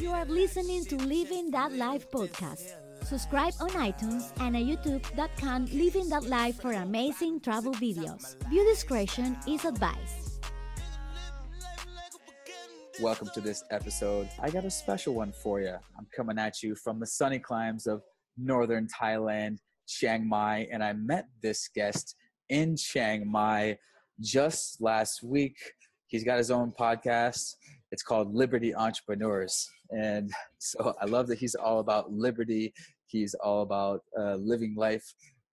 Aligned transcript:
You 0.00 0.10
are 0.10 0.24
listening 0.24 0.84
to 0.86 0.96
Living 0.96 1.52
That 1.52 1.72
Life 1.72 2.10
podcast. 2.10 2.74
Subscribe 3.04 3.54
on 3.60 3.70
iTunes 3.70 4.32
and 4.40 4.56
at 4.56 4.62
youtube.com 4.64 5.66
Living 5.66 6.08
That 6.08 6.24
Life 6.24 6.60
for 6.60 6.72
amazing 6.72 7.40
travel 7.40 7.72
videos. 7.74 8.34
View 8.48 8.64
discretion 8.64 9.36
is 9.46 9.64
advised. 9.64 10.44
Welcome 13.00 13.30
to 13.34 13.40
this 13.40 13.62
episode. 13.70 14.28
I 14.40 14.50
got 14.50 14.64
a 14.64 14.70
special 14.70 15.14
one 15.14 15.32
for 15.32 15.60
you. 15.60 15.76
I'm 15.96 16.08
coming 16.16 16.38
at 16.38 16.60
you 16.60 16.74
from 16.74 16.98
the 16.98 17.06
sunny 17.06 17.38
climes 17.38 17.86
of 17.86 18.02
northern 18.36 18.88
Thailand, 18.88 19.58
Chiang 19.86 20.28
Mai, 20.28 20.66
and 20.72 20.82
I 20.82 20.92
met 20.94 21.26
this 21.40 21.68
guest 21.72 22.16
in 22.48 22.76
Chiang 22.76 23.30
Mai 23.30 23.78
just 24.20 24.80
last 24.82 25.22
week. 25.22 25.56
He's 26.08 26.24
got 26.24 26.38
his 26.38 26.50
own 26.50 26.72
podcast. 26.72 27.54
It's 27.92 28.02
called 28.02 28.34
Liberty 28.34 28.74
Entrepreneurs. 28.74 29.70
And 29.90 30.30
so 30.58 30.94
I 31.00 31.06
love 31.06 31.26
that 31.28 31.38
he's 31.38 31.54
all 31.54 31.80
about 31.80 32.12
liberty. 32.12 32.72
He's 33.06 33.34
all 33.34 33.62
about 33.62 34.02
uh, 34.18 34.36
living 34.36 34.74
life 34.76 35.04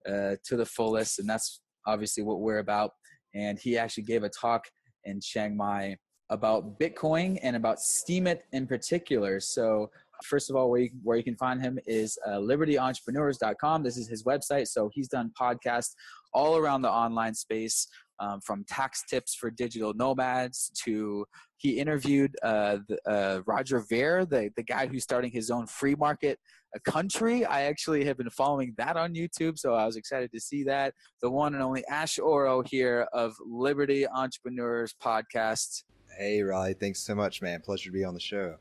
uh, 0.07 0.35
to 0.43 0.57
the 0.57 0.65
fullest. 0.65 1.19
And 1.19 1.29
that's 1.29 1.61
obviously 1.85 2.23
what 2.23 2.39
we're 2.39 2.59
about. 2.59 2.91
And 3.33 3.59
he 3.59 3.77
actually 3.77 4.03
gave 4.03 4.23
a 4.23 4.29
talk 4.29 4.65
in 5.05 5.19
Chiang 5.21 5.55
Mai 5.55 5.95
about 6.29 6.79
Bitcoin 6.79 7.37
and 7.43 7.55
about 7.55 7.77
Steemit 7.77 8.39
in 8.53 8.65
particular. 8.65 9.39
So 9.39 9.89
first 10.23 10.49
of 10.49 10.55
all, 10.55 10.69
where 10.69 10.81
you, 10.81 10.89
where 11.03 11.17
you 11.17 11.23
can 11.23 11.35
find 11.35 11.61
him 11.61 11.77
is 11.85 12.17
uh, 12.25 12.37
libertyentrepreneurs.com. 12.37 13.83
This 13.83 13.97
is 13.97 14.07
his 14.07 14.23
website. 14.23 14.67
So 14.67 14.89
he's 14.93 15.07
done 15.07 15.31
podcasts 15.39 15.93
all 16.33 16.57
around 16.57 16.81
the 16.81 16.91
online 16.91 17.33
space, 17.33 17.87
um, 18.21 18.39
from 18.39 18.63
tax 18.65 19.03
tips 19.09 19.35
for 19.35 19.49
digital 19.49 19.93
nomads 19.93 20.71
to 20.85 21.25
he 21.57 21.77
interviewed 21.77 22.35
uh, 22.41 22.77
the, 22.87 22.97
uh, 23.05 23.41
Roger 23.45 23.83
Ver, 23.87 24.25
the, 24.25 24.49
the 24.55 24.63
guy 24.63 24.87
who's 24.87 25.03
starting 25.03 25.31
his 25.31 25.51
own 25.51 25.67
free 25.67 25.95
market 25.95 26.39
country. 26.79 27.45
I 27.45 27.63
actually 27.63 28.05
have 28.05 28.17
been 28.17 28.29
following 28.29 28.73
that 28.77 28.97
on 28.97 29.13
YouTube, 29.13 29.59
so 29.59 29.75
I 29.75 29.85
was 29.85 29.95
excited 29.95 30.31
to 30.31 30.39
see 30.39 30.63
that. 30.63 30.93
The 31.21 31.29
one 31.29 31.53
and 31.53 31.61
only 31.61 31.85
Ash 31.87 32.17
Oro 32.17 32.63
here 32.63 33.07
of 33.13 33.35
Liberty 33.45 34.07
Entrepreneurs 34.07 34.95
Podcast. 35.03 35.83
Hey, 36.17 36.41
Riley. 36.41 36.73
Thanks 36.73 37.01
so 37.01 37.13
much, 37.15 37.41
man. 37.41 37.61
Pleasure 37.61 37.89
to 37.89 37.93
be 37.93 38.03
on 38.03 38.13
the 38.13 38.19
show. 38.19 38.55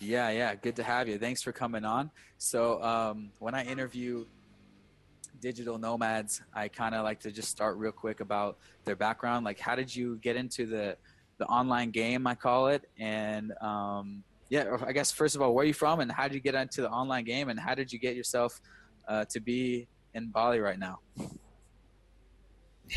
Yeah, 0.00 0.30
yeah. 0.30 0.54
Good 0.54 0.76
to 0.76 0.82
have 0.82 1.08
you. 1.08 1.18
Thanks 1.18 1.42
for 1.42 1.52
coming 1.52 1.84
on. 1.84 2.10
So, 2.38 2.82
um, 2.82 3.30
when 3.38 3.54
I 3.54 3.64
interview 3.64 4.26
digital 5.46 5.78
nomads, 5.78 6.42
I 6.52 6.66
kind 6.66 6.92
of 6.92 7.04
like 7.04 7.20
to 7.20 7.30
just 7.30 7.48
start 7.48 7.76
real 7.76 7.92
quick 7.92 8.18
about 8.18 8.58
their 8.84 8.96
background. 8.96 9.44
Like, 9.44 9.60
how 9.60 9.76
did 9.76 9.94
you 9.94 10.16
get 10.16 10.34
into 10.34 10.66
the 10.66 10.96
the 11.38 11.46
online 11.46 11.92
game? 11.92 12.26
I 12.26 12.34
call 12.34 12.66
it, 12.66 12.90
and 12.98 13.52
um, 13.60 14.24
yeah, 14.48 14.76
I 14.84 14.90
guess 14.90 15.12
first 15.12 15.36
of 15.36 15.42
all, 15.42 15.54
where 15.54 15.62
are 15.62 15.66
you 15.66 15.72
from, 15.72 16.00
and 16.00 16.10
how 16.10 16.24
did 16.24 16.34
you 16.34 16.40
get 16.40 16.56
into 16.56 16.80
the 16.80 16.90
online 16.90 17.22
game, 17.22 17.48
and 17.48 17.60
how 17.60 17.76
did 17.76 17.92
you 17.92 18.00
get 18.00 18.16
yourself 18.16 18.60
uh, 19.06 19.24
to 19.26 19.38
be 19.38 19.86
in 20.14 20.30
Bali 20.30 20.58
right 20.58 20.78
now? 20.78 20.98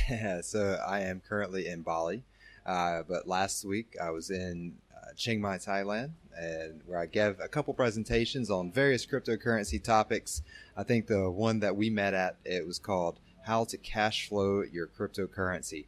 Yeah, 0.08 0.42
so 0.42 0.77
I 0.88 1.00
am 1.00 1.20
currently 1.20 1.67
in 1.67 1.81
Bali, 1.81 2.23
uh, 2.64 3.02
but 3.08 3.27
last 3.27 3.66
week 3.66 3.95
I 4.00 4.11
was 4.11 4.30
in 4.30 4.75
uh, 4.95 5.14
Chiang 5.16 5.42
Mai, 5.42 5.58
Thailand, 5.58 6.11
and 6.39 6.81
where 6.86 7.00
I 7.00 7.05
gave 7.05 7.39
a 7.39 7.47
couple 7.47 7.73
presentations 7.73 8.50
on 8.50 8.72
various 8.72 9.05
cryptocurrency 9.05 9.83
topics. 9.83 10.42
I 10.80 10.83
think 10.83 11.08
the 11.08 11.30
one 11.30 11.59
that 11.59 11.75
we 11.75 11.89
met 11.89 12.13
at 12.13 12.38
it 12.45 12.66
was 12.66 12.80
called 12.80 13.19
"How 13.45 13.66
to 13.66 13.75
Cash 13.75 14.30
Flow 14.30 14.61
Your 14.61 14.88
Cryptocurrency." 14.88 15.88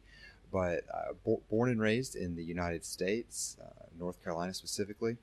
But 0.52 0.84
uh, 0.92 1.14
bo- 1.24 1.40
born 1.48 1.70
and 1.70 1.80
raised 1.80 2.14
in 2.14 2.36
the 2.36 2.44
United 2.44 2.84
States, 2.84 3.56
uh, 3.58 3.86
North 3.98 4.22
Carolina 4.22 4.52
specifically, 4.52 5.16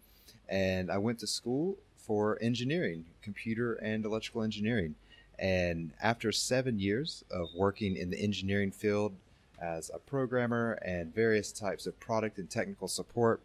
and 0.48 0.89
I 0.89 0.98
went 0.98 1.20
to 1.20 1.28
school 1.28 1.78
for 1.98 2.39
engineering, 2.42 3.06
computer 3.22 3.76
and 3.76 4.03
electrical 4.06 4.42
engineering. 4.42 4.95
And 5.38 5.92
after 6.02 6.32
seven 6.32 6.80
years 6.80 7.23
of 7.30 7.49
working 7.55 7.95
in 7.95 8.10
the 8.10 8.20
engineering 8.20 8.71
field 8.71 9.14
as 9.61 9.92
a 9.94 9.99
programmer 9.99 10.80
and 10.82 11.14
various 11.14 11.52
types 11.52 11.86
of 11.86 11.99
product 11.99 12.39
and 12.39 12.49
technical 12.49 12.88
support, 12.88 13.39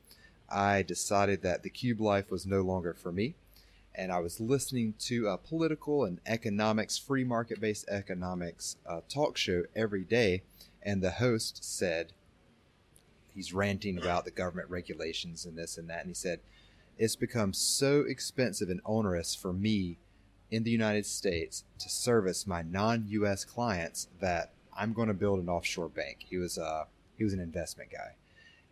I 0.49 0.81
decided 0.81 1.43
that 1.43 1.63
the 1.63 1.69
cube 1.69 2.01
life 2.01 2.31
was 2.31 2.47
no 2.47 2.63
longer 2.63 2.95
for 2.95 3.13
me. 3.13 3.35
And 3.95 4.11
I 4.11 4.19
was 4.19 4.41
listening 4.41 4.95
to 5.01 5.29
a 5.29 5.39
political 5.39 6.05
and 6.05 6.21
economics, 6.27 6.99
free 6.99 7.25
market 7.25 7.61
based 7.61 7.89
economics 7.89 8.77
uh, 8.87 9.01
talk 9.09 9.37
show 9.37 9.65
every 9.77 10.03
day. 10.03 10.43
And 10.83 11.03
the 11.03 11.13
host 11.13 11.65
said, 11.65 12.13
he's 13.35 13.53
ranting 13.53 13.99
about 13.99 14.25
the 14.25 14.31
government 14.31 14.69
regulations 14.69 15.45
and 15.45 15.57
this 15.57 15.79
and 15.79 15.89
that. 15.91 16.01
And 16.01 16.09
he 16.09 16.15
said, 16.15 16.41
it's 16.99 17.17
become 17.17 17.53
so 17.53 18.01
expensive 18.01 18.69
and 18.69 18.81
onerous 18.85 19.35
for 19.35 19.53
me 19.53 19.99
in 20.51 20.63
the 20.63 20.71
United 20.71 21.07
States 21.07 21.65
to 21.81 21.89
service 21.89 22.47
my 22.47 22.63
non-U.S. 22.63 23.45
clients 23.45 24.09
that 24.21 24.53
I'm 24.77 24.93
going 24.93 25.09
to 25.09 25.15
build 25.15 25.41
an 25.41 25.49
offshore 25.49 25.89
bank. 25.89 26.19
He 26.29 26.37
was 26.37 26.59
uh, 26.59 26.85
he 27.17 27.25
was 27.25 27.33
an 27.33 27.41
investment 27.41 27.91
guy, 27.91 28.15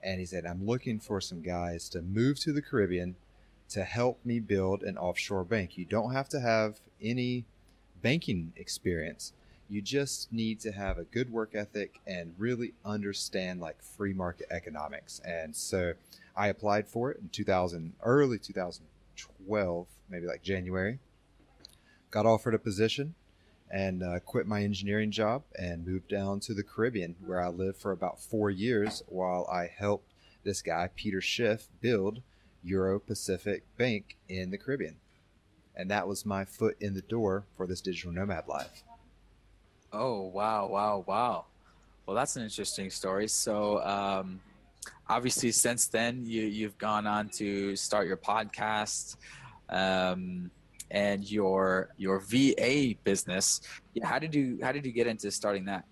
and 0.03 0.21
he 0.21 0.27
said, 0.27 0.47
I'm 0.47 0.67
looking 0.67 1.01
for 1.01 1.21
some 1.21 1.43
guys 1.43 1.89
to 1.91 2.03
move 2.03 2.39
to 2.41 2.53
the 2.53 2.63
Caribbean 2.63 3.17
to 3.73 3.85
help 3.85 4.19
me 4.25 4.39
build 4.39 4.83
an 4.83 4.99
offshore 4.99 5.45
bank. 5.45 5.79
You 5.79 5.85
don't 5.87 6.13
have 6.13 6.29
to 6.31 6.41
have 6.41 6.81
any 7.01 7.45
banking 8.03 8.53
experience. 8.57 9.33
You 9.71 9.81
just 9.81 10.31
need 10.31 10.61
to 10.61 10.73
have 10.73 10.99
a 10.99 11.05
good 11.05 11.33
work 11.33 11.55
ethic 11.55 12.01
and 12.07 12.35
really 12.37 12.75
understand 12.85 13.61
like 13.61 13.83
free 13.83 14.13
market 14.13 14.47
economics. 14.51 15.21
And 15.25 15.57
so 15.57 15.95
I 16.37 16.49
applied 16.49 16.87
for 16.87 17.13
it 17.13 17.21
in 17.21 17.31
2000, 17.31 17.95
early 18.03 18.39
2012, 18.39 19.87
maybe 20.11 20.27
like 20.27 20.43
January. 20.43 20.99
Got 22.11 22.27
offered 22.27 22.55
a 22.55 22.59
position 22.59 23.15
and 23.71 24.03
uh, 24.03 24.21
quit 24.21 24.47
my 24.47 24.63
engineering 24.63 25.11
job 25.11 25.45
and 25.59 25.87
moved 25.87 26.09
down 26.09 26.41
to 26.41 26.53
the 26.53 26.63
Caribbean, 26.63 27.17
where 27.25 27.41
I 27.41 27.49
lived 27.49 27.79
for 27.79 27.91
about 27.91 28.21
four 28.21 28.51
years 28.51 29.03
while 29.07 29.49
I 29.51 29.71
helped 29.75 30.13
this 30.45 30.61
guy, 30.61 30.91
Peter 30.95 31.23
Schiff, 31.23 31.69
build 31.81 32.21
Euro 32.65 32.99
Pacific 32.99 33.65
Bank 33.77 34.17
in 34.29 34.51
the 34.51 34.59
Caribbean. 34.59 34.97
And 35.75 35.91
that 35.91 36.07
was 36.07 36.27
my 36.27 36.45
foot 36.45 36.77
in 36.81 36.95
the 36.95 37.03
door 37.03 37.45
for 37.57 37.67
this 37.67 37.81
digital 37.81 38.13
nomad 38.13 38.47
life. 38.47 38.83
Oh, 39.93 40.23
wow, 40.23 40.67
wow, 40.69 41.05
wow. 41.07 41.47
Well, 42.07 42.17
that's 42.17 42.37
an 42.37 42.43
interesting 42.43 42.91
story. 42.91 43.29
So, 43.29 43.83
um, 43.83 44.41
obviously, 45.09 45.51
since 45.53 45.87
then, 45.87 46.25
you, 46.25 46.43
you've 46.43 46.77
gone 46.79 47.07
on 47.07 47.29
to 47.31 47.77
start 47.77 48.07
your 48.07 48.17
podcast. 48.17 49.17
Um, 49.69 50.51
and 50.93 51.29
your 51.29 51.89
your 51.97 52.21
VA 52.21 52.95
business. 53.03 53.63
How 54.05 54.19
did 54.19 54.35
you 54.35 54.59
how 54.63 54.73
did 54.73 54.85
you 54.85 54.93
get 54.93 55.07
into 55.07 55.31
starting 55.31 55.65
that? 55.65 55.85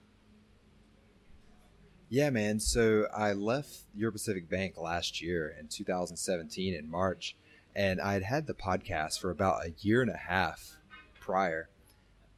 Yeah, 2.13 2.31
man. 2.31 2.59
So 2.59 3.07
I 3.15 3.35
left 3.35 3.85
Euro 3.95 4.11
Pacific 4.11 4.51
Bank 4.51 4.77
last 4.77 5.23
year 5.23 5.55
in 5.61 5.69
2017 5.69 6.75
in 6.75 6.91
March, 6.91 7.37
and 7.77 8.01
I 8.01 8.15
had 8.15 8.25
had 8.25 8.47
the 8.49 8.53
podcast 8.53 9.21
for 9.21 9.31
about 9.31 9.65
a 9.65 9.73
year 9.79 10.03
and 10.03 10.11
a 10.11 10.17
half 10.17 10.77
prior, 11.21 11.69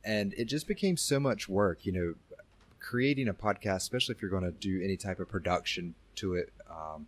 and 0.05 0.35
it 0.35 0.45
just 0.45 0.69
became 0.69 0.99
so 0.99 1.19
much 1.19 1.49
work. 1.49 1.87
You 1.87 1.93
know, 1.93 2.15
creating 2.81 3.29
a 3.29 3.33
podcast, 3.33 3.77
especially 3.77 4.15
if 4.15 4.21
you're 4.21 4.31
going 4.31 4.45
to 4.45 4.51
do 4.51 4.83
any 4.85 4.99
type 4.99 5.19
of 5.21 5.31
production 5.31 5.95
to 6.17 6.35
it. 6.35 6.53
Um, 6.71 7.07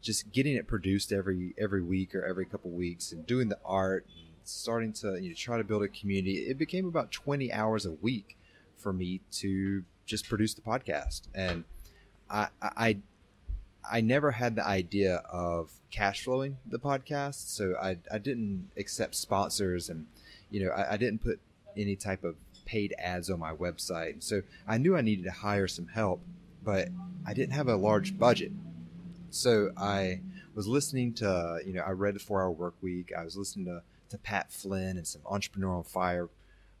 just 0.00 0.32
getting 0.32 0.56
it 0.56 0.66
produced 0.66 1.12
every 1.12 1.54
every 1.58 1.82
week 1.82 2.14
or 2.14 2.24
every 2.24 2.46
couple 2.46 2.70
weeks 2.70 3.12
and 3.12 3.26
doing 3.26 3.50
the 3.50 3.58
art 3.62 4.06
and 4.16 4.28
starting 4.44 4.94
to 4.94 5.20
you 5.20 5.28
know, 5.28 5.34
try 5.36 5.58
to 5.58 5.64
build 5.64 5.82
a 5.82 5.88
community, 5.88 6.38
it 6.48 6.56
became 6.56 6.86
about 6.86 7.12
20 7.12 7.52
hours 7.52 7.84
a 7.84 7.92
week 7.92 8.38
for 8.78 8.90
me 8.90 9.20
to 9.32 9.84
just 10.06 10.26
produce 10.30 10.54
the 10.54 10.62
podcast. 10.62 11.24
And 11.34 11.64
I, 12.30 12.48
I, 12.62 12.96
I 13.90 14.00
never 14.00 14.30
had 14.30 14.56
the 14.56 14.66
idea 14.66 15.16
of 15.30 15.70
cash 15.90 16.24
flowing 16.24 16.58
the 16.66 16.78
podcast. 16.78 17.48
So 17.56 17.74
I, 17.80 17.98
I 18.10 18.18
didn't 18.18 18.70
accept 18.76 19.14
sponsors 19.14 19.88
and, 19.88 20.06
you 20.50 20.64
know, 20.64 20.70
I, 20.70 20.94
I 20.94 20.96
didn't 20.96 21.22
put 21.22 21.40
any 21.76 21.96
type 21.96 22.24
of 22.24 22.36
paid 22.64 22.94
ads 22.98 23.30
on 23.30 23.38
my 23.40 23.52
website. 23.52 24.22
So 24.22 24.42
I 24.68 24.78
knew 24.78 24.96
I 24.96 25.00
needed 25.00 25.24
to 25.24 25.32
hire 25.32 25.66
some 25.66 25.88
help, 25.88 26.20
but 26.64 26.88
I 27.26 27.34
didn't 27.34 27.54
have 27.54 27.68
a 27.68 27.76
large 27.76 28.18
budget. 28.18 28.52
So 29.30 29.70
I 29.76 30.20
was 30.54 30.66
listening 30.66 31.14
to, 31.14 31.60
you 31.64 31.72
know, 31.72 31.82
I 31.82 31.90
read 31.90 32.14
the 32.14 32.20
four 32.20 32.42
hour 32.42 32.50
work 32.50 32.74
week. 32.80 33.12
I 33.16 33.24
was 33.24 33.36
listening 33.36 33.66
to 33.66 33.82
to 34.10 34.18
Pat 34.18 34.52
Flynn 34.52 34.96
and 34.96 35.06
some 35.06 35.22
Entrepreneur 35.24 35.76
on 35.76 35.84
Fire 35.84 36.28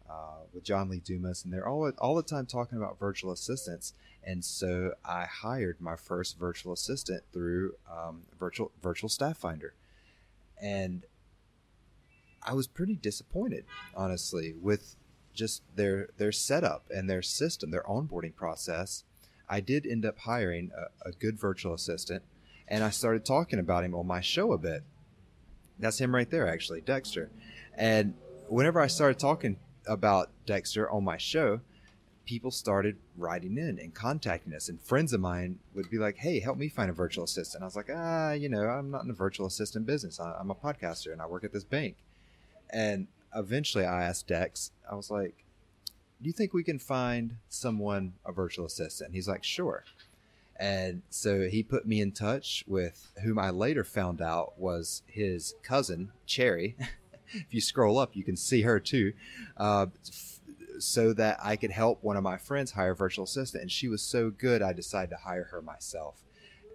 uh, 0.08 0.40
with 0.52 0.64
John 0.64 0.88
Lee 0.88 1.00
Dumas, 1.04 1.44
and 1.44 1.52
they're 1.52 1.68
all 1.68 1.90
all 1.98 2.16
the 2.16 2.22
time 2.22 2.46
talking 2.46 2.76
about 2.76 2.98
virtual 2.98 3.32
assistants. 3.32 3.94
And 4.24 4.44
so 4.44 4.94
I 5.04 5.24
hired 5.24 5.80
my 5.80 5.96
first 5.96 6.38
virtual 6.38 6.72
assistant 6.72 7.24
through 7.32 7.74
um, 7.90 8.22
virtual 8.38 8.72
virtual 8.82 9.08
staff 9.08 9.38
finder, 9.38 9.74
and 10.62 11.04
I 12.42 12.54
was 12.54 12.66
pretty 12.66 12.96
disappointed, 12.96 13.64
honestly, 13.94 14.54
with 14.60 14.96
just 15.34 15.62
their 15.76 16.08
their 16.18 16.32
setup 16.32 16.84
and 16.90 17.08
their 17.08 17.22
system, 17.22 17.70
their 17.70 17.84
onboarding 17.84 18.34
process. 18.36 19.04
I 19.48 19.60
did 19.60 19.86
end 19.86 20.04
up 20.06 20.18
hiring 20.18 20.70
a, 20.76 21.08
a 21.08 21.12
good 21.12 21.38
virtual 21.38 21.74
assistant, 21.74 22.22
and 22.68 22.84
I 22.84 22.90
started 22.90 23.24
talking 23.24 23.58
about 23.58 23.84
him 23.84 23.94
on 23.94 24.06
my 24.06 24.20
show 24.20 24.52
a 24.52 24.58
bit 24.58 24.84
That's 25.80 25.98
him 25.98 26.14
right 26.14 26.30
there, 26.30 26.46
actually, 26.46 26.82
Dexter. 26.82 27.30
And 27.76 28.14
whenever 28.48 28.80
I 28.80 28.86
started 28.86 29.18
talking 29.18 29.56
about 29.86 30.30
Dexter 30.46 30.90
on 30.90 31.04
my 31.04 31.16
show, 31.16 31.60
people 32.30 32.52
started 32.52 32.96
writing 33.16 33.58
in 33.58 33.76
and 33.80 33.92
contacting 33.92 34.54
us. 34.54 34.68
And 34.68 34.80
friends 34.80 35.12
of 35.12 35.20
mine 35.20 35.58
would 35.74 35.90
be 35.90 35.98
like, 35.98 36.16
hey, 36.16 36.38
help 36.38 36.58
me 36.58 36.68
find 36.68 36.88
a 36.88 36.92
virtual 36.92 37.24
assistant. 37.24 37.64
I 37.64 37.66
was 37.66 37.74
like, 37.74 37.90
ah, 37.92 38.30
you 38.30 38.48
know, 38.48 38.68
I'm 38.68 38.88
not 38.88 39.02
in 39.02 39.08
the 39.08 39.14
virtual 39.14 39.48
assistant 39.48 39.84
business. 39.84 40.20
I'm 40.20 40.48
a 40.48 40.54
podcaster 40.54 41.12
and 41.12 41.20
I 41.20 41.26
work 41.26 41.42
at 41.42 41.52
this 41.52 41.64
bank. 41.64 41.96
And 42.72 43.08
eventually 43.34 43.84
I 43.84 44.04
asked 44.04 44.28
Dex, 44.28 44.70
I 44.88 44.94
was 44.94 45.10
like, 45.10 45.44
do 46.22 46.28
you 46.28 46.32
think 46.32 46.52
we 46.52 46.62
can 46.62 46.78
find 46.78 47.38
someone 47.48 48.12
a 48.24 48.30
virtual 48.30 48.66
assistant? 48.66 49.12
He's 49.12 49.26
like, 49.26 49.42
sure. 49.42 49.82
And 50.54 51.02
so 51.10 51.48
he 51.48 51.64
put 51.64 51.84
me 51.84 52.00
in 52.00 52.12
touch 52.12 52.62
with 52.68 53.10
whom 53.24 53.40
I 53.40 53.50
later 53.50 53.82
found 53.82 54.22
out 54.22 54.56
was 54.56 55.02
his 55.08 55.56
cousin, 55.64 56.12
Cherry. 56.26 56.76
if 57.34 57.52
you 57.52 57.60
scroll 57.60 57.98
up, 57.98 58.14
you 58.14 58.22
can 58.22 58.36
see 58.36 58.62
her 58.62 58.78
too. 58.78 59.14
Uh, 59.56 59.86
so 60.80 61.12
that 61.14 61.38
I 61.42 61.56
could 61.56 61.70
help 61.70 62.02
one 62.02 62.16
of 62.16 62.22
my 62.22 62.36
friends 62.36 62.72
hire 62.72 62.92
a 62.92 62.96
virtual 62.96 63.24
assistant. 63.24 63.62
And 63.62 63.70
she 63.70 63.88
was 63.88 64.02
so 64.02 64.30
good, 64.30 64.62
I 64.62 64.72
decided 64.72 65.10
to 65.10 65.16
hire 65.16 65.48
her 65.50 65.62
myself. 65.62 66.22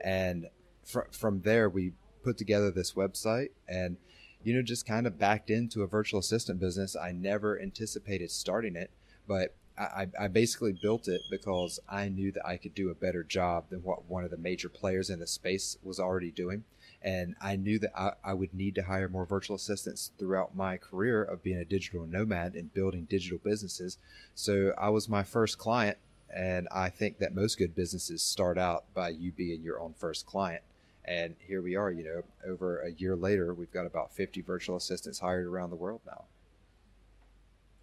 And 0.03 0.47
fr- 0.83 1.11
from 1.11 1.41
there, 1.41 1.69
we 1.69 1.93
put 2.23 2.37
together 2.37 2.71
this 2.71 2.93
website 2.93 3.49
and, 3.67 3.97
you 4.43 4.53
know, 4.53 4.61
just 4.61 4.85
kind 4.85 5.07
of 5.07 5.19
backed 5.19 5.49
into 5.49 5.83
a 5.83 5.87
virtual 5.87 6.19
assistant 6.19 6.59
business. 6.59 6.95
I 6.95 7.11
never 7.11 7.59
anticipated 7.59 8.31
starting 8.31 8.75
it, 8.75 8.91
but 9.27 9.55
I, 9.77 10.07
I 10.19 10.27
basically 10.29 10.77
built 10.81 11.07
it 11.07 11.21
because 11.29 11.79
I 11.89 12.07
knew 12.07 12.31
that 12.31 12.45
I 12.45 12.57
could 12.57 12.73
do 12.73 12.89
a 12.89 12.95
better 12.95 13.23
job 13.23 13.65
than 13.69 13.83
what 13.83 14.05
one 14.05 14.23
of 14.23 14.31
the 14.31 14.37
major 14.37 14.69
players 14.69 15.09
in 15.09 15.19
the 15.19 15.27
space 15.27 15.77
was 15.83 15.99
already 15.99 16.31
doing 16.31 16.63
and 17.05 17.35
I 17.39 17.55
knew 17.55 17.77
that 17.79 17.91
I, 17.95 18.13
I, 18.23 18.33
would 18.33 18.51
need 18.51 18.73
to 18.75 18.81
hire 18.81 19.07
more 19.07 19.27
virtual 19.27 19.55
assistants 19.55 20.11
throughout 20.17 20.55
my 20.55 20.75
career 20.77 21.23
of 21.23 21.43
being 21.43 21.59
a 21.59 21.63
digital 21.63 22.07
nomad 22.07 22.55
and 22.55 22.73
building 22.73 23.05
digital 23.07 23.37
businesses. 23.37 23.99
So 24.33 24.73
I 24.75 24.89
was 24.89 25.07
my 25.07 25.21
first 25.21 25.59
client, 25.59 25.99
and 26.35 26.67
I 26.71 26.89
think 26.89 27.19
that 27.19 27.35
most 27.35 27.59
good 27.59 27.75
businesses 27.75 28.23
start 28.23 28.57
out 28.57 28.91
by 28.95 29.09
you 29.09 29.31
being 29.31 29.61
your 29.61 29.79
own 29.79 29.93
first 29.95 30.25
client. 30.25 30.63
And 31.05 31.35
here 31.47 31.61
we 31.61 31.75
are, 31.75 31.91
you 31.91 32.03
know, 32.03 32.23
over 32.51 32.79
a 32.79 32.91
year 32.93 33.15
later, 33.15 33.53
we've 33.53 33.71
got 33.71 33.85
about 33.85 34.11
50 34.11 34.41
virtual 34.41 34.75
assistants 34.75 35.19
hired 35.19 35.45
around 35.45 35.69
the 35.69 35.75
world 35.75 36.01
now. 36.07 36.23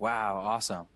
Wow, 0.00 0.42
awesome. 0.44 0.86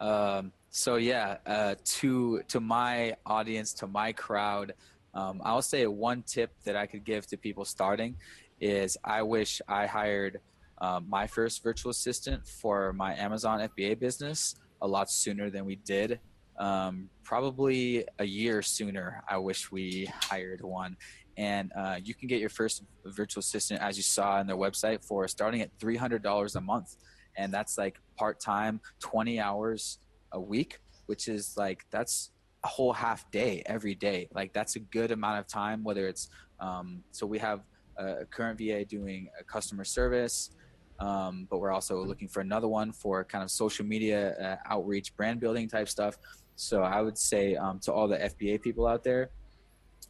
Um, 0.00 0.52
so 0.70 0.96
yeah, 0.96 1.36
uh, 1.46 1.76
to 1.84 2.42
to 2.48 2.58
my 2.58 3.14
audience, 3.24 3.72
to 3.74 3.86
my 3.86 4.12
crowd, 4.12 4.74
um, 5.16 5.40
I'll 5.44 5.62
say 5.62 5.86
one 5.86 6.22
tip 6.22 6.50
that 6.64 6.76
I 6.76 6.86
could 6.86 7.04
give 7.04 7.26
to 7.28 7.38
people 7.38 7.64
starting 7.64 8.16
is 8.60 8.98
I 9.02 9.22
wish 9.22 9.62
I 9.66 9.86
hired 9.86 10.40
um, 10.78 11.06
my 11.08 11.26
first 11.26 11.62
virtual 11.62 11.90
assistant 11.90 12.46
for 12.46 12.92
my 12.92 13.16
Amazon 13.16 13.60
FBA 13.60 13.98
business 13.98 14.56
a 14.82 14.86
lot 14.86 15.10
sooner 15.10 15.48
than 15.48 15.64
we 15.64 15.76
did. 15.76 16.20
Um, 16.58 17.08
probably 17.24 18.04
a 18.18 18.24
year 18.24 18.60
sooner, 18.60 19.22
I 19.28 19.38
wish 19.38 19.72
we 19.72 20.06
hired 20.14 20.60
one. 20.60 20.98
And 21.38 21.72
uh, 21.76 21.98
you 22.02 22.14
can 22.14 22.28
get 22.28 22.40
your 22.40 22.50
first 22.50 22.82
virtual 23.06 23.40
assistant, 23.40 23.80
as 23.82 23.96
you 23.96 24.02
saw 24.02 24.32
on 24.32 24.46
their 24.46 24.56
website, 24.56 25.02
for 25.02 25.26
starting 25.28 25.62
at 25.62 25.76
$300 25.78 26.56
a 26.56 26.60
month. 26.60 26.96
And 27.38 27.52
that's 27.52 27.78
like 27.78 27.98
part 28.18 28.38
time, 28.38 28.80
20 29.00 29.40
hours 29.40 29.98
a 30.32 30.40
week, 30.40 30.78
which 31.06 31.28
is 31.28 31.54
like, 31.56 31.84
that's 31.90 32.32
a 32.66 32.68
whole 32.68 32.92
half 32.92 33.30
day 33.30 33.62
every 33.66 33.94
day. 33.94 34.28
Like 34.34 34.52
that's 34.52 34.74
a 34.74 34.80
good 34.96 35.12
amount 35.12 35.38
of 35.38 35.46
time. 35.46 35.84
Whether 35.84 36.08
it's 36.08 36.28
um, 36.58 36.86
so 37.12 37.24
we 37.24 37.38
have 37.38 37.60
a 37.96 38.24
current 38.36 38.58
VA 38.58 38.84
doing 38.84 39.28
a 39.40 39.44
customer 39.44 39.84
service, 39.84 40.50
um, 40.98 41.46
but 41.48 41.58
we're 41.60 41.70
also 41.78 41.94
looking 42.04 42.28
for 42.34 42.40
another 42.40 42.66
one 42.66 42.90
for 42.90 43.24
kind 43.24 43.44
of 43.44 43.50
social 43.52 43.86
media 43.86 44.20
uh, 44.46 44.56
outreach, 44.74 45.16
brand 45.16 45.38
building 45.38 45.68
type 45.68 45.88
stuff. 45.88 46.18
So 46.56 46.82
I 46.82 47.02
would 47.02 47.16
say 47.16 47.54
um, 47.54 47.78
to 47.84 47.92
all 47.92 48.08
the 48.08 48.18
FBA 48.18 48.62
people 48.62 48.84
out 48.92 49.04
there, 49.04 49.30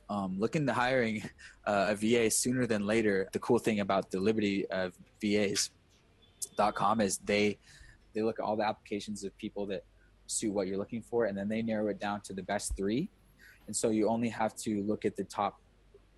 um, 0.09 0.31
look 0.39 0.57
into 0.57 0.73
hiring 0.73 1.23
uh, 1.67 1.93
a 1.93 1.95
VA 1.95 2.31
sooner 2.31 2.65
than 2.67 2.87
later. 2.87 3.29
The 3.33 3.41
cool 3.41 3.59
thing 3.59 3.81
about 3.81 4.11
the 4.11 4.21
Liberty 4.21 4.65
uh, 4.71 4.91
VAs.com 5.21 7.03
is 7.03 7.19
they 7.19 7.59
they 8.15 8.23
look 8.23 8.39
at 8.41 8.45
all 8.47 8.57
the 8.57 8.67
applications 8.67 9.25
of 9.25 9.37
people 9.37 9.67
that 9.67 9.85
suit 10.27 10.53
what 10.53 10.67
you're 10.67 10.79
looking 10.79 11.03
for 11.03 11.27
and 11.27 11.37
then 11.37 11.49
they 11.49 11.63
narrow 11.63 11.89
it 11.89 11.99
down 11.99 12.21
to 12.23 12.33
the 12.33 12.43
best 12.43 12.77
three. 12.77 13.09
And 13.67 13.75
so 13.75 13.91
you 13.91 14.09
only 14.09 14.29
have 14.29 14.55
to 14.57 14.83
look 14.83 15.05
at 15.05 15.17
the 15.17 15.25
top 15.25 15.61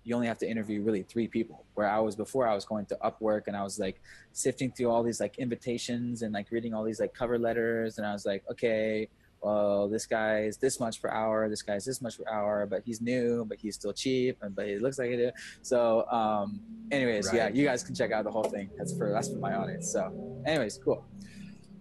you 0.05 0.15
only 0.15 0.27
have 0.27 0.37
to 0.39 0.49
interview 0.49 0.81
really 0.81 1.03
three 1.03 1.27
people. 1.27 1.65
Where 1.75 1.87
i 1.87 1.99
was 1.99 2.15
before 2.15 2.47
i 2.47 2.55
was 2.55 2.65
going 2.65 2.85
to 2.87 2.97
upwork 3.03 3.43
and 3.47 3.55
i 3.55 3.63
was 3.63 3.79
like 3.79 4.01
sifting 4.31 4.71
through 4.71 4.89
all 4.89 5.03
these 5.03 5.19
like 5.19 5.37
invitations 5.37 6.23
and 6.23 6.33
like 6.33 6.47
reading 6.51 6.73
all 6.73 6.83
these 6.83 6.99
like 6.99 7.13
cover 7.13 7.37
letters 7.37 7.97
and 7.97 8.07
i 8.07 8.11
was 8.11 8.25
like 8.25 8.43
okay 8.49 9.07
well 9.41 9.87
this 9.87 10.05
guy 10.05 10.41
is 10.41 10.57
this 10.57 10.79
much 10.79 11.01
per 11.01 11.09
hour 11.09 11.47
this 11.47 11.61
guy's 11.61 11.85
this 11.85 12.01
much 12.01 12.17
per 12.17 12.25
hour 12.29 12.65
but 12.65 12.81
he's 12.85 12.99
new 13.01 13.45
but 13.45 13.57
he's 13.59 13.75
still 13.75 13.93
cheap 13.93 14.37
and 14.41 14.55
but 14.55 14.67
he 14.67 14.77
looks 14.77 14.99
like 14.99 15.09
it 15.09 15.33
so 15.61 16.05
um 16.11 16.59
anyways 16.91 17.27
right. 17.27 17.35
yeah 17.35 17.47
you 17.47 17.65
guys 17.65 17.83
can 17.83 17.95
check 17.95 18.11
out 18.11 18.23
the 18.23 18.31
whole 18.31 18.43
thing. 18.43 18.69
That's 18.77 18.95
for 18.97 19.11
that's 19.11 19.29
for 19.29 19.37
my 19.37 19.55
audience. 19.55 19.91
So 19.91 20.41
anyways 20.45 20.79
cool. 20.83 21.05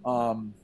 Um 0.04 0.54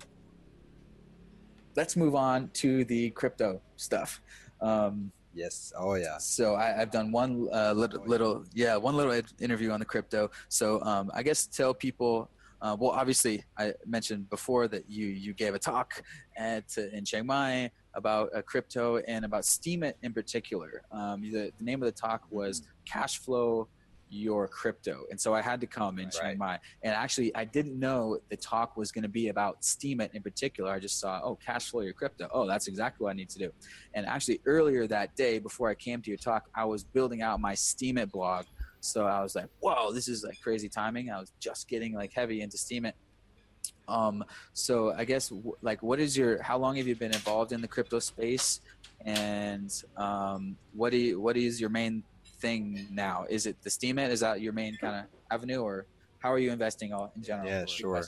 let's 1.76 1.96
move 1.96 2.14
on 2.14 2.50
to 2.54 2.84
the 2.84 3.10
crypto 3.10 3.60
stuff. 3.76 4.20
Um, 4.60 5.10
yes. 5.34 5.72
Oh 5.76 5.94
yeah. 5.94 6.18
So 6.18 6.54
I, 6.54 6.66
have 6.66 6.90
done 6.90 7.12
one 7.12 7.48
uh, 7.52 7.72
little, 7.72 8.00
oh, 8.00 8.02
yeah. 8.04 8.08
little, 8.08 8.44
yeah, 8.54 8.76
one 8.76 8.96
little 8.96 9.20
interview 9.40 9.70
on 9.70 9.80
the 9.80 9.86
crypto. 9.86 10.30
So 10.48 10.80
um, 10.82 11.10
I 11.14 11.22
guess 11.22 11.46
tell 11.46 11.74
people. 11.74 12.30
Uh, 12.62 12.74
well, 12.80 12.92
obviously, 12.92 13.44
I 13.58 13.74
mentioned 13.84 14.30
before 14.30 14.68
that 14.68 14.88
you 14.88 15.06
you 15.08 15.34
gave 15.34 15.54
a 15.54 15.58
talk 15.58 16.02
at 16.34 16.78
in 16.78 17.04
Chiang 17.04 17.26
Mai 17.26 17.70
about 17.94 18.34
uh, 18.34 18.40
crypto 18.40 18.98
and 19.06 19.24
about 19.24 19.42
Steemit 19.42 19.94
in 20.02 20.14
particular. 20.14 20.82
Um, 20.90 21.20
the, 21.22 21.52
the, 21.58 21.64
name 21.64 21.82
of 21.82 21.86
the 21.86 21.92
talk 21.92 22.22
was 22.30 22.62
Cash 22.86 23.18
Flow 23.18 23.68
your 24.14 24.46
crypto. 24.46 25.04
And 25.10 25.20
so 25.20 25.34
I 25.34 25.42
had 25.42 25.60
to 25.60 25.66
come 25.66 25.98
in 25.98 26.08
Chiang 26.08 26.38
Mai. 26.38 26.58
And 26.82 26.94
actually, 26.94 27.34
I 27.34 27.44
didn't 27.44 27.78
know 27.78 28.18
the 28.30 28.36
talk 28.36 28.76
was 28.76 28.92
going 28.92 29.02
to 29.02 29.08
be 29.08 29.28
about 29.28 29.60
Steemit 29.60 30.14
in 30.14 30.22
particular. 30.22 30.70
I 30.70 30.78
just 30.78 31.00
saw, 31.00 31.20
oh, 31.24 31.36
cash 31.44 31.70
flow 31.70 31.80
your 31.80 31.92
crypto. 31.92 32.28
Oh, 32.32 32.46
that's 32.46 32.68
exactly 32.68 33.04
what 33.04 33.10
I 33.10 33.14
need 33.14 33.28
to 33.30 33.38
do. 33.38 33.50
And 33.94 34.06
actually, 34.06 34.40
earlier 34.46 34.86
that 34.86 35.16
day, 35.16 35.40
before 35.40 35.68
I 35.68 35.74
came 35.74 36.00
to 36.02 36.10
your 36.10 36.16
talk, 36.16 36.48
I 36.54 36.64
was 36.64 36.84
building 36.84 37.22
out 37.22 37.40
my 37.40 37.54
Steemit 37.54 38.12
blog. 38.12 38.46
So 38.80 39.06
I 39.06 39.20
was 39.22 39.34
like, 39.34 39.48
whoa, 39.60 39.92
this 39.92 40.08
is 40.08 40.22
like 40.22 40.40
crazy 40.40 40.68
timing. 40.68 41.10
I 41.10 41.18
was 41.18 41.32
just 41.40 41.68
getting 41.68 41.94
like 41.94 42.12
heavy 42.12 42.40
into 42.42 42.56
Steemit. 42.56 42.92
Um, 43.88 44.24
so 44.52 44.92
I 44.92 45.04
guess 45.04 45.32
like, 45.60 45.82
what 45.82 45.98
is 45.98 46.16
your, 46.16 46.40
how 46.42 46.58
long 46.58 46.76
have 46.76 46.86
you 46.86 46.94
been 46.94 47.12
involved 47.12 47.52
in 47.52 47.60
the 47.60 47.68
crypto 47.68 47.98
space? 47.98 48.60
And 49.04 49.72
um, 49.96 50.56
what 50.74 50.90
do 50.90 50.98
you, 50.98 51.20
what 51.20 51.36
is 51.36 51.60
your 51.60 51.70
main 51.70 52.02
thing 52.44 52.86
now? 52.90 53.24
Is 53.28 53.46
it 53.46 53.56
the 53.62 53.70
Steemit? 53.70 54.10
Is 54.10 54.20
that 54.20 54.40
your 54.40 54.52
main 54.52 54.76
kind 54.76 54.96
of 54.96 55.04
avenue, 55.30 55.60
or 55.60 55.86
how 56.18 56.30
are 56.30 56.38
you 56.38 56.52
investing 56.52 56.92
all 56.92 57.10
in 57.16 57.22
general? 57.22 57.48
Yeah, 57.48 57.64
sure. 57.64 58.04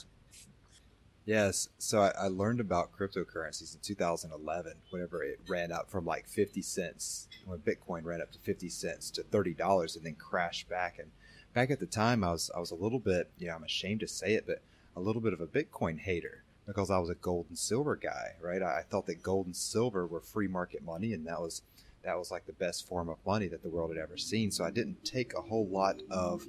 Yes, 1.25 1.71
so 1.79 2.03
I, 2.03 2.13
I, 2.17 2.29
learned 2.29 2.61
about 2.61 2.93
cryptocurrencies 2.97 3.75
in 3.75 3.81
2011. 3.81 4.75
Whenever 4.91 5.25
it 5.25 5.41
ran 5.49 5.73
up 5.73 5.91
from 5.91 6.05
like 6.05 6.29
50 6.29 6.63
cents, 6.63 7.27
when 7.45 7.59
Bitcoin 7.59 8.05
ran 8.05 8.21
up 8.21 8.31
to 8.31 8.39
50 8.39 8.69
cents 8.69 9.11
to 9.13 9.25
30 9.25 9.55
dollars, 9.55 9.97
and 9.97 10.05
then 10.05 10.15
crashed 10.15 10.69
back. 10.69 10.99
And 11.01 11.11
back 11.53 11.71
at 11.71 11.81
the 11.81 11.87
time, 11.87 12.23
I 12.23 12.31
was 12.31 12.51
I 12.55 12.61
was 12.61 12.71
a 12.71 12.77
little 12.77 13.01
bit, 13.01 13.31
you 13.39 13.49
know, 13.49 13.55
I'm 13.55 13.65
ashamed 13.65 14.01
to 14.01 14.09
say 14.09 14.35
it, 14.35 14.47
but 14.47 14.63
a 14.95 15.01
little 15.01 15.23
bit 15.23 15.33
of 15.33 15.41
a 15.41 15.47
Bitcoin 15.47 15.99
hater 15.99 16.45
because 16.67 16.91
I 16.91 16.99
was 16.99 17.11
a 17.11 17.15
gold 17.15 17.47
and 17.49 17.59
silver 17.59 17.97
guy, 17.97 18.35
right? 18.41 18.63
I, 18.63 18.81
I 18.81 18.83
thought 18.83 19.07
that 19.07 19.23
gold 19.23 19.47
and 19.47 19.57
silver 19.57 20.07
were 20.07 20.21
free 20.21 20.49
market 20.49 20.85
money, 20.85 21.13
and 21.13 21.27
that 21.27 21.41
was 21.41 21.63
that 22.07 22.19
was 22.19 22.31
like 22.31 22.47
the 22.47 22.53
best 22.53 22.87
form 22.87 23.09
of 23.09 23.19
money 23.27 23.49
that 23.49 23.63
the 23.63 23.69
world 23.69 23.91
had 23.91 24.03
ever 24.03 24.17
seen. 24.17 24.51
So 24.51 24.65
I 24.65 24.71
didn't 24.71 25.05
take 25.05 25.35
a 25.35 25.43
whole 25.43 25.67
lot 25.67 26.01
of 26.09 26.47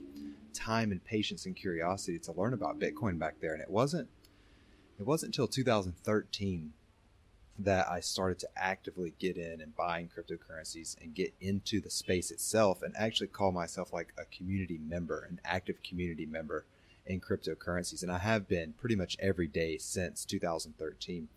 time 0.54 0.92
and 0.92 1.04
patience 1.04 1.46
and 1.46 1.56
curiosity 1.56 2.20
to 2.20 2.32
learn 2.32 2.54
about 2.54 2.80
Bitcoin 2.80 3.18
back 3.20 3.36
there. 3.42 3.54
And 3.54 3.62
it 3.62 3.70
wasn't 3.70 4.08
it 5.00 5.06
wasn't 5.06 5.36
until 5.36 5.48
2013 5.48 6.74
that 7.60 7.90
I 7.90 8.02
started 8.02 8.38
to 8.40 8.50
actively 8.56 9.14
get 9.18 9.36
in 9.36 9.62
and 9.62 9.76
buying 9.76 10.10
cryptocurrencies 10.10 10.96
and 11.02 11.16
get 11.16 11.34
into 11.42 11.82
the 11.82 11.90
space 11.90 12.30
itself 12.30 12.84
and 12.84 12.94
actually 12.96 13.28
call 13.28 13.52
myself 13.52 13.92
like 13.92 14.14
a 14.18 14.26
community 14.26 14.80
member, 14.88 15.28
an 15.28 15.40
active 15.44 15.82
community 15.82 16.28
member 16.28 16.66
in 17.08 17.20
cryptocurrencies. 17.20 18.04
And 18.04 18.12
I 18.12 18.20
have 18.20 18.48
been 18.48 18.74
pretty 18.74 18.96
much 18.96 19.18
every 19.20 19.48
day 19.48 19.80
since 19.80 20.24
2013. 20.24 21.30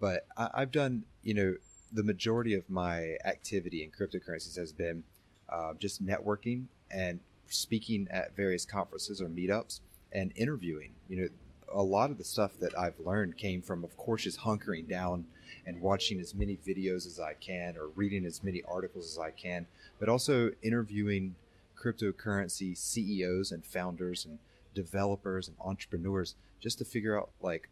But 0.00 0.26
I, 0.36 0.50
have 0.60 0.72
done, 0.72 1.04
you 1.22 1.34
know, 1.34 1.54
the 1.92 2.02
majority 2.02 2.54
of 2.54 2.68
my 2.70 3.16
activity 3.24 3.82
in 3.82 3.90
cryptocurrencies 3.90 4.56
has 4.56 4.72
been 4.72 5.04
uh, 5.48 5.74
just 5.78 6.04
networking 6.04 6.64
and 6.90 7.20
speaking 7.48 8.08
at 8.10 8.34
various 8.34 8.64
conferences 8.64 9.20
or 9.20 9.26
meetups 9.26 9.80
and 10.12 10.32
interviewing. 10.36 10.92
You 11.08 11.22
know, 11.22 11.28
a 11.72 11.82
lot 11.82 12.10
of 12.10 12.18
the 12.18 12.24
stuff 12.24 12.52
that 12.60 12.78
I've 12.78 12.98
learned 12.98 13.36
came 13.36 13.62
from, 13.62 13.84
of 13.84 13.96
course, 13.96 14.24
just 14.24 14.40
hunkering 14.40 14.88
down 14.88 15.26
and 15.66 15.80
watching 15.80 16.20
as 16.20 16.34
many 16.34 16.58
videos 16.66 17.06
as 17.06 17.20
I 17.20 17.34
can 17.34 17.76
or 17.76 17.88
reading 17.88 18.24
as 18.24 18.42
many 18.42 18.62
articles 18.68 19.12
as 19.12 19.18
I 19.18 19.30
can, 19.30 19.66
but 19.98 20.08
also 20.08 20.50
interviewing 20.62 21.34
cryptocurrency 21.76 22.76
CEOs 22.76 23.52
and 23.52 23.64
founders 23.64 24.24
and 24.24 24.38
developers 24.74 25.48
and 25.48 25.56
entrepreneurs 25.60 26.34
just 26.60 26.78
to 26.78 26.84
figure 26.84 27.18
out 27.18 27.30
like 27.40 27.68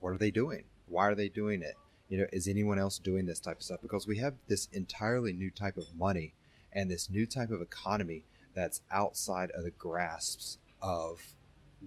what 0.00 0.10
are 0.10 0.18
they 0.18 0.30
doing? 0.30 0.64
Why 0.86 1.08
are 1.08 1.14
they 1.14 1.28
doing 1.28 1.62
it? 1.62 1.74
You 2.08 2.18
know, 2.18 2.26
is 2.32 2.48
anyone 2.48 2.78
else 2.78 2.98
doing 2.98 3.26
this 3.26 3.40
type 3.40 3.58
of 3.58 3.62
stuff? 3.62 3.82
Because 3.82 4.06
we 4.06 4.18
have 4.18 4.34
this 4.48 4.68
entirely 4.72 5.32
new 5.32 5.50
type 5.50 5.76
of 5.76 5.94
money 5.96 6.32
and 6.72 6.90
this 6.90 7.10
new 7.10 7.26
type 7.26 7.50
of 7.50 7.60
economy 7.60 8.24
that's 8.54 8.80
outside 8.90 9.50
of 9.52 9.64
the 9.64 9.70
grasps 9.70 10.58
of 10.80 11.34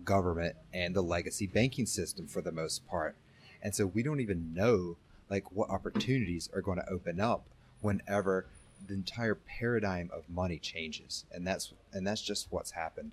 government 0.03 0.55
and 0.73 0.95
the 0.95 1.01
legacy 1.01 1.47
banking 1.47 1.85
system 1.85 2.27
for 2.27 2.41
the 2.41 2.51
most 2.51 2.87
part. 2.87 3.15
And 3.61 3.75
so 3.75 3.85
we 3.85 4.03
don't 4.03 4.19
even 4.19 4.53
know 4.53 4.97
like 5.29 5.51
what 5.51 5.69
opportunities 5.69 6.49
are 6.53 6.61
going 6.61 6.77
to 6.77 6.89
open 6.89 7.19
up 7.19 7.45
whenever 7.81 8.45
the 8.87 8.93
entire 8.93 9.35
paradigm 9.35 10.09
of 10.13 10.29
money 10.29 10.59
changes. 10.59 11.25
And 11.31 11.45
that's 11.45 11.73
and 11.93 12.05
that's 12.05 12.21
just 12.21 12.47
what's 12.51 12.71
happened. 12.71 13.11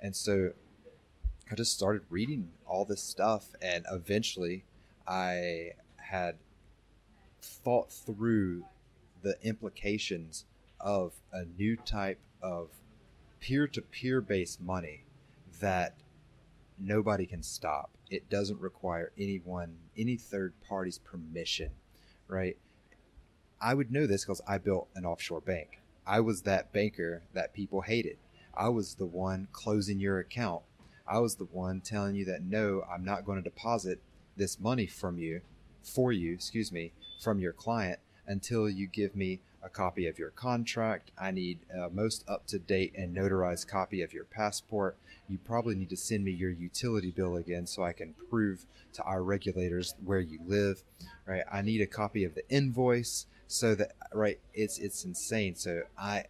And 0.00 0.14
so 0.14 0.52
I 1.50 1.54
just 1.54 1.72
started 1.72 2.02
reading 2.10 2.50
all 2.66 2.84
this 2.84 3.02
stuff 3.02 3.48
and 3.60 3.84
eventually 3.90 4.64
I 5.06 5.72
had 6.10 6.36
thought 7.40 7.92
through 7.92 8.64
the 9.22 9.36
implications 9.42 10.44
of 10.80 11.12
a 11.32 11.44
new 11.44 11.76
type 11.76 12.18
of 12.42 12.68
peer-to-peer 13.40 14.20
based 14.20 14.60
money 14.60 15.04
that 15.60 15.94
nobody 16.78 17.26
can 17.26 17.42
stop. 17.42 17.90
It 18.10 18.28
doesn't 18.28 18.60
require 18.60 19.12
anyone, 19.18 19.76
any 19.96 20.16
third 20.16 20.52
party's 20.68 20.98
permission, 20.98 21.70
right? 22.28 22.56
I 23.60 23.74
would 23.74 23.90
know 23.90 24.06
this 24.06 24.24
because 24.24 24.42
I 24.46 24.58
built 24.58 24.88
an 24.94 25.06
offshore 25.06 25.40
bank. 25.40 25.80
I 26.06 26.20
was 26.20 26.42
that 26.42 26.72
banker 26.72 27.22
that 27.32 27.54
people 27.54 27.80
hated. 27.80 28.18
I 28.54 28.68
was 28.68 28.96
the 28.96 29.06
one 29.06 29.48
closing 29.52 29.98
your 29.98 30.18
account. 30.18 30.62
I 31.06 31.18
was 31.18 31.36
the 31.36 31.44
one 31.44 31.80
telling 31.80 32.14
you 32.14 32.24
that 32.26 32.42
no, 32.42 32.82
I'm 32.90 33.04
not 33.04 33.24
going 33.24 33.42
to 33.42 33.50
deposit 33.50 34.00
this 34.36 34.60
money 34.60 34.86
from 34.86 35.18
you, 35.18 35.40
for 35.84 36.12
you, 36.12 36.32
excuse 36.32 36.72
me, 36.72 36.92
from 37.20 37.38
your 37.38 37.52
client 37.52 37.98
until 38.26 38.68
you 38.68 38.86
give 38.86 39.14
me 39.14 39.40
a 39.62 39.68
copy 39.68 40.06
of 40.06 40.18
your 40.18 40.30
contract. 40.30 41.10
I 41.18 41.30
need 41.30 41.60
a 41.74 41.88
most 41.90 42.24
up 42.28 42.46
to 42.48 42.58
date 42.58 42.94
and 42.96 43.16
notarized 43.16 43.66
copy 43.66 44.02
of 44.02 44.12
your 44.12 44.24
passport. 44.24 44.96
You 45.28 45.38
probably 45.38 45.74
need 45.74 45.90
to 45.90 45.96
send 45.96 46.24
me 46.24 46.32
your 46.32 46.50
utility 46.50 47.10
bill 47.10 47.36
again 47.36 47.66
so 47.66 47.82
I 47.82 47.92
can 47.92 48.14
prove 48.28 48.66
to 48.92 49.02
our 49.02 49.22
regulators 49.22 49.94
where 50.04 50.20
you 50.20 50.38
live. 50.46 50.82
Right? 51.26 51.44
I 51.50 51.62
need 51.62 51.80
a 51.80 51.86
copy 51.86 52.24
of 52.24 52.34
the 52.34 52.48
invoice 52.50 53.26
so 53.46 53.74
that 53.74 53.92
right 54.12 54.38
it's 54.52 54.78
it's 54.78 55.04
insane. 55.04 55.54
So 55.54 55.82
I 55.98 56.24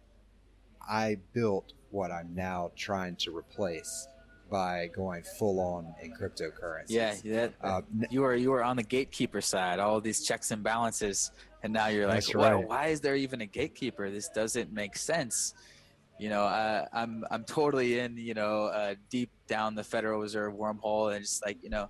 I 0.87 1.17
built 1.33 1.73
what 1.91 2.11
I'm 2.11 2.33
now 2.35 2.71
trying 2.75 3.15
to 3.17 3.35
replace 3.35 4.07
by 4.49 4.89
going 4.95 5.23
full 5.23 5.59
on 5.59 5.93
in 6.01 6.13
cryptocurrency. 6.13 6.89
Yeah, 6.89 7.15
that, 7.25 7.53
uh, 7.61 7.81
you 8.09 8.21
were 8.21 8.35
you 8.35 8.51
were 8.51 8.63
on 8.63 8.75
the 8.75 8.83
gatekeeper 8.83 9.41
side, 9.41 9.79
all 9.79 9.99
these 10.01 10.23
checks 10.23 10.51
and 10.51 10.63
balances, 10.63 11.31
and 11.63 11.73
now 11.73 11.87
you're 11.87 12.07
like, 12.07 12.23
well, 12.33 12.59
right. 12.59 12.67
why 12.67 12.87
is 12.87 13.01
there 13.01 13.15
even 13.15 13.41
a 13.41 13.45
gatekeeper? 13.45 14.09
This 14.09 14.29
doesn't 14.29 14.71
make 14.71 14.95
sense. 14.95 15.53
You 16.19 16.29
know, 16.29 16.43
uh, 16.43 16.85
I'm 16.93 17.25
I'm 17.31 17.43
totally 17.43 17.99
in. 17.99 18.17
You 18.17 18.33
know, 18.33 18.65
uh, 18.65 18.95
deep 19.09 19.29
down 19.47 19.75
the 19.75 19.83
Federal 19.83 20.21
Reserve 20.21 20.53
wormhole, 20.53 21.13
and 21.13 21.23
just 21.23 21.45
like 21.45 21.57
you 21.61 21.69
know, 21.69 21.89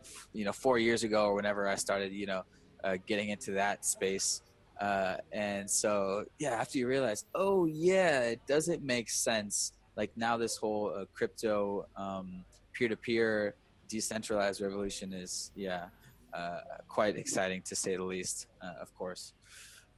f- 0.00 0.28
you 0.32 0.44
know, 0.44 0.52
four 0.52 0.78
years 0.78 1.02
ago 1.04 1.26
or 1.26 1.34
whenever 1.34 1.68
I 1.68 1.74
started, 1.74 2.12
you 2.12 2.26
know, 2.26 2.42
uh, 2.84 2.96
getting 3.06 3.30
into 3.30 3.52
that 3.52 3.84
space. 3.84 4.42
Uh, 4.80 5.16
and 5.32 5.68
so, 5.68 6.24
yeah, 6.38 6.50
after 6.50 6.78
you 6.78 6.86
realize, 6.86 7.24
oh 7.34 7.66
yeah, 7.66 8.20
it 8.20 8.40
doesn't 8.46 8.82
make 8.82 9.10
sense 9.10 9.72
like 9.98 10.12
now 10.16 10.36
this 10.36 10.56
whole 10.56 10.94
uh, 10.96 11.04
crypto 11.12 11.84
um, 11.96 12.44
peer-to-peer 12.72 13.56
decentralized 13.88 14.60
revolution 14.60 15.12
is 15.12 15.50
yeah 15.56 15.86
uh, 16.32 16.60
quite 16.88 17.16
exciting 17.16 17.60
to 17.62 17.74
say 17.74 17.96
the 17.96 18.04
least 18.04 18.46
uh, 18.62 18.80
of 18.80 18.94
course. 18.96 19.34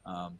Um, 0.07 0.38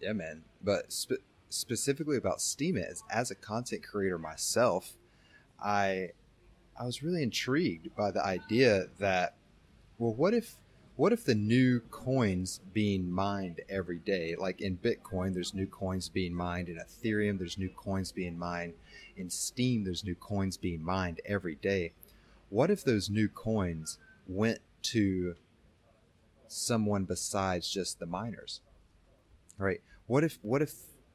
yeah 0.00 0.12
man. 0.12 0.42
But 0.62 0.92
spe- 0.92 1.24
specifically 1.48 2.18
about 2.18 2.40
Steem 2.40 2.76
as, 2.76 3.02
as 3.10 3.30
a 3.30 3.34
content 3.34 3.82
creator 3.82 4.18
myself 4.18 4.92
i 5.62 6.10
i 6.78 6.84
was 6.84 7.02
really 7.02 7.22
intrigued 7.22 7.94
by 7.96 8.10
the 8.10 8.22
idea 8.22 8.84
that 8.98 9.36
well 9.98 10.12
what 10.12 10.34
if 10.34 10.56
what 10.96 11.12
if 11.12 11.24
the 11.24 11.34
new 11.34 11.80
coins 11.90 12.60
being 12.72 13.10
mined 13.10 13.60
every 13.68 13.98
day? 13.98 14.34
Like 14.36 14.60
in 14.60 14.78
bitcoin 14.78 15.34
there's 15.34 15.54
new 15.54 15.66
coins 15.66 16.08
being 16.08 16.34
mined. 16.34 16.68
In 16.68 16.76
ethereum 16.76 17.38
there's 17.38 17.58
new 17.58 17.68
coins 17.68 18.12
being 18.12 18.38
mined. 18.38 18.74
In 19.16 19.28
Steem 19.30 19.84
there's 19.84 20.04
new 20.04 20.14
coins 20.14 20.56
being 20.56 20.82
mined 20.82 21.20
every 21.26 21.54
day. 21.54 21.92
What 22.48 22.70
if 22.70 22.82
those 22.82 23.10
new 23.10 23.28
coins 23.28 23.98
went 24.26 24.60
to 24.84 25.34
someone 26.48 27.04
besides 27.04 27.68
just 27.70 27.98
the 27.98 28.06
miners 28.06 28.60
right? 29.58 29.80
What 30.06 30.24
if 30.24 30.38
what 30.42 30.62
if 30.62 30.74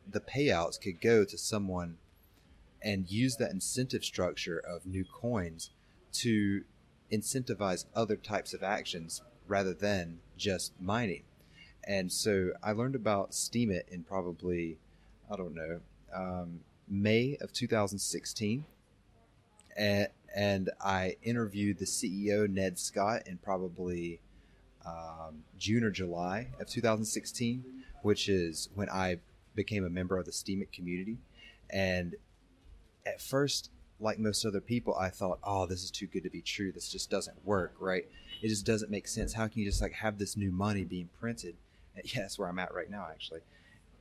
the 0.09 0.19
payouts 0.19 0.79
could 0.79 0.99
go 1.01 1.23
to 1.25 1.37
someone 1.37 1.97
and 2.81 3.09
use 3.09 3.37
that 3.37 3.51
incentive 3.51 4.03
structure 4.03 4.57
of 4.57 4.85
new 4.85 5.05
coins 5.05 5.69
to 6.13 6.63
incentivize 7.11 7.85
other 7.95 8.15
types 8.15 8.53
of 8.53 8.63
actions 8.63 9.21
rather 9.47 9.73
than 9.73 10.19
just 10.37 10.73
mining. 10.79 11.23
And 11.83 12.11
so 12.11 12.51
I 12.63 12.73
learned 12.73 12.95
about 12.95 13.31
Steemit 13.31 13.87
in 13.89 14.03
probably, 14.03 14.77
I 15.31 15.35
don't 15.35 15.55
know, 15.55 15.79
um, 16.13 16.59
May 16.87 17.37
of 17.41 17.51
2016. 17.53 18.65
And, 19.77 20.07
and 20.35 20.69
I 20.79 21.15
interviewed 21.23 21.79
the 21.79 21.85
CEO, 21.85 22.49
Ned 22.49 22.77
Scott, 22.77 23.23
in 23.25 23.37
probably 23.37 24.19
um, 24.85 25.43
June 25.57 25.83
or 25.83 25.91
July 25.91 26.47
of 26.59 26.67
2016, 26.67 27.63
which 28.03 28.29
is 28.29 28.69
when 28.75 28.89
I 28.89 29.17
became 29.55 29.85
a 29.85 29.89
member 29.89 30.17
of 30.17 30.25
the 30.25 30.31
Steemit 30.31 30.71
community. 30.71 31.17
And 31.69 32.15
at 33.05 33.21
first, 33.21 33.71
like 34.01 34.19
most 34.19 34.45
other 34.45 34.61
people, 34.61 34.95
I 34.95 35.09
thought, 35.09 35.39
oh, 35.43 35.65
this 35.65 35.83
is 35.83 35.91
too 35.91 36.07
good 36.07 36.23
to 36.23 36.29
be 36.29 36.41
true. 36.41 36.71
This 36.71 36.89
just 36.89 37.09
doesn't 37.09 37.45
work, 37.45 37.75
right? 37.79 38.05
It 38.41 38.47
just 38.47 38.65
doesn't 38.65 38.91
make 38.91 39.07
sense. 39.07 39.33
How 39.33 39.47
can 39.47 39.59
you 39.59 39.65
just 39.65 39.81
like 39.81 39.93
have 39.93 40.17
this 40.17 40.35
new 40.35 40.51
money 40.51 40.83
being 40.83 41.09
printed? 41.19 41.55
And 41.95 42.03
yeah, 42.13 42.21
that's 42.21 42.39
where 42.39 42.49
I'm 42.49 42.59
at 42.59 42.73
right 42.73 42.89
now, 42.89 43.07
actually, 43.09 43.41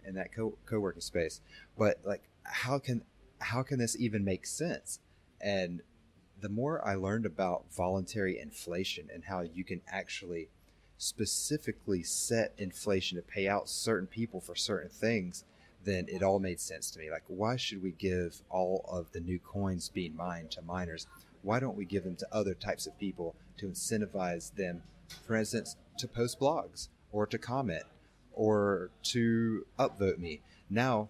in 0.04 0.14
that 0.14 0.34
co 0.34 0.54
co-working 0.66 1.02
space. 1.02 1.40
But 1.78 2.00
like, 2.04 2.22
how 2.44 2.78
can 2.78 3.02
how 3.40 3.62
can 3.62 3.78
this 3.78 3.96
even 3.98 4.24
make 4.24 4.46
sense? 4.46 4.98
And 5.40 5.82
the 6.40 6.48
more 6.48 6.86
I 6.86 6.94
learned 6.94 7.26
about 7.26 7.64
voluntary 7.74 8.38
inflation 8.38 9.08
and 9.12 9.24
how 9.24 9.42
you 9.42 9.64
can 9.64 9.82
actually 9.88 10.48
specifically 10.96 12.02
set 12.02 12.52
inflation 12.58 13.16
to 13.16 13.22
pay 13.22 13.48
out 13.48 13.68
certain 13.68 14.06
people 14.06 14.40
for 14.40 14.54
certain 14.54 14.90
things, 14.90 15.44
then 15.84 16.06
it 16.08 16.22
all 16.22 16.38
made 16.38 16.60
sense 16.60 16.90
to 16.90 16.98
me. 16.98 17.10
Like, 17.10 17.24
why 17.26 17.56
should 17.56 17.82
we 17.82 17.92
give 17.92 18.42
all 18.50 18.84
of 18.88 19.12
the 19.12 19.20
new 19.20 19.38
coins 19.38 19.88
being 19.88 20.16
mined 20.16 20.50
to 20.52 20.62
miners? 20.62 21.06
Why 21.42 21.58
don't 21.58 21.76
we 21.76 21.84
give 21.84 22.04
them 22.04 22.16
to 22.16 22.28
other 22.30 22.54
types 22.54 22.86
of 22.86 22.98
people 22.98 23.34
to 23.58 23.66
incentivize 23.66 24.54
them, 24.54 24.82
for 25.26 25.36
instance, 25.36 25.76
to 25.98 26.06
post 26.06 26.38
blogs 26.38 26.88
or 27.12 27.26
to 27.26 27.38
comment 27.38 27.84
or 28.34 28.90
to 29.04 29.66
upvote 29.78 30.18
me? 30.18 30.42
Now, 30.68 31.08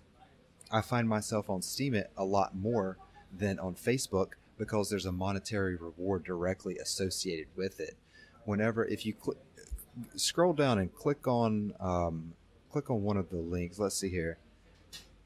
I 0.71 0.83
find 0.83 1.09
myself 1.09 1.51
on 1.51 1.61
Steemit 1.61 2.07
a 2.17 2.25
lot 2.25 2.55
more 2.55 2.97
than 3.37 3.59
on 3.59 3.75
Facebook 3.75 4.33
because 4.57 4.89
there's 4.89 5.07
a 5.07 5.13
monetary 5.13 5.75
reward 5.75 6.25
directly 6.25 6.79
associated 6.79 7.49
with 7.57 7.81
it. 7.81 7.97
Whenever, 8.45 8.85
if 8.85 9.05
you 9.05 9.15
cl- 9.21 9.37
scroll 10.15 10.53
down 10.53 10.79
and 10.79 10.95
click 10.95 11.27
on 11.27 11.75
um, 11.81 12.35
click 12.71 12.89
on 12.89 13.03
one 13.03 13.17
of 13.17 13.31
the 13.31 13.37
links, 13.37 13.79
let's 13.81 13.97
see 13.97 14.09
here 14.09 14.39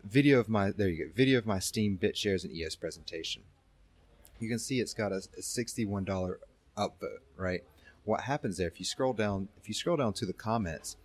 video 0.04 0.38
of 0.38 0.48
my 0.48 0.70
there 0.70 0.88
you 0.88 1.06
go 1.06 1.12
video 1.14 1.38
of 1.38 1.46
my 1.46 1.58
steem 1.58 1.98
BitShares 2.00 2.44
and 2.44 2.52
eos 2.52 2.76
presentation. 2.76 3.42
You 4.38 4.48
can 4.48 4.58
see 4.58 4.80
it's 4.80 4.94
got 4.94 5.12
a, 5.12 5.16
a 5.36 5.40
$61 5.40 6.34
upvote 6.76 7.18
right? 7.36 7.64
What 8.04 8.22
happens 8.22 8.58
there 8.58 8.68
if 8.68 8.78
you 8.78 8.84
scroll 8.84 9.14
down 9.14 9.48
if 9.56 9.68
you 9.68 9.74
scroll 9.74 9.96
down 9.96 10.12
to 10.14 10.26
the 10.26 10.32
comments 10.32 10.96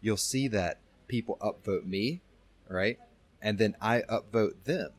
you'll 0.00 0.16
see 0.16 0.48
that 0.48 0.78
people 1.06 1.38
upvote 1.40 1.86
me 1.86 2.20
right? 2.68 2.98
And 3.40 3.58
then 3.58 3.76
i 3.80 4.00
upvote 4.02 4.64
them. 4.64 4.90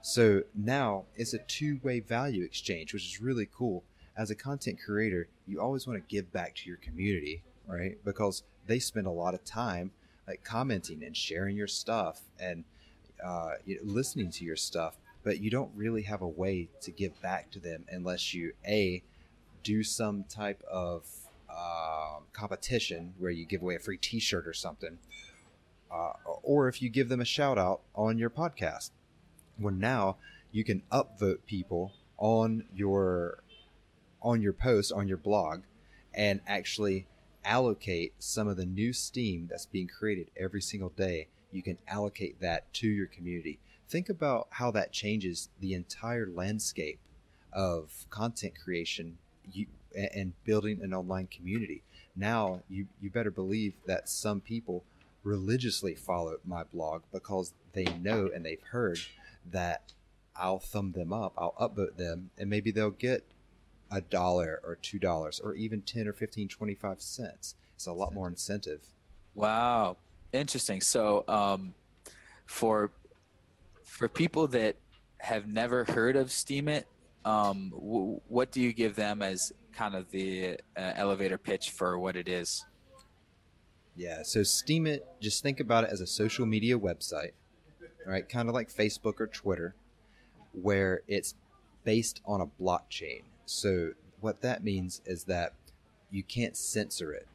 So 0.00 0.44
now 0.54 1.04
it's 1.16 1.34
a 1.34 1.38
two-way 1.38 2.00
value 2.00 2.44
exchange 2.44 2.92
which 2.92 3.04
is 3.04 3.20
really 3.20 3.48
cool. 3.52 3.82
As 4.16 4.30
a 4.30 4.36
content 4.36 4.78
creator 4.84 5.28
you 5.46 5.60
always 5.60 5.86
want 5.86 5.98
to 6.00 6.14
give 6.14 6.32
back 6.32 6.54
to 6.56 6.68
your 6.68 6.78
community 6.78 7.42
right? 7.66 7.98
Because 8.04 8.44
they 8.66 8.78
spend 8.78 9.06
a 9.06 9.10
lot 9.10 9.34
of 9.34 9.44
time 9.44 9.90
like 10.28 10.44
commenting 10.44 11.02
and 11.02 11.16
sharing 11.16 11.56
your 11.56 11.66
stuff 11.66 12.20
and 12.38 12.64
uh, 13.24 13.52
listening 13.82 14.30
to 14.32 14.44
your 14.44 14.56
stuff, 14.56 14.96
but 15.24 15.40
you 15.40 15.50
don't 15.50 15.70
really 15.74 16.02
have 16.02 16.22
a 16.22 16.28
way 16.28 16.68
to 16.80 16.90
give 16.90 17.20
back 17.20 17.50
to 17.50 17.60
them 17.60 17.84
unless 17.90 18.34
you 18.34 18.52
a 18.66 19.02
do 19.62 19.82
some 19.82 20.24
type 20.24 20.62
of 20.70 21.04
uh, 21.50 22.18
competition 22.32 23.14
where 23.18 23.30
you 23.30 23.44
give 23.44 23.62
away 23.62 23.74
a 23.74 23.78
free 23.80 23.96
T-shirt 23.96 24.46
or 24.46 24.52
something, 24.52 24.98
uh, 25.90 26.12
or 26.42 26.68
if 26.68 26.80
you 26.80 26.88
give 26.88 27.08
them 27.08 27.20
a 27.20 27.24
shout 27.24 27.58
out 27.58 27.80
on 27.94 28.18
your 28.18 28.30
podcast. 28.30 28.90
Well, 29.58 29.74
now 29.74 30.16
you 30.52 30.64
can 30.64 30.82
upvote 30.92 31.38
people 31.46 31.92
on 32.16 32.64
your 32.74 33.42
on 34.20 34.42
your 34.42 34.52
post 34.52 34.92
on 34.92 35.06
your 35.08 35.16
blog 35.16 35.62
and 36.12 36.40
actually 36.46 37.06
allocate 37.44 38.12
some 38.18 38.48
of 38.48 38.56
the 38.56 38.66
new 38.66 38.92
Steem 38.92 39.46
that's 39.48 39.66
being 39.66 39.88
created 39.88 40.28
every 40.36 40.60
single 40.60 40.90
day 40.90 41.28
you 41.52 41.62
can 41.62 41.78
allocate 41.88 42.40
that 42.40 42.72
to 42.72 42.88
your 42.88 43.06
community 43.06 43.58
think 43.88 44.08
about 44.08 44.48
how 44.50 44.70
that 44.70 44.92
changes 44.92 45.48
the 45.60 45.74
entire 45.74 46.26
landscape 46.26 46.98
of 47.52 48.06
content 48.10 48.54
creation 48.62 49.18
you, 49.52 49.66
and 49.94 50.32
building 50.44 50.80
an 50.82 50.92
online 50.92 51.26
community 51.26 51.82
now 52.14 52.60
you, 52.68 52.86
you 53.00 53.10
better 53.10 53.30
believe 53.30 53.74
that 53.86 54.08
some 54.08 54.40
people 54.40 54.84
religiously 55.24 55.94
follow 55.94 56.36
my 56.44 56.64
blog 56.64 57.02
because 57.12 57.52
they 57.72 57.84
know 58.00 58.30
and 58.34 58.44
they've 58.44 58.62
heard 58.70 58.98
that 59.50 59.92
I'll 60.38 60.58
thumb 60.58 60.92
them 60.92 61.12
up, 61.12 61.32
I'll 61.36 61.54
upvote 61.60 61.96
them, 61.96 62.30
and 62.38 62.48
maybe 62.48 62.70
they'll 62.70 62.90
get 62.90 63.24
a 63.90 64.00
dollar 64.00 64.60
or 64.64 64.76
two 64.76 64.98
dollars 64.98 65.40
or 65.40 65.54
even 65.54 65.82
10 65.82 66.06
or 66.06 66.12
15, 66.12 66.48
25 66.48 67.00
cents. 67.00 67.54
It's 67.74 67.86
a 67.86 67.92
lot 67.92 68.14
more 68.14 68.28
incentive. 68.28 68.80
Wow. 69.34 69.96
Interesting. 70.32 70.80
So, 70.80 71.24
um, 71.28 71.74
for, 72.46 72.90
for 73.84 74.08
people 74.08 74.46
that 74.48 74.76
have 75.18 75.46
never 75.46 75.84
heard 75.84 76.16
of 76.16 76.28
Steemit, 76.28 76.84
um, 77.24 77.70
w- 77.70 78.20
what 78.28 78.50
do 78.50 78.60
you 78.60 78.72
give 78.72 78.94
them 78.94 79.22
as 79.22 79.52
kind 79.72 79.94
of 79.94 80.10
the 80.10 80.58
uh, 80.76 80.92
elevator 80.94 81.38
pitch 81.38 81.70
for 81.70 81.98
what 81.98 82.16
it 82.16 82.28
is? 82.28 82.64
Yeah, 83.96 84.22
so 84.22 84.40
Steemit, 84.40 85.00
just 85.20 85.42
think 85.42 85.58
about 85.60 85.84
it 85.84 85.90
as 85.90 86.00
a 86.00 86.06
social 86.06 86.46
media 86.46 86.78
website, 86.78 87.32
right? 88.06 88.28
Kind 88.28 88.48
of 88.48 88.54
like 88.54 88.72
Facebook 88.72 89.20
or 89.20 89.26
Twitter, 89.26 89.74
where 90.52 91.02
it's 91.08 91.34
based 91.84 92.20
on 92.24 92.40
a 92.40 92.46
blockchain. 92.62 93.22
So 93.44 93.92
what 94.20 94.40
that 94.42 94.62
means 94.62 95.00
is 95.04 95.24
that 95.24 95.52
you 96.10 96.22
can't 96.22 96.56
censor 96.56 97.12
it, 97.12 97.26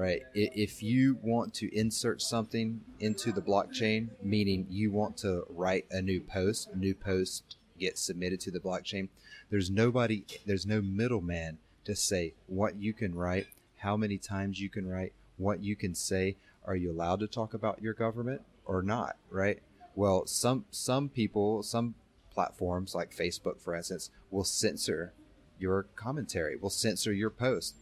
right? 0.00 0.22
If 0.32 0.82
you 0.82 1.18
want 1.22 1.52
to 1.54 1.76
insert 1.76 2.22
something 2.22 2.80
into 3.00 3.32
the 3.32 3.42
blockchain, 3.42 4.08
meaning 4.22 4.66
you 4.70 4.90
want 4.90 5.18
to 5.18 5.44
write 5.50 5.84
a 5.90 6.00
new 6.00 6.22
post, 6.22 6.70
a 6.72 6.76
new 6.76 6.94
post 6.94 7.56
gets 7.78 8.00
submitted 8.00 8.40
to 8.40 8.50
the 8.50 8.60
blockchain, 8.60 9.08
there's 9.50 9.70
nobody, 9.70 10.24
there's 10.46 10.64
no 10.64 10.80
middleman 10.80 11.58
to 11.84 11.94
say 11.94 12.32
what 12.46 12.76
you 12.76 12.94
can 12.94 13.14
write, 13.14 13.48
how 13.76 13.94
many 13.94 14.16
times 14.16 14.58
you 14.58 14.70
can 14.70 14.88
write, 14.88 15.12
what 15.36 15.62
you 15.62 15.76
can 15.76 15.94
say. 15.94 16.36
Are 16.64 16.76
you 16.76 16.90
allowed 16.90 17.20
to 17.20 17.26
talk 17.26 17.52
about 17.52 17.82
your 17.82 17.92
government 17.92 18.40
or 18.64 18.82
not? 18.82 19.16
Right. 19.28 19.60
Well, 19.94 20.26
some 20.26 20.64
some 20.70 21.10
people, 21.10 21.62
some 21.62 21.94
platforms 22.32 22.94
like 22.94 23.14
Facebook, 23.14 23.60
for 23.60 23.74
instance, 23.74 24.08
will 24.30 24.44
censor 24.44 25.12
your 25.58 25.82
commentary, 25.94 26.56
will 26.56 26.70
censor 26.70 27.12
your 27.12 27.28
post. 27.28 27.74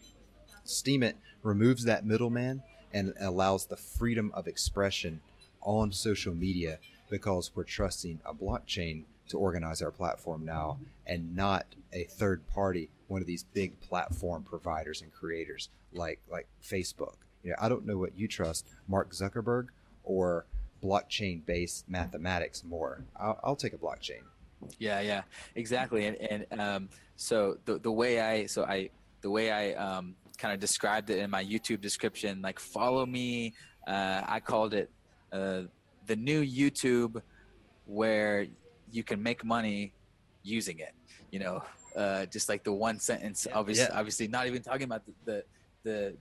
Steemit 0.66 1.14
removes 1.48 1.84
that 1.84 2.04
middleman 2.04 2.62
and 2.92 3.14
allows 3.20 3.66
the 3.66 3.76
freedom 3.76 4.30
of 4.34 4.46
expression 4.46 5.20
on 5.62 5.90
social 5.90 6.34
media 6.34 6.78
because 7.10 7.50
we're 7.54 7.64
trusting 7.64 8.20
a 8.24 8.34
blockchain 8.34 9.04
to 9.28 9.38
organize 9.38 9.82
our 9.82 9.90
platform 9.90 10.44
now 10.44 10.78
and 11.06 11.34
not 11.34 11.66
a 11.92 12.04
third 12.04 12.46
party, 12.48 12.90
one 13.08 13.20
of 13.20 13.26
these 13.26 13.44
big 13.44 13.80
platform 13.80 14.42
providers 14.42 15.02
and 15.02 15.12
creators 15.12 15.70
like 15.92 16.20
like 16.30 16.46
Facebook. 16.62 17.16
You 17.42 17.50
know, 17.50 17.56
I 17.58 17.68
don't 17.68 17.86
know 17.86 17.96
what 17.96 18.16
you 18.16 18.28
trust, 18.28 18.66
Mark 18.86 19.12
Zuckerberg 19.12 19.68
or 20.04 20.46
blockchain 20.82 21.44
based 21.44 21.88
mathematics 21.88 22.62
more. 22.64 23.04
I'll, 23.16 23.38
I'll, 23.42 23.56
take 23.56 23.72
a 23.72 23.78
blockchain. 23.78 24.22
Yeah, 24.78 25.00
yeah, 25.00 25.22
exactly. 25.54 26.06
And, 26.06 26.16
and 26.16 26.60
um, 26.60 26.88
so 27.16 27.58
the, 27.64 27.78
the 27.78 27.90
way 27.90 28.20
I, 28.20 28.46
so 28.46 28.64
I, 28.64 28.90
the 29.20 29.30
way 29.30 29.50
I 29.50 29.72
um, 29.72 30.14
kind 30.38 30.54
of 30.54 30.60
described 30.60 31.10
it 31.10 31.18
in 31.18 31.30
my 31.30 31.44
YouTube 31.44 31.80
description, 31.80 32.40
like 32.40 32.58
follow 32.58 33.04
me, 33.04 33.54
uh, 33.86 34.22
I 34.26 34.40
called 34.40 34.72
it 34.74 34.90
uh, 35.32 35.62
the 36.06 36.16
new 36.16 36.44
YouTube 36.44 37.20
where 37.86 38.46
you 38.90 39.02
can 39.02 39.22
make 39.22 39.44
money 39.44 39.92
using 40.42 40.78
it. 40.78 40.94
You 41.30 41.40
know, 41.40 41.62
uh, 41.96 42.26
just 42.26 42.48
like 42.48 42.64
the 42.64 42.72
one 42.72 42.98
sentence, 43.00 43.46
obviously, 43.52 43.86
yeah. 43.90 43.98
obviously 43.98 44.28
not 44.28 44.46
even 44.46 44.62
talking 44.62 44.84
about 44.84 45.02
the, 45.04 45.12
the, 45.24 45.44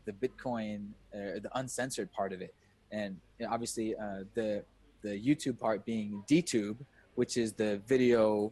the, 0.05 0.11
the 0.11 0.27
Bitcoin, 0.27 0.89
uh, 1.13 1.39
the 1.41 1.49
uncensored 1.55 2.11
part 2.11 2.33
of 2.33 2.41
it. 2.41 2.53
And 2.91 3.17
obviously 3.49 3.95
uh, 3.95 4.23
the, 4.33 4.63
the 5.01 5.09
YouTube 5.09 5.59
part 5.59 5.85
being 5.85 6.23
DTube, 6.29 6.77
which 7.15 7.37
is 7.37 7.53
the 7.53 7.81
video 7.87 8.51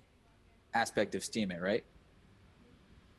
aspect 0.73 1.15
of 1.15 1.21
Steemit, 1.21 1.61
right? 1.61 1.83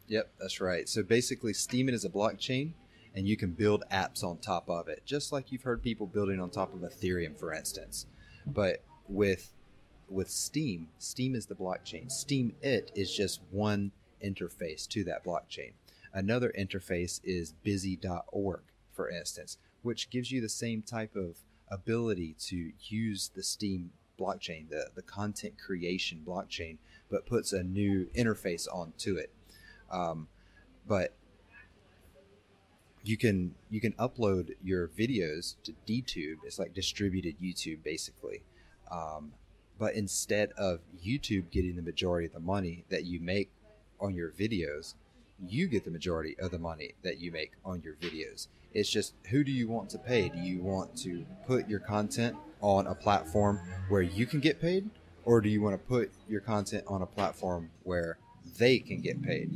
Yep, 0.09 0.31
that's 0.39 0.61
right. 0.61 0.89
So 0.89 1.03
basically, 1.03 1.53
Steemit 1.53 1.93
is 1.93 2.05
a 2.05 2.09
blockchain, 2.09 2.73
and 3.15 3.27
you 3.27 3.37
can 3.37 3.53
build 3.53 3.85
apps 3.91 4.23
on 4.23 4.39
top 4.39 4.69
of 4.69 4.89
it, 4.89 5.03
just 5.05 5.33
like 5.33 5.51
you've 5.51 5.63
heard 5.63 5.83
people 5.83 6.07
building 6.07 6.41
on 6.41 6.51
top 6.51 6.75
of 6.75 6.81
Ethereum, 6.81 7.37
for 7.37 7.53
instance. 7.53 8.07
But 8.47 8.83
with 9.09 9.53
with 10.09 10.31
Steam, 10.31 10.89
Steem 10.99 11.35
is 11.35 11.47
the 11.47 11.55
blockchain. 11.55 12.07
Steemit 12.07 12.91
is 12.95 13.13
just 13.13 13.41
one 13.51 13.91
interface 14.25 14.87
to 14.89 15.03
that 15.05 15.25
blockchain. 15.25 15.73
Another 16.13 16.53
interface 16.57 17.21
is 17.25 17.53
busy.org, 17.65 18.61
for 18.93 19.11
instance, 19.11 19.59
which 19.83 20.11
gives 20.11 20.31
you 20.31 20.41
the 20.41 20.49
same 20.49 20.83
type 20.83 21.17
of 21.17 21.39
ability 21.69 22.37
to 22.39 22.73
use 22.81 23.31
the 23.35 23.43
Steem 23.43 23.91
blockchain, 24.19 24.69
the, 24.71 24.87
the 24.95 25.03
content 25.03 25.55
creation 25.59 26.23
blockchain, 26.27 26.79
but 27.11 27.27
puts 27.27 27.53
a 27.53 27.63
new 27.63 28.07
interface 28.17 28.67
onto 28.73 29.17
it. 29.17 29.31
Um, 29.91 30.29
but 30.87 31.15
you 33.07 33.17
can 33.17 33.55
you 33.71 33.81
can 33.81 33.93
upload 33.93 34.55
your 34.63 34.89
videos 34.89 35.55
to 35.65 35.73
DTube. 35.87 36.37
It's 36.45 36.59
like 36.59 36.75
distributed 36.75 37.37
YouTube, 37.41 37.83
basically. 37.85 38.43
Um, 38.91 39.33
but 39.79 39.95
instead 39.95 40.53
of 40.53 40.81
YouTube 41.05 41.51
getting 41.51 41.77
the 41.77 41.83
majority 41.83 42.27
of 42.27 42.33
the 42.33 42.41
money 42.41 42.85
that 42.89 43.05
you 43.05 43.21
make 43.21 43.51
on 44.01 44.15
your 44.15 44.31
videos, 44.31 44.95
you 45.47 45.69
get 45.69 45.85
the 45.85 45.91
majority 45.91 46.37
of 46.41 46.51
the 46.51 46.59
money 46.59 46.95
that 47.03 47.19
you 47.19 47.31
make 47.31 47.53
on 47.65 47.83
your 47.83 47.95
videos. 47.95 48.49
It's 48.75 48.91
just 48.91 49.15
who 49.31 49.45
do 49.45 49.53
you 49.53 49.69
want 49.69 49.91
to 49.91 49.99
pay? 49.99 50.29
Do 50.29 50.39
you 50.39 50.61
want 50.61 50.97
to 50.99 51.25
put 51.47 51.69
your 51.69 51.81
content 51.81 52.37
on 52.61 52.87
a 52.87 52.95
platform 52.95 53.61
where 53.89 54.03
you 54.03 54.27
can 54.27 54.41
get 54.41 54.61
paid? 54.61 54.89
Or 55.25 55.41
do 55.41 55.49
you 55.49 55.61
want 55.61 55.75
to 55.75 55.87
put 55.87 56.11
your 56.29 56.41
content 56.41 56.85
on 56.87 57.03
a 57.03 57.07
platform 57.07 57.71
where 57.83 58.19
they 58.59 58.79
can 58.79 59.01
get 59.01 59.23
paid? 59.23 59.51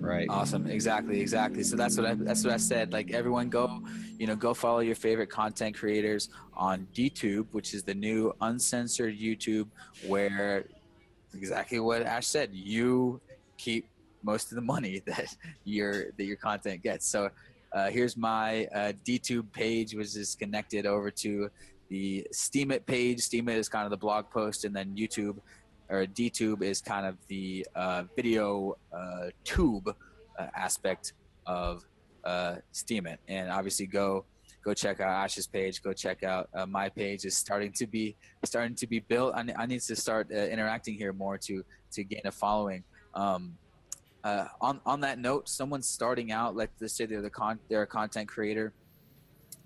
Right. 0.00 0.26
Awesome. 0.30 0.66
Exactly. 0.66 1.20
Exactly. 1.20 1.62
So 1.62 1.76
that's 1.76 1.96
what 1.96 2.06
I 2.06 2.14
that's 2.14 2.44
what 2.44 2.54
I 2.54 2.56
said. 2.56 2.92
Like 2.92 3.12
everyone 3.12 3.50
go, 3.50 3.82
you 4.18 4.26
know, 4.26 4.34
go 4.34 4.54
follow 4.54 4.80
your 4.80 4.94
favorite 4.94 5.28
content 5.28 5.76
creators 5.76 6.30
on 6.54 6.86
DTube, 6.94 7.46
which 7.52 7.74
is 7.74 7.82
the 7.82 7.94
new 7.94 8.34
uncensored 8.40 9.18
YouTube 9.18 9.68
where 10.06 10.64
exactly 11.34 11.80
what 11.80 12.02
Ash 12.02 12.26
said, 12.26 12.50
you 12.52 13.20
keep 13.58 13.86
most 14.22 14.50
of 14.50 14.56
the 14.56 14.62
money 14.62 15.02
that 15.06 15.34
your 15.64 16.12
that 16.12 16.24
your 16.24 16.36
content 16.36 16.82
gets. 16.82 17.06
So 17.06 17.30
uh, 17.72 17.90
here's 17.90 18.16
my 18.16 18.66
uh, 18.74 18.92
DTube 19.06 19.52
page, 19.52 19.94
which 19.94 20.16
is 20.16 20.34
connected 20.34 20.86
over 20.86 21.10
to 21.10 21.50
the 21.88 22.26
Steemit 22.32 22.86
page. 22.86 23.20
Steemit 23.20 23.56
is 23.56 23.68
kind 23.68 23.84
of 23.84 23.90
the 23.90 23.96
blog 23.96 24.30
post, 24.30 24.64
and 24.64 24.74
then 24.74 24.94
YouTube 24.96 25.36
or 25.90 26.06
DTube 26.06 26.62
is 26.62 26.80
kind 26.80 27.04
of 27.04 27.16
the 27.26 27.66
uh, 27.74 28.04
video 28.14 28.78
uh, 28.92 29.28
tube 29.44 29.94
uh, 30.38 30.46
aspect 30.56 31.14
of 31.46 31.84
uh, 32.24 32.56
Steemit. 32.72 33.18
And 33.28 33.50
obviously, 33.50 33.86
go 33.86 34.24
go 34.64 34.72
check 34.72 35.00
out 35.00 35.08
Ash's 35.08 35.46
page. 35.46 35.82
Go 35.82 35.92
check 35.92 36.22
out 36.22 36.48
uh, 36.54 36.66
my 36.66 36.88
page. 36.88 37.24
is 37.24 37.36
starting 37.36 37.72
to 37.72 37.86
be 37.86 38.16
starting 38.44 38.76
to 38.76 38.86
be 38.86 39.00
built. 39.00 39.34
I, 39.34 39.44
I 39.58 39.66
need 39.66 39.80
to 39.82 39.96
start 39.96 40.30
interacting 40.30 40.94
here 40.94 41.12
more 41.12 41.36
to 41.38 41.64
to 41.92 42.04
gain 42.04 42.22
a 42.24 42.32
following. 42.32 42.84
Um, 43.14 43.56
on 44.22 44.80
on 44.86 45.00
that 45.00 45.18
note, 45.18 45.48
someone 45.48 45.82
starting 45.82 46.30
out. 46.30 46.54
Let's 46.54 46.94
say 46.94 47.06
they're 47.06 47.22
the 47.22 47.30
con 47.30 47.58
they're 47.68 47.82
a 47.82 47.86
content 47.86 48.28
creator, 48.28 48.72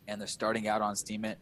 and 0.08 0.20
they're 0.20 0.26
starting 0.26 0.68
out 0.68 0.80
on 0.80 0.94
Steemit. 0.94 1.36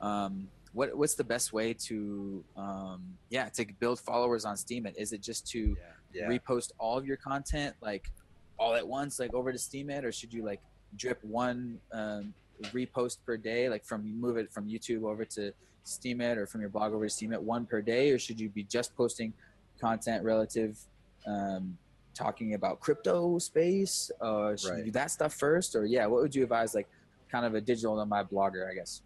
Um, 0.00 0.48
what 0.72 0.96
what's 0.96 1.14
the 1.14 1.24
best 1.24 1.52
way 1.52 1.72
to 1.72 2.44
um, 2.56 3.02
yeah 3.30 3.48
to 3.50 3.66
build 3.80 4.00
followers 4.00 4.44
on 4.44 4.56
Steemit? 4.56 4.94
Is 4.96 5.12
it 5.12 5.20
just 5.20 5.46
to 5.50 5.76
yeah, 6.12 6.28
yeah. 6.28 6.28
repost 6.28 6.72
all 6.78 6.98
of 6.98 7.06
your 7.06 7.16
content 7.16 7.74
like 7.80 8.10
all 8.58 8.74
at 8.74 8.86
once, 8.86 9.18
like 9.18 9.34
over 9.34 9.52
to 9.52 9.58
Steemit, 9.58 10.04
or 10.04 10.12
should 10.12 10.32
you 10.32 10.44
like 10.44 10.60
drip 10.96 11.22
one 11.22 11.78
um, 11.92 12.34
repost 12.72 13.18
per 13.24 13.36
day, 13.36 13.68
like 13.68 13.84
from 13.84 14.20
move 14.20 14.36
it 14.36 14.52
from 14.52 14.68
YouTube 14.68 15.04
over 15.04 15.24
to 15.24 15.52
Steemit 15.86 16.36
or 16.36 16.46
from 16.46 16.60
your 16.60 16.70
blog 16.70 16.92
over 16.92 17.08
to 17.08 17.14
Steemit 17.14 17.40
one 17.40 17.66
per 17.66 17.80
day, 17.80 18.10
or 18.10 18.18
should 18.18 18.40
you 18.40 18.48
be 18.48 18.64
just 18.64 18.96
posting 18.96 19.32
content 19.80 20.24
relative? 20.24 20.78
Um, 21.26 21.78
talking 22.14 22.54
about 22.54 22.80
crypto 22.80 23.38
space 23.38 24.10
uh 24.20 24.56
should 24.56 24.70
right. 24.70 24.78
you 24.78 24.84
do 24.86 24.90
that 24.90 25.08
stuff 25.08 25.32
first 25.34 25.76
or 25.76 25.86
yeah 25.86 26.04
what 26.04 26.20
would 26.20 26.34
you 26.34 26.42
advise 26.42 26.74
like 26.74 26.88
kind 27.30 27.46
of 27.46 27.54
a 27.54 27.60
digital 27.60 27.94
nomad 27.94 28.28
blogger 28.28 28.68
i 28.68 28.74
guess 28.74 29.02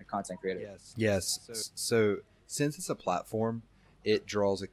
a 0.00 0.04
content 0.04 0.40
creator 0.40 0.60
yes 0.60 0.94
yes 0.96 1.40
so, 1.46 1.52
so 1.74 2.16
since 2.46 2.78
it's 2.78 2.90
a 2.90 2.94
platform 2.94 3.62
it 4.04 4.26
draws 4.26 4.62
a, 4.62 4.66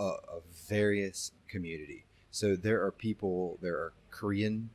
a, 0.00 0.04
a 0.04 0.40
various 0.68 1.32
community. 1.48 2.04
So 2.30 2.54
there 2.54 2.84
are 2.84 2.92
people, 2.92 3.58
there 3.60 3.74
are 3.74 3.92
Korean 4.10 4.70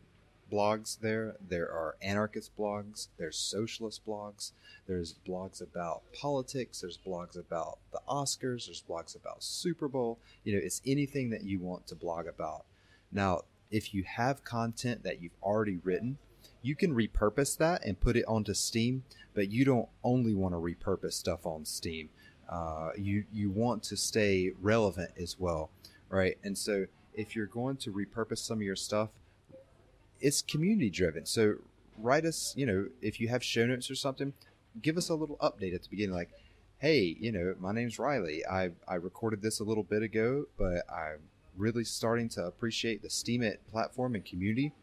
blogs 0.51 0.99
there, 0.99 1.35
there 1.47 1.71
are 1.71 1.95
anarchist 2.01 2.51
blogs, 2.57 3.07
there's 3.17 3.37
socialist 3.37 4.05
blogs, 4.05 4.51
there's 4.87 5.15
blogs 5.27 5.61
about 5.61 6.01
politics, 6.13 6.81
there's 6.81 6.97
blogs 6.97 7.37
about 7.37 7.77
the 7.91 8.01
Oscars, 8.09 8.65
there's 8.65 8.83
blogs 8.87 9.15
about 9.15 9.43
Super 9.43 9.87
Bowl. 9.87 10.19
You 10.43 10.53
know, 10.53 10.61
it's 10.63 10.81
anything 10.85 11.29
that 11.29 11.43
you 11.43 11.59
want 11.59 11.87
to 11.87 11.95
blog 11.95 12.27
about. 12.27 12.65
Now, 13.11 13.41
if 13.71 13.93
you 13.93 14.03
have 14.03 14.43
content 14.43 15.03
that 15.03 15.21
you've 15.21 15.37
already 15.41 15.79
written, 15.83 16.17
you 16.65 16.75
can 16.75 16.95
repurpose 16.95 17.55
that 17.57 17.85
and 17.85 17.99
put 17.99 18.17
it 18.17 18.25
onto 18.27 18.53
Steem, 18.55 19.03
but 19.35 19.51
you 19.51 19.63
don't 19.63 19.87
only 20.03 20.33
want 20.33 20.55
to 20.55 20.57
repurpose 20.57 21.13
stuff 21.13 21.45
on 21.45 21.63
Steem. 21.63 22.09
Uh, 22.49 22.89
you 22.97 23.25
you 23.31 23.51
want 23.51 23.83
to 23.83 23.95
stay 23.95 24.51
relevant 24.59 25.11
as 25.21 25.39
well, 25.39 25.69
right? 26.09 26.37
And 26.43 26.57
so 26.57 26.87
if 27.13 27.35
you're 27.35 27.45
going 27.45 27.77
to 27.77 27.91
repurpose 27.91 28.39
some 28.39 28.57
of 28.57 28.63
your 28.63 28.75
stuff, 28.75 29.09
it's 30.19 30.41
community 30.41 30.89
driven. 30.89 31.25
So 31.27 31.55
write 31.99 32.25
us, 32.25 32.53
you 32.57 32.65
know, 32.65 32.87
if 32.99 33.19
you 33.19 33.27
have 33.27 33.43
show 33.43 33.67
notes 33.67 33.91
or 33.91 33.95
something, 33.95 34.33
give 34.81 34.97
us 34.97 35.09
a 35.09 35.15
little 35.15 35.37
update 35.37 35.75
at 35.75 35.83
the 35.83 35.89
beginning, 35.89 36.15
like, 36.15 36.31
hey, 36.79 37.15
you 37.19 37.31
know, 37.31 37.53
my 37.59 37.73
name's 37.73 37.99
Riley. 37.99 38.43
I 38.43 38.71
I 38.87 38.95
recorded 38.95 39.43
this 39.43 39.59
a 39.59 39.63
little 39.63 39.83
bit 39.83 40.01
ago, 40.01 40.45
but 40.57 40.83
I'm 40.89 41.19
really 41.55 41.83
starting 41.83 42.27
to 42.29 42.43
appreciate 42.45 43.03
the 43.03 43.07
Steemit 43.07 43.57
platform 43.71 44.15
and 44.15 44.25
community, 44.25 44.73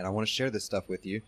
and 0.00 0.06
I 0.06 0.10
want 0.10 0.26
to 0.26 0.32
share 0.32 0.48
this 0.48 0.64
stuff 0.64 0.88
with 0.88 1.04
you. 1.04 1.20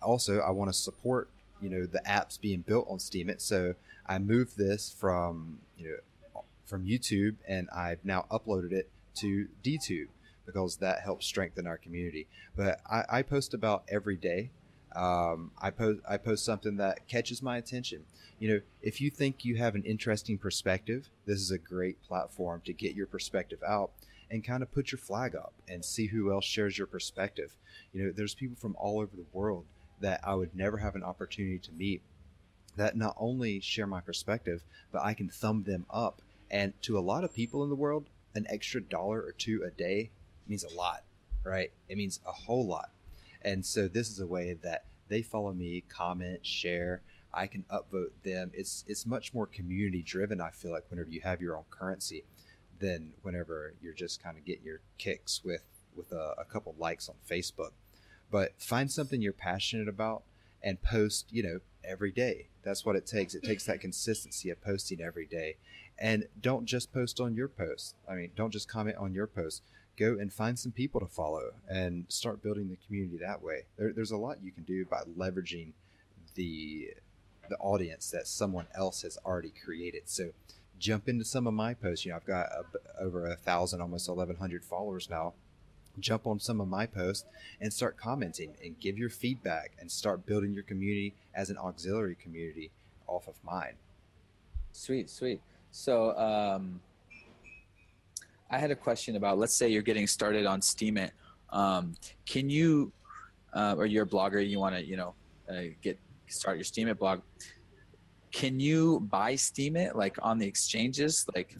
Also, 0.00 0.38
I 0.40 0.50
want 0.50 0.70
to 0.70 0.76
support 0.76 1.28
you 1.60 1.68
know 1.68 1.84
the 1.84 2.00
apps 2.00 2.40
being 2.40 2.62
built 2.62 2.86
on 2.88 2.98
Steemit. 2.98 3.40
so 3.40 3.74
I 4.06 4.18
moved 4.18 4.56
this 4.56 4.94
from 4.98 5.58
you 5.76 5.90
know 5.90 6.42
from 6.64 6.86
YouTube 6.86 7.36
and 7.46 7.68
I've 7.70 8.04
now 8.04 8.24
uploaded 8.30 8.72
it 8.72 8.88
to 9.16 9.48
DTube 9.62 10.08
because 10.46 10.76
that 10.78 11.00
helps 11.00 11.26
strengthen 11.26 11.66
our 11.66 11.76
community. 11.76 12.26
But 12.56 12.80
I, 12.90 13.04
I 13.10 13.22
post 13.22 13.52
about 13.52 13.84
every 13.88 14.16
day. 14.16 14.50
Um, 14.96 15.50
I 15.60 15.70
post 15.70 16.00
I 16.08 16.16
post 16.16 16.46
something 16.46 16.78
that 16.78 17.06
catches 17.08 17.42
my 17.42 17.58
attention. 17.58 18.04
You 18.38 18.48
know, 18.48 18.60
if 18.80 19.00
you 19.02 19.10
think 19.10 19.44
you 19.44 19.56
have 19.56 19.74
an 19.74 19.84
interesting 19.84 20.38
perspective, 20.38 21.10
this 21.26 21.40
is 21.40 21.50
a 21.50 21.58
great 21.58 22.02
platform 22.02 22.62
to 22.64 22.72
get 22.72 22.94
your 22.94 23.06
perspective 23.06 23.58
out 23.66 23.90
and 24.30 24.44
kind 24.44 24.62
of 24.62 24.72
put 24.72 24.92
your 24.92 24.98
flag 24.98 25.34
up 25.34 25.54
and 25.68 25.84
see 25.84 26.06
who 26.06 26.32
else 26.32 26.44
shares 26.44 26.76
your 26.76 26.86
perspective. 26.86 27.56
You 27.92 28.04
know, 28.04 28.12
there's 28.12 28.34
people 28.34 28.56
from 28.56 28.76
all 28.78 29.00
over 29.00 29.16
the 29.16 29.26
world 29.32 29.64
that 30.00 30.20
I 30.22 30.34
would 30.34 30.54
never 30.54 30.78
have 30.78 30.94
an 30.94 31.02
opportunity 31.02 31.58
to 31.58 31.72
meet 31.72 32.02
that 32.76 32.96
not 32.96 33.16
only 33.18 33.60
share 33.60 33.86
my 33.86 34.00
perspective, 34.00 34.62
but 34.92 35.02
I 35.02 35.12
can 35.12 35.28
thumb 35.28 35.64
them 35.64 35.84
up. 35.90 36.22
And 36.50 36.72
to 36.82 36.98
a 36.98 37.00
lot 37.00 37.24
of 37.24 37.34
people 37.34 37.62
in 37.64 37.70
the 37.70 37.76
world, 37.76 38.08
an 38.34 38.46
extra 38.48 38.80
dollar 38.80 39.20
or 39.20 39.32
two 39.32 39.62
a 39.66 39.70
day 39.70 40.10
means 40.46 40.64
a 40.64 40.74
lot, 40.74 41.02
right? 41.44 41.72
It 41.88 41.98
means 41.98 42.20
a 42.26 42.32
whole 42.32 42.66
lot. 42.66 42.90
And 43.42 43.66
so 43.66 43.88
this 43.88 44.08
is 44.08 44.20
a 44.20 44.26
way 44.26 44.54
that 44.62 44.84
they 45.08 45.22
follow 45.22 45.52
me, 45.52 45.82
comment, 45.88 46.46
share. 46.46 47.02
I 47.32 47.46
can 47.46 47.64
upvote 47.70 48.10
them. 48.22 48.50
It's 48.54 48.84
it's 48.86 49.06
much 49.06 49.34
more 49.34 49.46
community 49.46 50.02
driven. 50.02 50.40
I 50.40 50.50
feel 50.50 50.70
like 50.70 50.84
whenever 50.88 51.10
you 51.10 51.20
have 51.20 51.42
your 51.42 51.56
own 51.56 51.64
currency, 51.70 52.24
than 52.78 53.12
whenever 53.22 53.74
you're 53.82 53.94
just 53.94 54.22
kind 54.22 54.36
of 54.36 54.44
getting 54.44 54.64
your 54.64 54.80
kicks 54.98 55.42
with 55.44 55.62
with 55.96 56.12
a, 56.12 56.34
a 56.38 56.44
couple 56.44 56.74
likes 56.78 57.08
on 57.08 57.16
Facebook. 57.28 57.72
But 58.30 58.52
find 58.58 58.90
something 58.90 59.20
you're 59.20 59.32
passionate 59.32 59.88
about 59.88 60.22
and 60.62 60.80
post. 60.82 61.26
You 61.30 61.42
know, 61.42 61.60
every 61.88 62.10
day. 62.10 62.48
That's 62.62 62.84
what 62.84 62.96
it 62.96 63.06
takes. 63.06 63.34
It 63.34 63.42
takes 63.42 63.64
that 63.64 63.80
consistency 63.80 64.50
of 64.50 64.62
posting 64.62 65.00
every 65.00 65.26
day. 65.26 65.56
And 65.98 66.28
don't 66.40 66.66
just 66.66 66.92
post 66.92 67.20
on 67.20 67.34
your 67.34 67.48
post. 67.48 67.96
I 68.08 68.14
mean, 68.14 68.30
don't 68.36 68.52
just 68.52 68.68
comment 68.68 68.96
on 68.98 69.14
your 69.14 69.26
post. 69.26 69.62
Go 69.96 70.16
and 70.18 70.32
find 70.32 70.58
some 70.58 70.70
people 70.70 71.00
to 71.00 71.06
follow 71.06 71.50
and 71.68 72.04
start 72.08 72.42
building 72.42 72.68
the 72.68 72.78
community 72.86 73.18
that 73.18 73.42
way. 73.42 73.62
There, 73.76 73.92
there's 73.92 74.12
a 74.12 74.16
lot 74.16 74.38
you 74.42 74.52
can 74.52 74.62
do 74.62 74.84
by 74.84 75.02
leveraging 75.18 75.72
the 76.34 76.90
the 77.48 77.56
audience 77.56 78.10
that 78.10 78.26
someone 78.26 78.66
else 78.74 79.00
has 79.02 79.16
already 79.24 79.52
created. 79.64 80.02
So 80.04 80.32
jump 80.78 81.08
into 81.08 81.24
some 81.24 81.46
of 81.46 81.54
my 81.54 81.74
posts. 81.74 82.04
You 82.04 82.12
know, 82.12 82.16
I've 82.16 82.26
got 82.26 82.46
a, 82.46 83.02
over 83.02 83.26
a 83.26 83.36
thousand, 83.36 83.80
almost 83.80 84.08
eleven 84.08 84.36
hundred 84.36 84.64
followers 84.64 85.08
now 85.10 85.34
jump 86.00 86.26
on 86.26 86.40
some 86.40 86.60
of 86.60 86.68
my 86.68 86.86
posts 86.86 87.24
and 87.60 87.72
start 87.72 87.96
commenting 87.96 88.54
and 88.64 88.78
give 88.78 88.98
your 88.98 89.10
feedback 89.10 89.72
and 89.80 89.90
start 89.90 90.24
building 90.26 90.52
your 90.52 90.62
community 90.62 91.14
as 91.34 91.50
an 91.50 91.58
auxiliary 91.58 92.16
community 92.20 92.70
off 93.06 93.28
of 93.28 93.34
mine. 93.44 93.74
Sweet, 94.72 95.10
sweet. 95.10 95.40
So, 95.70 96.16
um, 96.16 96.80
I 98.50 98.58
had 98.58 98.70
a 98.70 98.76
question 98.76 99.16
about 99.16 99.38
let's 99.38 99.54
say 99.54 99.68
you're 99.68 99.82
getting 99.82 100.06
started 100.06 100.46
on 100.46 100.60
Steemit. 100.60 101.10
Um, 101.50 101.94
can 102.24 102.48
you, 102.48 102.92
uh, 103.52 103.74
or 103.76 103.86
you're 103.86 104.04
a 104.04 104.08
blogger, 104.08 104.46
you 104.46 104.58
want 104.58 104.74
to, 104.74 104.84
you 104.84 104.96
know, 104.96 105.14
uh, 105.50 105.62
get 105.82 105.98
start 106.28 106.56
your 106.56 106.64
Steemit 106.64 106.98
blog. 106.98 107.20
Can 108.32 108.60
you 108.60 109.00
buy 109.00 109.34
Steemit 109.34 109.94
like 109.94 110.16
on 110.22 110.38
the 110.38 110.46
exchanges? 110.46 111.26
Like 111.34 111.56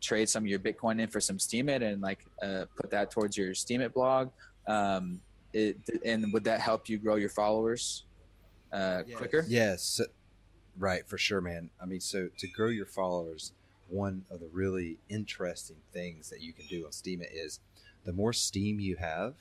trade 0.00 0.28
some 0.28 0.44
of 0.44 0.46
your 0.46 0.58
Bitcoin 0.58 1.00
in 1.00 1.08
for 1.08 1.20
some 1.20 1.38
Steemit 1.38 1.82
and 1.82 2.00
like 2.00 2.24
uh, 2.42 2.64
put 2.76 2.90
that 2.90 3.10
towards 3.10 3.36
your 3.36 3.50
Steemit 3.50 3.92
blog? 3.92 4.30
Um, 4.66 5.20
it, 5.52 5.76
and 6.04 6.32
would 6.32 6.44
that 6.44 6.60
help 6.60 6.88
you 6.88 6.98
grow 6.98 7.16
your 7.16 7.28
followers 7.28 8.04
uh, 8.72 9.02
yes. 9.06 9.16
quicker? 9.16 9.44
Yes, 9.48 10.00
right, 10.78 11.06
for 11.08 11.18
sure, 11.18 11.40
man. 11.40 11.70
I 11.80 11.86
mean, 11.86 12.00
so 12.00 12.28
to 12.38 12.46
grow 12.48 12.68
your 12.68 12.86
followers, 12.86 13.52
one 13.88 14.24
of 14.30 14.40
the 14.40 14.48
really 14.52 14.98
interesting 15.08 15.76
things 15.92 16.30
that 16.30 16.40
you 16.40 16.52
can 16.52 16.66
do 16.66 16.84
on 16.84 16.92
Steemit 16.92 17.30
is 17.32 17.60
the 18.04 18.12
more 18.12 18.32
Steem 18.32 18.78
you 18.80 18.96
have, 18.96 19.34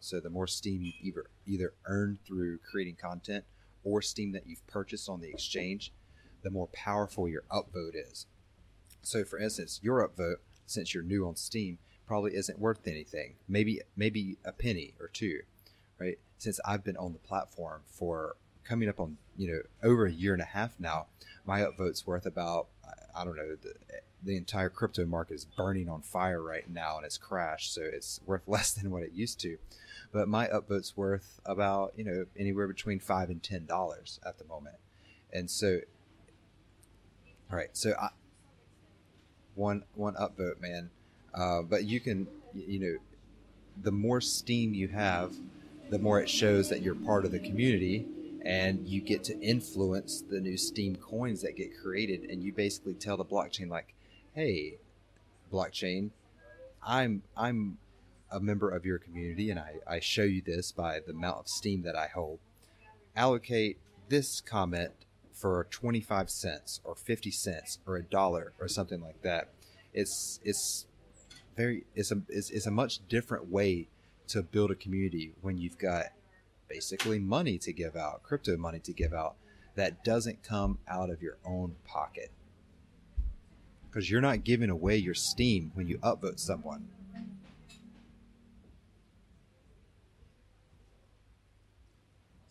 so 0.00 0.20
the 0.20 0.30
more 0.30 0.46
Steem 0.46 0.82
you've 0.82 0.94
either 1.02 1.26
either 1.46 1.72
earned 1.86 2.18
through 2.26 2.58
creating 2.58 2.96
content 2.96 3.44
or 3.86 4.02
Steem 4.02 4.32
that 4.32 4.46
you've 4.46 4.66
purchased 4.66 5.08
on 5.08 5.20
the 5.20 5.28
exchange, 5.30 5.92
the 6.42 6.50
more 6.50 6.66
powerful 6.72 7.28
your 7.28 7.44
upvote 7.50 7.94
is. 7.94 8.26
So, 9.02 9.24
for 9.24 9.38
instance, 9.38 9.78
your 9.80 10.06
upvote, 10.06 10.38
since 10.66 10.92
you're 10.92 11.04
new 11.04 11.26
on 11.26 11.36
Steem, 11.36 11.78
probably 12.04 12.34
isn't 12.34 12.58
worth 12.58 12.86
anything. 12.86 13.34
Maybe 13.48 13.80
maybe 13.96 14.38
a 14.44 14.50
penny 14.50 14.94
or 15.00 15.08
two, 15.08 15.42
right? 16.00 16.18
Since 16.38 16.58
I've 16.64 16.84
been 16.84 16.96
on 16.96 17.12
the 17.12 17.20
platform 17.20 17.82
for 17.86 18.36
coming 18.64 18.88
up 18.88 18.98
on 18.98 19.16
you 19.36 19.52
know 19.52 19.88
over 19.88 20.06
a 20.06 20.12
year 20.12 20.32
and 20.32 20.42
a 20.42 20.46
half 20.46 20.78
now, 20.80 21.06
my 21.46 21.60
upvote's 21.60 22.06
worth 22.06 22.26
about 22.26 22.66
I 23.14 23.24
don't 23.24 23.36
know 23.36 23.54
the, 23.54 23.74
the 24.22 24.36
entire 24.36 24.68
crypto 24.68 25.06
market 25.06 25.34
is 25.34 25.44
burning 25.44 25.88
on 25.88 26.02
fire 26.02 26.42
right 26.42 26.68
now 26.68 26.96
and 26.96 27.06
it's 27.06 27.18
crashed, 27.18 27.72
so 27.72 27.82
it's 27.82 28.20
worth 28.26 28.42
less 28.48 28.72
than 28.72 28.90
what 28.90 29.04
it 29.04 29.12
used 29.12 29.40
to. 29.40 29.58
But 30.12 30.28
my 30.28 30.46
upvote's 30.48 30.96
worth 30.96 31.40
about 31.44 31.92
you 31.96 32.04
know 32.04 32.26
anywhere 32.38 32.68
between 32.68 33.00
five 33.00 33.30
and 33.30 33.42
ten 33.42 33.66
dollars 33.66 34.20
at 34.24 34.38
the 34.38 34.44
moment, 34.44 34.76
and 35.32 35.50
so 35.50 35.80
all 37.50 37.56
right, 37.56 37.76
so 37.76 37.94
I, 38.00 38.08
one 39.54 39.84
one 39.94 40.14
upvote, 40.14 40.60
man. 40.60 40.90
Uh, 41.32 41.62
but 41.62 41.84
you 41.84 42.00
can, 42.00 42.26
you 42.54 42.80
know, 42.80 42.96
the 43.82 43.92
more 43.92 44.20
Steem 44.20 44.74
you 44.74 44.88
have, 44.88 45.32
the 45.90 45.98
more 45.98 46.20
it 46.20 46.28
shows 46.28 46.68
that 46.70 46.82
you're 46.82 46.94
part 46.94 47.24
of 47.24 47.30
the 47.30 47.38
community, 47.38 48.04
and 48.44 48.86
you 48.88 49.00
get 49.00 49.22
to 49.24 49.38
influence 49.40 50.22
the 50.22 50.40
new 50.40 50.56
Steem 50.56 50.96
coins 50.96 51.42
that 51.42 51.56
get 51.56 51.76
created. 51.80 52.28
And 52.30 52.42
you 52.42 52.52
basically 52.52 52.94
tell 52.94 53.16
the 53.16 53.24
blockchain, 53.24 53.68
like, 53.68 53.94
"Hey, 54.34 54.78
blockchain, 55.52 56.10
I'm 56.82 57.22
I'm 57.36 57.78
a 58.30 58.40
member 58.40 58.70
of 58.70 58.84
your 58.84 58.98
community, 58.98 59.50
and 59.50 59.60
I, 59.60 59.76
I 59.86 60.00
show 60.00 60.22
you 60.22 60.42
this 60.42 60.72
by 60.72 61.00
the 61.00 61.12
amount 61.12 61.38
of 61.38 61.48
Steem 61.48 61.82
that 61.82 61.96
I 61.96 62.08
hold. 62.08 62.38
Allocate 63.14 63.78
this 64.08 64.40
comment 64.40 64.92
for 65.32 65.66
25 65.70 66.30
cents 66.30 66.80
or 66.84 66.94
50 66.94 67.30
cents 67.30 67.78
or 67.86 67.96
a 67.96 68.02
dollar 68.02 68.52
or 68.58 68.68
something 68.68 69.00
like 69.00 69.22
that. 69.22 69.48
It's 69.92 70.40
it's 70.44 70.86
very 71.56 71.84
it's 71.94 72.10
a 72.10 72.20
it's, 72.28 72.50
it's 72.50 72.66
a 72.66 72.70
much 72.70 73.06
different 73.08 73.50
way 73.50 73.88
to 74.28 74.42
build 74.42 74.70
a 74.70 74.74
community 74.74 75.32
when 75.40 75.58
you've 75.58 75.78
got 75.78 76.06
basically 76.68 77.18
money 77.18 77.58
to 77.58 77.72
give 77.72 77.96
out, 77.96 78.22
crypto 78.22 78.56
money 78.56 78.80
to 78.80 78.92
give 78.92 79.12
out 79.12 79.36
that 79.76 80.02
doesn't 80.02 80.42
come 80.42 80.78
out 80.88 81.10
of 81.10 81.22
your 81.22 81.36
own 81.44 81.76
pocket. 81.84 82.30
Because 83.88 84.10
you're 84.10 84.20
not 84.20 84.42
giving 84.42 84.70
away 84.70 84.96
your 84.96 85.14
Steem 85.14 85.70
when 85.74 85.86
you 85.86 85.98
upvote 85.98 86.40
someone. 86.40 86.88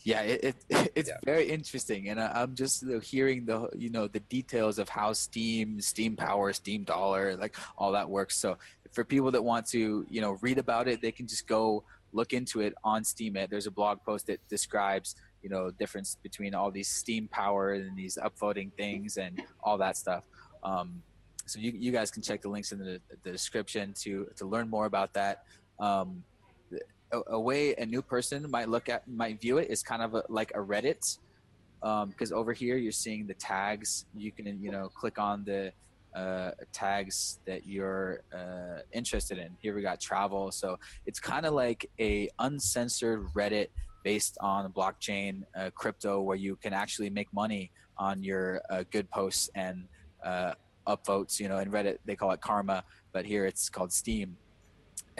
Yeah 0.05 0.21
it, 0.21 0.55
it 0.69 0.91
it's 0.95 1.09
yeah. 1.09 1.17
very 1.25 1.49
interesting 1.49 2.09
and 2.09 2.19
I, 2.21 2.43
am 2.43 2.55
just 2.55 2.85
hearing 3.03 3.45
the 3.45 3.67
you 3.75 3.89
know 3.89 4.07
the 4.07 4.21
details 4.21 4.79
of 4.79 4.87
how 4.87 5.11
Steem 5.11 5.81
Steem 5.81 6.15
power 6.15 6.53
Steem 6.53 6.83
dollar 6.83 7.35
like 7.35 7.57
all 7.77 7.91
that 7.91 8.09
works 8.09 8.37
so 8.37 8.57
for 8.93 9.03
people 9.03 9.31
that 9.31 9.43
want 9.43 9.65
to 9.67 10.05
you 10.09 10.21
know 10.21 10.37
read 10.41 10.57
about 10.57 10.87
it 10.87 11.01
they 11.01 11.11
can 11.11 11.27
just 11.27 11.47
go 11.47 11.83
look 12.13 12.31
into 12.31 12.61
it 12.61 12.73
on 12.83 13.03
Steemit 13.03 13.49
there's 13.49 13.67
a 13.67 13.71
blog 13.71 13.97
post 14.05 14.27
that 14.27 14.39
describes 14.47 15.15
you 15.43 15.49
know 15.49 15.71
difference 15.71 16.17
between 16.23 16.55
all 16.55 16.71
these 16.71 16.87
Steem 16.87 17.27
power 17.27 17.73
and 17.73 17.97
these 17.97 18.17
upvoting 18.23 18.71
things 18.73 19.17
and 19.17 19.41
all 19.63 19.77
that 19.79 19.97
stuff 19.97 20.23
um, 20.63 21.01
so 21.45 21.59
you, 21.59 21.73
you 21.75 21.91
guys 21.91 22.11
can 22.11 22.21
check 22.21 22.41
the 22.41 22.49
links 22.49 22.71
in 22.71 22.79
the, 22.79 22.99
the 23.23 23.31
description 23.31 23.93
to 24.01 24.27
to 24.35 24.45
learn 24.45 24.69
more 24.69 24.85
about 24.85 25.13
that. 25.13 25.43
Um, 25.79 26.23
a, 27.15 27.33
a, 27.33 27.39
way 27.39 27.75
a 27.75 27.85
new 27.85 28.01
person 28.01 28.49
might 28.49 28.69
look 28.69 28.89
at 28.89 29.07
might 29.07 29.39
view 29.41 29.57
it 29.57 29.69
is 29.69 29.81
kind 29.83 30.01
of 30.01 30.15
a, 30.15 30.23
like 30.29 30.51
a 30.51 30.59
Reddit, 30.59 31.17
because 31.81 32.31
um, 32.31 32.37
over 32.37 32.53
here 32.53 32.77
you're 32.77 32.91
seeing 32.91 33.27
the 33.27 33.33
tags. 33.33 34.05
You 34.15 34.31
can 34.31 34.45
you 34.61 34.71
know 34.71 34.89
click 34.89 35.17
on 35.19 35.43
the 35.45 35.71
uh, 36.15 36.51
tags 36.71 37.39
that 37.45 37.65
you're 37.65 38.21
uh, 38.33 38.79
interested 38.93 39.37
in. 39.37 39.49
Here 39.61 39.75
we 39.75 39.81
got 39.81 39.99
travel, 39.99 40.51
so 40.51 40.77
it's 41.05 41.19
kind 41.19 41.45
of 41.45 41.53
like 41.53 41.89
a 41.99 42.29
uncensored 42.39 43.27
Reddit 43.33 43.67
based 44.03 44.37
on 44.39 44.71
blockchain 44.71 45.43
uh, 45.57 45.71
crypto, 45.73 46.21
where 46.21 46.37
you 46.37 46.55
can 46.57 46.73
actually 46.73 47.09
make 47.09 47.31
money 47.33 47.71
on 47.97 48.23
your 48.23 48.61
uh, 48.69 48.83
good 48.91 49.09
posts 49.09 49.49
and 49.55 49.85
uh, 50.23 50.53
upvotes. 50.87 51.39
You 51.39 51.49
know, 51.49 51.59
in 51.59 51.71
Reddit 51.71 51.97
they 52.05 52.15
call 52.15 52.31
it 52.31 52.41
karma, 52.41 52.83
but 53.13 53.25
here 53.25 53.45
it's 53.45 53.69
called 53.69 53.91
Steem. 53.91 54.37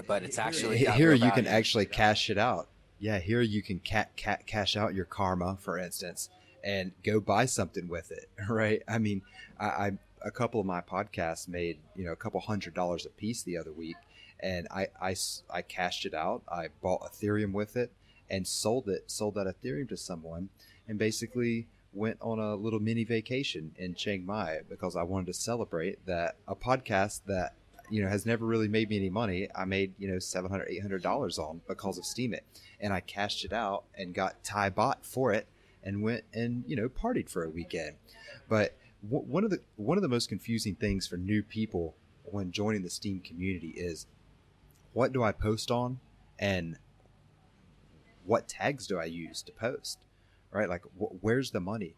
But 0.08 0.24
it's 0.24 0.38
actually 0.38 0.78
here 0.80 1.14
you 1.14 1.32
can 1.32 1.48
actually 1.48 1.86
cash 1.86 2.30
it 2.30 2.38
out. 2.38 2.68
Yeah, 3.00 3.20
here 3.20 3.42
you 3.42 3.62
can 3.62 3.82
ca- 3.86 4.08
ca- 4.18 4.38
cash 4.46 4.76
out 4.76 4.94
your 4.94 5.06
karma, 5.06 5.58
for 5.60 5.78
instance, 5.78 6.30
and 6.64 6.92
go 7.04 7.20
buy 7.20 7.46
something 7.46 7.88
with 7.88 8.12
it. 8.12 8.30
Right? 8.50 8.84
I 8.88 8.98
mean, 8.98 9.22
I, 9.60 9.66
I 9.66 9.92
a 10.22 10.32
couple 10.32 10.60
of 10.60 10.66
my 10.66 10.82
podcasts 10.82 11.48
made 11.48 11.78
you 11.96 12.06
know 12.06 12.12
a 12.12 12.16
couple 12.16 12.40
hundred 12.42 12.74
dollars 12.74 13.06
a 13.06 13.10
piece 13.10 13.44
the 13.44 13.58
other 13.58 13.72
week, 13.72 13.96
and 14.40 14.68
I 14.70 14.88
I, 15.02 15.16
I 15.50 15.62
cashed 15.62 16.06
it 16.06 16.14
out. 16.14 16.44
I 16.50 16.70
bought 16.82 17.02
Ethereum 17.02 17.54
with 17.54 17.78
it 17.78 17.92
and 18.30 18.48
sold 18.48 18.90
it, 18.90 19.10
sold 19.10 19.36
that 19.36 19.48
Ethereum 19.48 19.88
to 19.90 19.98
someone, 19.98 20.50
and 20.88 20.98
basically 20.98 21.68
went 21.94 22.18
on 22.22 22.40
a 22.40 22.56
little 22.56 22.80
mini 22.80 23.06
vacation 23.06 23.74
in 23.78 23.96
Chiang 23.96 24.26
Mai 24.26 24.60
because 24.70 24.96
I 24.96 25.04
wanted 25.04 25.28
to 25.28 25.34
celebrate 25.34 26.06
that 26.06 26.36
a 26.48 26.56
podcast 26.56 27.22
that 27.28 27.54
you 27.90 28.04
know 28.04 28.10
has 28.10 28.26
never 28.26 28.46
really 28.46 28.68
made 28.68 28.90
me 28.90 28.98
any 28.98 29.10
money 29.10 29.48
I 29.56 29.66
made 29.66 29.94
you 29.98 30.08
know 30.08 30.20
700 30.20 30.68
800 30.70 31.02
dollars 31.02 31.38
on 31.38 31.62
because 31.68 31.98
of 31.98 32.04
Steemit 32.04 32.42
and 32.80 32.94
I 32.94 33.00
cashed 33.00 33.46
it 33.46 33.54
out 33.54 33.86
and 33.98 34.14
got 34.14 34.44
Thai 34.44 34.70
baht 34.70 35.04
for 35.06 35.32
it 35.34 35.48
and 35.84 36.02
went 36.02 36.24
and 36.34 36.64
you 36.68 36.76
know 36.76 36.90
partied 36.90 37.30
for 37.30 37.44
a 37.44 37.50
weekend 37.50 37.96
but 38.50 38.76
w- 39.04 39.26
one 39.26 39.44
of 39.44 39.50
the 39.50 39.60
one 39.76 39.98
of 39.98 40.02
the 40.02 40.08
most 40.10 40.30
confusing 40.30 40.76
things 40.76 41.08
for 41.08 41.18
new 41.18 41.44
people 41.44 41.96
when 42.24 42.52
joining 42.52 42.84
the 42.84 42.90
Steem 42.90 43.20
community 43.20 43.74
is 43.78 44.08
what 44.94 45.14
do 45.14 45.24
I 45.24 45.32
post 45.32 45.70
on 45.70 46.00
and 46.40 46.78
what 48.26 48.48
tags 48.48 48.88
do 48.88 48.98
I 48.98 49.06
use 49.06 49.42
to 49.44 49.52
post 49.52 50.00
right? 50.56 50.70
Like, 50.70 50.84
wh- 50.98 51.22
where's 51.22 51.52
the 51.52 51.60
money? 51.60 51.96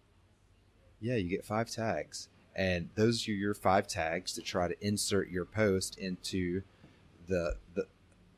Yeah, 0.99 1.15
you 1.15 1.29
get 1.29 1.45
five 1.45 1.69
tags, 1.69 2.27
and 2.57 2.89
those 2.95 3.27
are 3.27 3.33
your 3.33 3.53
five 3.53 3.87
tags 3.87 4.33
to 4.33 4.41
try 4.41 4.67
to 4.67 4.85
insert 4.85 5.29
your 5.29 5.45
post 5.45 5.97
into 5.99 6.63
the 7.27 7.55
the 7.75 7.85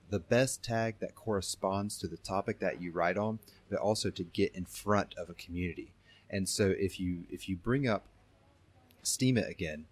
the 0.09 0.19
best 0.19 0.63
tag 0.63 0.95
that 0.99 1.15
corresponds 1.15 1.97
to 1.99 2.07
the 2.07 2.17
topic 2.17 2.59
that 2.59 2.81
you 2.81 2.91
write 2.91 3.15
on, 3.17 3.39
but 3.69 3.79
also 3.79 4.09
to 4.09 4.23
get 4.23 4.53
in 4.55 4.65
front 4.65 5.13
of 5.17 5.29
a 5.29 5.35
community. 5.35 5.93
And 6.29 6.49
so 6.49 6.73
if 6.77 6.99
you 6.99 7.23
if 7.29 7.47
you 7.47 7.55
bring 7.55 7.87
up 7.87 8.03
Steemit 9.03 9.49
again, 9.49 9.85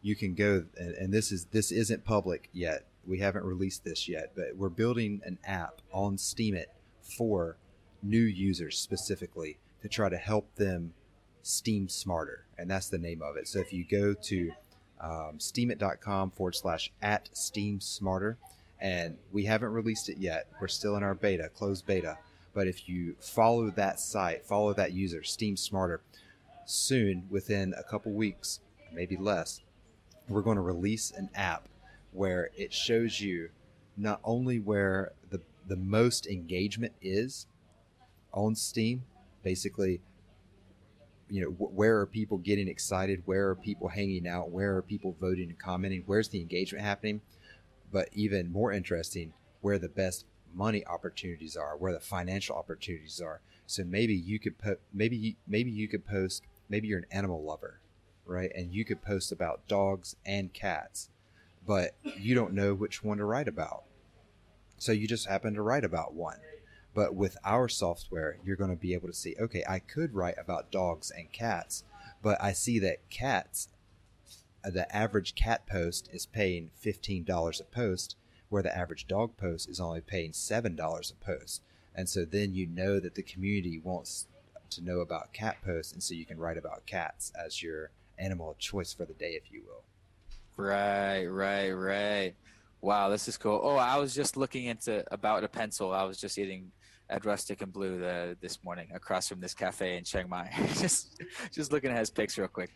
you 0.00 0.16
can 0.16 0.34
go 0.34 0.64
and, 0.76 0.94
and 0.94 1.12
this 1.12 1.30
is 1.30 1.46
this 1.46 1.70
isn't 1.70 2.04
public 2.04 2.48
yet. 2.52 2.86
We 3.06 3.18
haven't 3.18 3.44
released 3.44 3.84
this 3.84 4.08
yet, 4.08 4.32
but 4.34 4.56
we're 4.56 4.70
building 4.70 5.20
an 5.24 5.38
app 5.44 5.82
on 5.92 6.16
Steemit 6.16 6.66
for 7.02 7.58
new 8.02 8.22
users 8.22 8.78
specifically 8.78 9.58
to 9.82 9.88
try 9.88 10.08
to 10.08 10.16
help 10.16 10.54
them 10.54 10.94
steem 11.44 11.88
smarter. 11.88 12.44
And 12.58 12.70
that's 12.70 12.88
the 12.88 12.98
name 12.98 13.22
of 13.22 13.36
it. 13.36 13.48
So 13.48 13.60
if 13.60 13.72
you 13.72 13.84
go 13.84 14.14
to 14.14 14.52
um, 15.00 15.38
steemit.com 15.38 16.30
forward 16.30 16.54
slash 16.54 16.90
at 17.02 17.28
steem 17.32 17.80
smarter, 17.80 18.38
and 18.80 19.16
we 19.32 19.44
haven't 19.44 19.72
released 19.72 20.08
it 20.08 20.18
yet, 20.18 20.46
we're 20.60 20.68
still 20.68 20.96
in 20.96 21.02
our 21.02 21.14
beta, 21.14 21.48
closed 21.48 21.86
beta. 21.86 22.18
But 22.52 22.68
if 22.68 22.88
you 22.88 23.16
follow 23.18 23.70
that 23.70 23.98
site, 23.98 24.44
follow 24.44 24.72
that 24.74 24.92
user, 24.92 25.22
Steem 25.22 25.56
Smarter, 25.56 26.00
soon, 26.66 27.24
within 27.28 27.74
a 27.76 27.82
couple 27.82 28.12
weeks, 28.12 28.60
maybe 28.92 29.16
less, 29.16 29.60
we're 30.28 30.42
going 30.42 30.56
to 30.56 30.62
release 30.62 31.10
an 31.10 31.30
app 31.34 31.68
where 32.12 32.50
it 32.56 32.72
shows 32.72 33.20
you 33.20 33.50
not 33.96 34.20
only 34.22 34.58
where 34.58 35.12
the, 35.30 35.40
the 35.66 35.76
most 35.76 36.26
engagement 36.26 36.92
is 37.02 37.46
on 38.32 38.54
Steem, 38.54 39.02
basically 39.42 40.00
you 41.28 41.42
know 41.42 41.48
where 41.48 42.00
are 42.00 42.06
people 42.06 42.38
getting 42.38 42.68
excited? 42.68 43.22
Where 43.24 43.50
are 43.50 43.54
people 43.54 43.88
hanging 43.88 44.26
out? 44.26 44.50
Where 44.50 44.76
are 44.76 44.82
people 44.82 45.16
voting 45.20 45.48
and 45.48 45.58
commenting? 45.58 46.02
Where's 46.06 46.28
the 46.28 46.40
engagement 46.40 46.84
happening? 46.84 47.20
But 47.92 48.08
even 48.12 48.52
more 48.52 48.72
interesting 48.72 49.32
where 49.60 49.78
the 49.78 49.88
best 49.88 50.26
money 50.54 50.86
opportunities 50.86 51.56
are 51.56 51.76
where 51.76 51.92
the 51.92 52.00
financial 52.00 52.56
opportunities 52.56 53.20
are. 53.20 53.40
So 53.66 53.82
maybe 53.84 54.14
you 54.14 54.38
could 54.38 54.58
put 54.58 54.80
maybe 54.92 55.16
you, 55.16 55.34
maybe 55.48 55.70
you 55.70 55.88
could 55.88 56.06
post 56.06 56.42
maybe 56.68 56.88
you're 56.88 56.98
an 56.98 57.06
animal 57.10 57.42
lover 57.42 57.80
right? 58.26 58.50
And 58.54 58.72
you 58.72 58.86
could 58.86 59.02
post 59.02 59.32
about 59.32 59.68
dogs 59.68 60.16
and 60.24 60.52
cats 60.52 61.10
but 61.66 61.94
you 62.18 62.34
don't 62.34 62.52
know 62.52 62.74
which 62.74 63.02
one 63.02 63.18
to 63.18 63.24
write 63.24 63.48
about. 63.48 63.84
So 64.78 64.92
you 64.92 65.06
just 65.06 65.26
happen 65.26 65.54
to 65.54 65.62
write 65.62 65.84
about 65.84 66.14
one 66.14 66.38
but 66.94 67.14
with 67.14 67.36
our 67.44 67.68
software, 67.68 68.38
you're 68.44 68.56
going 68.56 68.70
to 68.70 68.76
be 68.76 68.94
able 68.94 69.08
to 69.08 69.14
see, 69.14 69.34
okay, 69.40 69.64
I 69.68 69.80
could 69.80 70.14
write 70.14 70.36
about 70.38 70.70
dogs 70.70 71.10
and 71.10 71.30
cats, 71.32 71.82
but 72.22 72.40
I 72.40 72.52
see 72.52 72.78
that 72.78 73.10
cats, 73.10 73.68
the 74.62 74.94
average 74.94 75.34
cat 75.34 75.66
post 75.66 76.08
is 76.12 76.24
paying 76.24 76.70
$15 76.82 77.60
a 77.60 77.64
post, 77.64 78.16
where 78.48 78.62
the 78.62 78.76
average 78.76 79.06
dog 79.06 79.36
post 79.36 79.68
is 79.68 79.80
only 79.80 80.00
paying 80.00 80.30
$7 80.30 81.12
a 81.12 81.24
post. 81.24 81.62
And 81.94 82.08
so 82.08 82.24
then 82.24 82.54
you 82.54 82.66
know 82.66 83.00
that 83.00 83.14
the 83.14 83.22
community 83.22 83.80
wants 83.82 84.26
to 84.70 84.82
know 84.82 85.00
about 85.00 85.32
cat 85.32 85.58
posts, 85.64 85.92
and 85.92 86.02
so 86.02 86.14
you 86.14 86.24
can 86.24 86.38
write 86.38 86.56
about 86.56 86.86
cats 86.86 87.32
as 87.34 87.62
your 87.62 87.90
animal 88.18 88.50
of 88.50 88.58
choice 88.58 88.92
for 88.92 89.04
the 89.04 89.14
day, 89.14 89.32
if 89.32 89.52
you 89.52 89.62
will. 89.66 89.82
Right, 90.56 91.26
right, 91.26 91.70
right. 91.70 92.34
Wow, 92.80 93.08
this 93.08 93.28
is 93.28 93.36
cool. 93.36 93.60
Oh, 93.62 93.76
I 93.76 93.96
was 93.96 94.14
just 94.14 94.36
looking 94.36 94.66
into 94.66 95.04
about 95.12 95.42
a 95.42 95.48
pencil. 95.48 95.92
I 95.92 96.04
was 96.04 96.18
just 96.18 96.38
eating 96.38 96.70
at 97.14 97.24
Rustic 97.24 97.62
and 97.62 97.72
Blue 97.72 98.00
the, 98.00 98.36
this 98.40 98.64
morning 98.64 98.88
across 98.92 99.28
from 99.28 99.40
this 99.40 99.54
cafe 99.54 99.96
in 99.96 100.02
Chiang 100.02 100.28
Mai. 100.28 100.50
just 100.80 101.22
just 101.52 101.70
looking 101.70 101.90
at 101.92 101.98
his 101.98 102.10
pics 102.10 102.36
real 102.36 102.48
quick. 102.48 102.70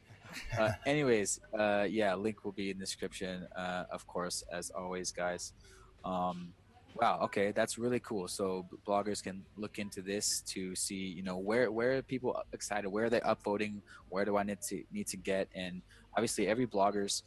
Uh, 0.57 0.71
anyways, 0.87 1.41
uh, 1.59 1.87
yeah, 1.91 2.15
link 2.15 2.45
will 2.45 2.53
be 2.53 2.71
in 2.71 2.79
the 2.79 2.85
description, 2.85 3.49
uh, 3.57 3.85
of 3.91 4.07
course, 4.07 4.45
as 4.53 4.71
always, 4.71 5.11
guys. 5.11 5.55
Um, 6.05 6.53
wow, 6.95 7.19
okay, 7.25 7.51
that's 7.51 7.79
really 7.79 7.99
cool. 7.99 8.29
So 8.29 8.65
bloggers 8.87 9.21
can 9.23 9.43
look 9.57 9.81
into 9.81 10.03
this 10.03 10.43
to 10.53 10.77
see, 10.77 10.95
you 11.19 11.25
know, 11.25 11.39
where 11.39 11.73
where 11.73 11.97
are 11.97 12.03
people 12.03 12.41
excited, 12.53 12.89
where 12.89 13.07
are 13.07 13.11
they 13.11 13.21
upvoting, 13.21 13.81
where 14.09 14.25
do 14.25 14.37
I 14.37 14.45
need 14.45 14.61
to 14.69 14.85
need 14.93 15.09
to 15.09 15.17
get, 15.17 15.49
and 15.53 15.83
obviously 16.17 16.47
every 16.47 16.67
blogger's, 16.69 17.25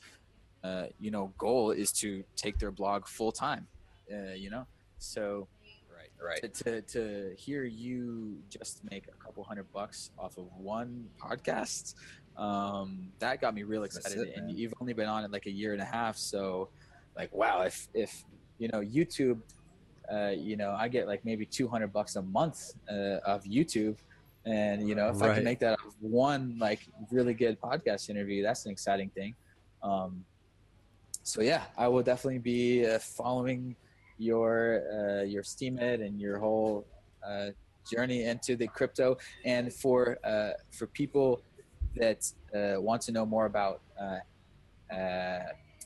uh, 0.63 0.85
you 0.97 1.11
know, 1.11 1.33
goal 1.37 1.71
is 1.71 1.91
to 2.03 2.23
take 2.37 2.57
their 2.57 2.71
blog 2.71 3.05
full 3.05 3.33
time, 3.33 3.67
uh, 4.09 4.33
you 4.33 4.49
know, 4.49 4.65
so 5.01 5.47
right. 6.21 6.41
to, 6.41 6.63
to, 6.63 6.81
to 6.81 7.35
hear 7.37 7.63
you 7.63 8.37
just 8.49 8.81
make 8.89 9.07
a 9.07 9.23
couple 9.23 9.43
hundred 9.43 9.71
bucks 9.71 10.11
off 10.17 10.37
of 10.37 10.45
one 10.57 11.05
podcast 11.19 11.95
um 12.37 13.11
that 13.19 13.41
got 13.41 13.53
me 13.53 13.63
real 13.63 13.83
excited 13.83 14.27
it, 14.27 14.37
and 14.37 14.57
you've 14.57 14.73
only 14.79 14.93
been 14.93 15.09
on 15.09 15.23
it 15.25 15.31
like 15.31 15.47
a 15.47 15.51
year 15.51 15.73
and 15.73 15.81
a 15.81 15.85
half 15.85 16.15
so 16.15 16.69
like 17.17 17.33
wow 17.33 17.61
if 17.61 17.89
if 17.93 18.23
you 18.57 18.69
know 18.69 18.79
youtube 18.79 19.39
uh 20.11 20.31
you 20.35 20.55
know 20.55 20.71
i 20.79 20.87
get 20.87 21.07
like 21.07 21.23
maybe 21.25 21.45
200 21.45 21.91
bucks 21.91 22.15
a 22.15 22.21
month 22.21 22.73
uh, 22.89 23.19
of 23.25 23.43
youtube 23.43 23.97
and 24.45 24.87
you 24.87 24.95
know 24.95 25.09
if 25.09 25.21
right. 25.21 25.31
i 25.31 25.35
can 25.35 25.43
make 25.43 25.59
that 25.59 25.77
one 25.99 26.55
like 26.57 26.87
really 27.11 27.33
good 27.33 27.59
podcast 27.59 28.09
interview 28.09 28.41
that's 28.41 28.65
an 28.65 28.71
exciting 28.71 29.09
thing. 29.09 29.35
Um 29.83 30.23
so 31.23 31.41
yeah 31.41 31.63
i 31.77 31.87
will 31.87 32.01
definitely 32.01 32.39
be 32.39 32.85
uh, 32.85 32.97
following 32.97 33.75
your 34.21 34.83
uh, 34.93 35.23
your 35.23 35.41
Steemit 35.41 36.05
and 36.05 36.19
your 36.21 36.37
whole 36.37 36.85
uh, 37.27 37.47
journey 37.91 38.25
into 38.25 38.55
the 38.55 38.67
crypto. 38.67 39.17
And 39.45 39.73
for 39.73 40.17
uh, 40.23 40.51
for 40.71 40.87
people 40.87 41.41
that 41.95 42.31
uh, 42.55 42.79
want 42.79 43.01
to 43.03 43.11
know 43.11 43.25
more 43.25 43.47
about 43.47 43.81
uh, 43.99 44.95
uh, 44.95 45.39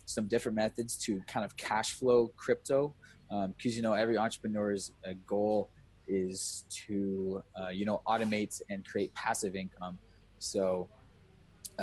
some 0.05 0.27
different 0.27 0.55
methods 0.55 0.97
to 0.97 1.21
kind 1.27 1.45
of 1.45 1.55
cash 1.55 1.93
flow 1.93 2.31
crypto, 2.35 2.93
because 3.29 3.73
um, 3.73 3.77
you 3.77 3.81
know 3.81 3.93
every 3.93 4.17
entrepreneur's 4.17 4.91
goal 5.25 5.69
is 6.07 6.65
to 6.69 7.41
you 7.71 7.85
know 7.85 8.01
automate 8.05 8.61
and 8.69 8.85
create 8.85 9.13
passive 9.13 9.55
income. 9.55 9.97
So 10.39 10.89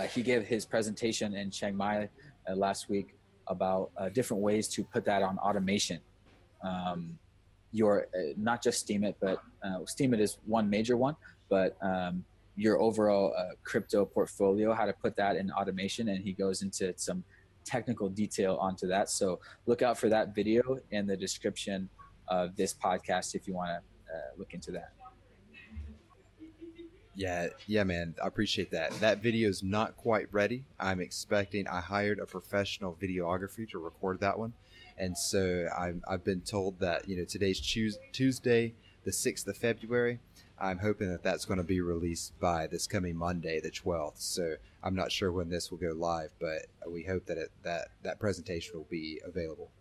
he 0.09 0.21
gave 0.21 0.45
his 0.45 0.65
presentation 0.65 1.35
in 1.35 1.51
Chiang 1.51 1.75
Mai 1.75 2.09
last 2.55 2.89
week 2.89 3.15
about 3.47 3.91
different 4.13 4.41
ways 4.41 4.67
to 4.69 4.83
put 4.85 5.03
that 5.05 5.21
on 5.21 5.37
automation 5.39 5.99
um, 6.63 7.17
your 7.71 8.07
uh, 8.15 8.33
not 8.37 8.63
just 8.63 8.87
Steemit, 8.87 9.15
but 9.19 9.41
uh, 9.63 9.79
Steemit 9.79 10.19
is 10.19 10.37
one 10.45 10.69
major 10.69 10.97
one, 10.97 11.15
but 11.49 11.77
um, 11.81 12.23
your 12.55 12.79
overall 12.79 13.33
uh, 13.37 13.55
crypto 13.63 14.05
portfolio, 14.05 14.73
how 14.73 14.85
to 14.85 14.93
put 14.93 15.15
that 15.15 15.35
in 15.35 15.51
automation, 15.51 16.09
and 16.09 16.23
he 16.23 16.33
goes 16.33 16.61
into 16.61 16.93
some 16.97 17.23
technical 17.65 18.09
detail 18.09 18.55
onto 18.57 18.87
that. 18.87 19.09
So 19.09 19.39
look 19.65 19.81
out 19.81 19.97
for 19.97 20.09
that 20.09 20.35
video 20.35 20.79
in 20.91 21.07
the 21.07 21.17
description 21.17 21.89
of 22.27 22.55
this 22.55 22.73
podcast 22.73 23.35
if 23.35 23.47
you 23.47 23.53
want 23.53 23.69
to 23.69 24.13
uh, 24.13 24.19
look 24.37 24.53
into 24.53 24.71
that. 24.71 24.93
Yeah, 27.15 27.47
yeah, 27.67 27.83
man. 27.83 28.15
I 28.23 28.27
appreciate 28.27 28.71
that. 28.71 28.91
That 28.99 29.21
video 29.21 29.47
is 29.47 29.61
not 29.61 29.95
quite 29.95 30.27
ready. 30.31 30.65
I'm 30.79 30.99
expecting. 30.99 31.67
I 31.67 31.79
hired 31.79 32.19
a 32.19 32.25
professional 32.25 32.97
videographer 32.99 33.69
to 33.69 33.77
record 33.77 34.19
that 34.21 34.37
one, 34.37 34.53
and 34.97 35.17
so 35.17 35.67
i 35.77 35.93
have 36.09 36.23
been 36.23 36.41
told 36.41 36.79
that 36.79 37.07
you 37.07 37.17
know 37.17 37.25
today's 37.25 37.59
Tuesday, 37.59 38.73
the 39.03 39.11
sixth 39.11 39.47
of 39.47 39.57
February. 39.57 40.19
I'm 40.59 40.79
hoping 40.79 41.09
that 41.09 41.23
that's 41.23 41.45
going 41.45 41.57
to 41.57 41.63
be 41.63 41.81
released 41.81 42.39
by 42.39 42.67
this 42.67 42.87
coming 42.87 43.17
Monday, 43.17 43.59
the 43.59 43.71
12th. 43.71 44.19
So 44.21 44.55
I'm 44.83 44.95
not 44.95 45.11
sure 45.11 45.31
when 45.31 45.49
this 45.49 45.71
will 45.71 45.79
go 45.79 45.91
live, 45.91 46.29
but 46.39 46.67
we 46.87 47.03
hope 47.03 47.25
that 47.25 47.37
it, 47.37 47.51
that 47.63 47.89
that 48.03 48.19
presentation 48.19 48.77
will 48.77 48.87
be 48.89 49.19
available. 49.25 49.71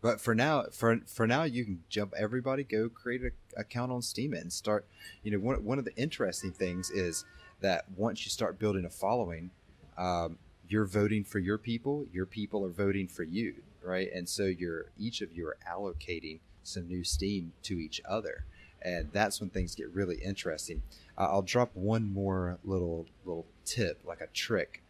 But 0.00 0.20
for 0.20 0.34
now, 0.34 0.66
for 0.70 1.00
for 1.06 1.26
now, 1.26 1.42
you 1.42 1.64
can 1.64 1.82
jump. 1.88 2.14
Everybody, 2.16 2.62
go 2.62 2.88
create 2.88 3.22
an 3.22 3.32
account 3.56 3.90
on 3.90 4.00
Steem 4.00 4.32
and 4.32 4.52
start. 4.52 4.86
You 5.24 5.32
know, 5.32 5.38
one 5.38 5.64
one 5.64 5.78
of 5.78 5.84
the 5.84 5.96
interesting 5.96 6.52
things 6.52 6.90
is 6.90 7.24
that 7.60 7.84
once 7.96 8.24
you 8.24 8.30
start 8.30 8.60
building 8.60 8.84
a 8.84 8.90
following, 8.90 9.50
um, 9.98 10.38
you're 10.68 10.86
voting 10.86 11.24
for 11.24 11.38
your 11.38 11.58
people. 11.58 12.06
Your 12.12 12.26
people 12.26 12.64
are 12.64 12.70
voting 12.70 13.08
for 13.08 13.24
you, 13.24 13.54
right? 13.82 14.08
And 14.14 14.28
so 14.28 14.44
you're 14.44 14.86
each 14.98 15.20
of 15.20 15.36
you 15.36 15.46
are 15.46 15.58
allocating 15.68 16.40
some 16.62 16.88
new 16.88 17.04
Steem 17.04 17.52
to 17.64 17.78
each 17.78 18.00
other, 18.08 18.44
and 18.80 19.10
that's 19.12 19.40
when 19.40 19.50
things 19.50 19.74
get 19.74 19.92
really 19.92 20.16
interesting. 20.16 20.82
Uh, 21.16 21.28
I'll 21.30 21.42
drop 21.42 21.70
one 21.74 22.12
more 22.12 22.58
little 22.64 23.06
little 23.24 23.46
tip, 23.64 24.00
like 24.06 24.20
a 24.20 24.28
trick, 24.28 24.82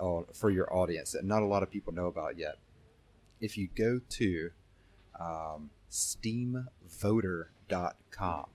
uh, 0.00 0.22
for 0.32 0.50
your 0.50 0.72
audience 0.72 1.12
that 1.12 1.24
not 1.24 1.42
a 1.42 1.46
lot 1.46 1.62
of 1.62 1.70
people 1.70 1.92
know 1.92 2.06
about 2.06 2.38
yet 2.38 2.56
if 3.40 3.58
you 3.58 3.68
go 3.76 4.00
to 4.08 4.50
um, 5.18 5.70
steemvoter.com, 5.90 8.46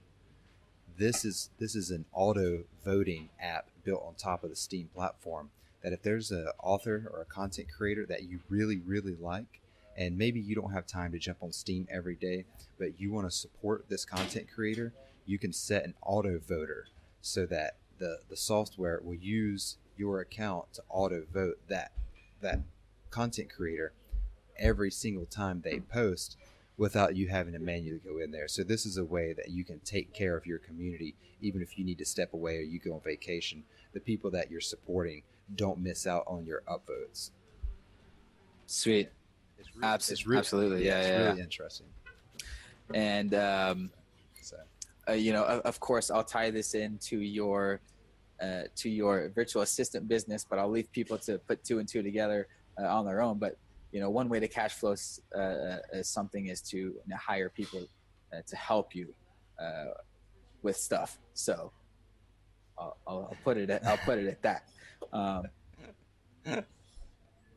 this 0.98 1.26
is 1.26 1.50
this 1.60 1.76
is 1.76 1.92
an 1.92 2.06
auto 2.14 2.64
voting 2.84 3.30
app 3.40 3.68
built 3.84 4.04
on 4.06 4.16
top 4.16 4.44
of 4.44 4.50
the 4.50 4.56
Steem 4.56 4.90
platform. 4.94 5.50
That 5.84 5.94
if 5.94 6.04
there's 6.04 6.32
an 6.32 6.48
author 6.62 7.10
or 7.12 7.22
a 7.22 7.26
content 7.26 7.68
creator 7.76 8.06
that 8.08 8.24
you 8.24 8.40
really 8.50 8.80
really 8.86 9.16
like, 9.20 9.62
and 9.98 10.18
maybe 10.18 10.40
you 10.40 10.56
don't 10.56 10.74
have 10.74 10.86
time 10.86 11.12
to 11.12 11.20
jump 11.20 11.40
on 11.42 11.52
Steem 11.52 11.88
every 11.92 12.16
day, 12.16 12.46
but 12.80 13.00
you 13.00 13.12
want 13.12 13.28
to 13.28 13.36
support 13.36 13.86
this 13.90 14.06
content 14.06 14.48
creator, 14.54 14.94
you 15.26 15.38
can 15.38 15.54
set 15.54 15.84
an 15.84 15.94
auto 16.02 16.40
voter 16.40 16.88
so 17.22 17.46
that 17.46 17.76
the 18.00 18.20
the 18.30 18.38
software 18.38 19.00
will 19.04 19.16
use 19.16 19.78
your 19.98 20.20
account 20.20 20.74
to 20.74 20.82
auto 20.90 21.24
vote 21.32 21.60
that 21.68 21.92
that 22.42 22.60
content 23.12 23.50
creator 23.54 23.94
every 24.58 24.92
single 24.92 25.26
time 25.26 25.62
they 25.62 25.80
post 25.80 26.38
without 26.78 27.16
you 27.16 27.28
having 27.28 27.54
to 27.54 27.60
manually 27.60 28.02
go 28.04 28.18
in 28.18 28.32
there. 28.32 28.48
So 28.48 28.64
this 28.64 28.86
is 28.86 28.98
a 28.98 29.06
way 29.06 29.34
that 29.34 29.50
you 29.50 29.64
can 29.64 29.80
take 29.80 30.14
care 30.14 30.36
of 30.36 30.46
your 30.46 30.58
community 30.58 31.14
even 31.42 31.62
if 31.62 31.78
you 31.78 31.86
need 31.86 31.98
to 32.00 32.06
step 32.06 32.34
away 32.34 32.58
or 32.58 32.62
you 32.62 32.80
go 32.80 32.94
on 32.94 33.02
vacation. 33.02 33.64
The 33.94 34.00
people 34.00 34.32
that 34.32 34.50
you're 34.50 34.62
supporting 34.62 35.24
don't 35.56 35.80
miss 35.80 36.08
out 36.08 36.24
on 36.28 36.46
your 36.46 36.64
upvotes. 36.68 37.32
Sweet. 38.66 39.10
It's 39.60 39.76
really, 39.76 39.88
Absol- 39.88 40.12
it's 40.12 40.28
really, 40.28 40.40
absolutely. 40.40 40.86
Yeah, 40.86 41.02
yeah, 41.02 41.08
it's 41.08 41.30
really 41.30 41.42
interesting. 41.42 41.88
And 42.94 43.34
um, 43.34 43.92
so. 44.42 44.58
uh, 45.10 45.14
you 45.14 45.34
know, 45.34 45.44
of, 45.44 45.62
of, 45.62 45.80
course, 45.80 46.10
I'll 46.10 46.24
tie 46.24 46.52
this 46.52 46.74
into 46.74 47.18
your 47.18 47.80
uh, 48.42 48.64
to 48.76 48.90
your 48.90 49.30
virtual 49.30 49.62
assistant 49.62 50.08
business, 50.08 50.46
but 50.50 50.58
I'll 50.60 50.70
leave 50.70 50.92
people 50.92 51.18
to 51.20 51.38
put 51.38 51.64
two 51.64 51.80
and 51.80 51.88
two 51.88 52.02
together 52.02 52.48
uh, 52.82 52.88
on 52.88 53.06
their 53.06 53.22
own. 53.22 53.38
But 53.38 53.58
you 53.92 54.00
know 54.00 54.10
one 54.10 54.30
way 54.30 54.40
to 54.40 54.48
cash 54.48 54.74
flow 54.74 54.96
uh, 55.36 55.38
uh 55.38 55.78
something 56.02 56.48
is 56.48 56.62
to 56.62 56.78
you 56.78 57.02
know, 57.08 57.18
hire 57.18 57.50
people 57.50 57.86
uh, 58.34 58.42
to 58.48 58.56
help 58.56 58.96
you 58.96 59.14
uh, 59.60 59.94
with 60.64 60.78
stuff 60.78 61.20
so 61.34 61.72
I'll, 62.78 62.98
I'll, 63.06 63.38
put 63.44 63.58
it 63.58 63.70
at, 63.70 63.86
I'll 63.86 63.98
put 63.98 64.18
it 64.18 64.28
at 64.28 64.42
that 64.42 64.64
um, 65.14 65.44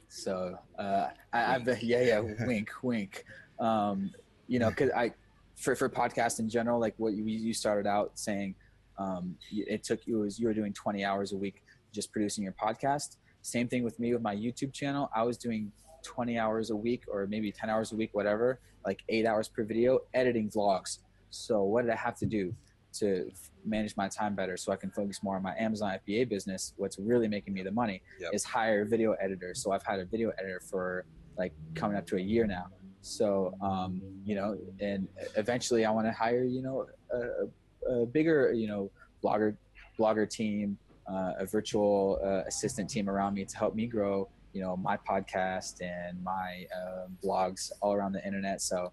so 0.09 0.57
uh, 0.79 1.09
I, 1.33 1.55
I've 1.55 1.83
yeah 1.83 2.03
yeah 2.03 2.21
wink 2.47 2.71
wink. 2.83 3.25
Um, 3.59 4.11
you 4.47 4.59
know 4.59 4.71
because 4.71 4.91
I 4.91 5.13
for 5.57 5.75
for 5.75 5.89
podcast 5.89 6.41
in 6.41 6.49
general 6.49 6.81
like 6.81 6.95
what 6.99 7.15
you, 7.15 7.25
you 7.25 7.55
started 7.55 7.89
out 7.89 8.13
saying 8.15 8.55
um, 8.99 9.37
it 9.51 9.83
took 9.83 10.07
you 10.07 10.19
was 10.19 10.39
you 10.39 10.47
were 10.47 10.55
doing 10.55 10.73
20 10.73 11.05
hours 11.05 11.33
a 11.33 11.37
week 11.37 11.63
just 11.93 12.13
producing 12.13 12.45
your 12.45 12.55
podcast. 12.55 13.17
Same 13.43 13.69
thing 13.69 13.85
with 13.85 13.99
me 13.99 14.13
with 14.13 14.23
my 14.23 14.35
youtube 14.35 14.73
channel. 14.73 15.11
I 15.15 15.23
was 15.23 15.37
doing 15.37 15.71
20 16.05 16.39
hours 16.39 16.71
a 16.71 16.77
week 16.77 17.05
or 17.09 17.27
maybe 17.27 17.51
10 17.51 17.71
hours 17.71 17.93
a 17.93 17.97
week, 17.97 18.11
whatever, 18.13 18.61
like 18.85 19.03
eight 19.09 19.27
hours 19.27 19.49
per 19.49 19.65
video, 19.65 20.01
editing 20.13 20.51
vlogs. 20.51 20.99
So 21.31 21.63
what 21.63 21.83
did 21.83 21.91
I 21.91 21.97
have 21.97 22.17
to 22.19 22.27
do 22.27 22.55
to 22.99 23.31
manage 23.65 23.97
my 23.97 24.09
time 24.09 24.35
better 24.35 24.57
so 24.57 24.73
I 24.73 24.77
can 24.77 24.91
focus 24.91 25.23
more 25.23 25.37
on 25.37 25.43
my 25.43 25.55
Amazon 25.59 25.99
FBA 26.07 26.29
business? 26.29 26.75
What's 26.77 26.99
really 26.99 27.29
making 27.29 27.55
me 27.55 27.63
the 27.63 27.71
money 27.71 28.03
yep. 28.21 28.33
is 28.33 28.45
hire 28.45 28.85
video 28.85 29.13
editors. 29.13 29.63
So 29.63 29.73
I've 29.73 29.85
had 29.85 30.01
a 30.01 30.05
video 30.05 30.31
editor 30.39 30.61
for 30.61 31.05
like 31.37 31.53
coming 31.75 31.97
up 31.97 32.07
to 32.09 32.17
a 32.17 32.21
year 32.21 32.47
now. 32.47 32.67
So, 33.01 33.55
um, 33.61 34.01
you 34.25 34.35
know, 34.35 34.57
and 34.81 35.09
eventually 35.37 35.85
I 35.85 35.91
want 35.91 36.07
to 36.07 36.13
hire, 36.13 36.45
you 36.45 36.63
know, 36.63 36.87
a, 37.13 38.01
a, 38.03 38.07
bigger, 38.07 38.53
you 38.53 38.67
know, 38.67 38.91
blogger, 39.23 39.57
blogger 39.99 40.29
team, 40.29 40.79
uh, 41.07 41.33
a 41.39 41.47
virtual 41.47 42.19
uh, 42.25 42.49
assistant 42.49 42.89
team 42.89 43.11
around 43.11 43.35
me 43.35 43.45
to 43.45 43.57
help 43.59 43.75
me 43.75 43.87
grow 43.87 44.29
you 44.55 44.63
know 44.63 44.77
my 44.77 44.97
podcast 44.97 45.83
and 45.83 46.23
my 46.23 46.65
uh, 46.75 47.07
blogs 47.23 47.73
all 47.83 47.93
around 47.93 48.13
the 48.13 48.25
internet 48.25 48.63
so 48.63 48.93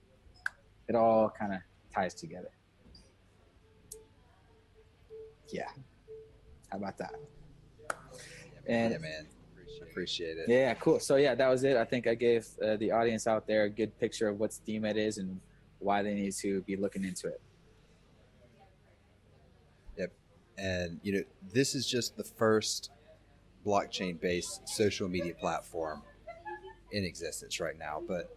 it 0.90 0.96
all 0.96 1.30
kind 1.30 1.54
of 1.54 1.60
ties 1.94 2.14
together 2.14 2.50
yeah. 5.52 5.70
How 6.72 6.78
about 6.78 6.98
that? 6.98 7.16
And 8.68 8.94
yeah, 8.94 8.98
man. 8.98 9.28
Appreciate 9.82 10.38
it. 10.38 10.46
Yeah 10.48 10.74
cool. 10.76 11.00
So 11.00 11.18
yeah 11.18 11.36
that 11.36 11.50
was 11.50 11.64
it. 11.64 11.76
I 11.76 11.84
think 11.84 12.08
i 12.08 12.16
gave 12.16 12.48
uh, 12.66 12.78
the 12.78 12.92
audience 12.92 13.28
out 13.28 13.46
there 13.46 13.64
a 13.64 13.70
good 13.70 13.98
picture 14.00 14.30
of 14.30 14.40
what 14.40 14.52
steemit 14.52 14.96
is 14.96 15.18
and 15.18 15.42
why 15.80 16.02
they 16.02 16.14
need 16.14 16.34
to 16.36 16.62
be 16.62 16.78
looking 16.78 17.04
into 17.04 17.28
it. 17.28 17.42
Yep. 19.98 20.14
And 20.58 21.00
you 21.04 21.14
know 21.14 21.24
this 21.52 21.76
is 21.76 21.86
just 21.86 22.16
the 22.16 22.24
first 22.24 22.92
blockchain 23.66 24.20
based 24.20 24.68
social 24.68 25.10
media 25.10 25.34
platform 25.34 26.04
in 26.92 27.04
existence 27.04 27.60
right 27.60 27.78
now. 27.78 28.02
But 28.06 28.36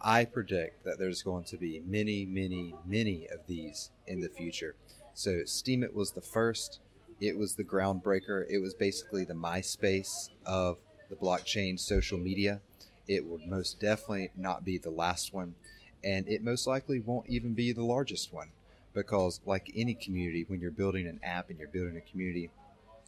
I 0.00 0.24
predict 0.24 0.84
that 0.84 0.98
there's 0.98 1.22
going 1.22 1.44
to 1.44 1.56
be 1.56 1.82
many, 1.86 2.24
many, 2.24 2.74
many 2.86 3.26
of 3.28 3.40
these 3.46 3.90
in 4.06 4.20
the 4.20 4.28
future. 4.28 4.76
So 5.18 5.40
Steemit 5.40 5.94
was 5.94 6.12
the 6.12 6.20
first. 6.20 6.78
It 7.20 7.36
was 7.36 7.56
the 7.56 7.64
groundbreaker. 7.64 8.46
It 8.48 8.58
was 8.58 8.72
basically 8.72 9.24
the 9.24 9.34
MySpace 9.34 10.28
of 10.46 10.78
the 11.10 11.16
blockchain 11.16 11.76
social 11.80 12.18
media. 12.18 12.60
It 13.08 13.26
would 13.26 13.44
most 13.44 13.80
definitely 13.80 14.30
not 14.36 14.64
be 14.64 14.78
the 14.78 14.90
last 14.90 15.34
one. 15.34 15.56
And 16.04 16.28
it 16.28 16.44
most 16.44 16.68
likely 16.68 17.00
won't 17.00 17.28
even 17.28 17.54
be 17.54 17.72
the 17.72 17.82
largest 17.82 18.32
one. 18.32 18.50
Because, 18.94 19.40
like 19.44 19.72
any 19.74 19.94
community, 19.94 20.44
when 20.46 20.60
you're 20.60 20.70
building 20.70 21.08
an 21.08 21.18
app 21.24 21.50
and 21.50 21.58
you're 21.58 21.66
building 21.66 21.96
a 21.96 22.10
community, 22.12 22.50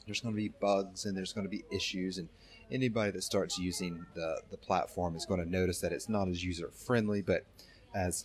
there's 0.05 0.21
going 0.21 0.35
to 0.35 0.37
be 0.37 0.49
bugs 0.49 1.05
and 1.05 1.17
there's 1.17 1.33
going 1.33 1.47
to 1.47 1.49
be 1.49 1.63
issues 1.71 2.19
and 2.19 2.29
anybody 2.73 3.13
that 3.13 3.23
starts 3.23 3.57
using 3.57 4.05
the, 4.17 4.41
the 4.51 4.57
platform 4.57 5.15
is 5.15 5.27
going 5.27 5.41
to 5.41 5.49
notice 5.49 5.81
that 5.81 5.93
it's 5.93 6.09
not 6.09 6.27
as 6.29 6.43
user 6.43 6.71
friendly 6.71 7.21
but 7.21 7.45
as 7.95 8.25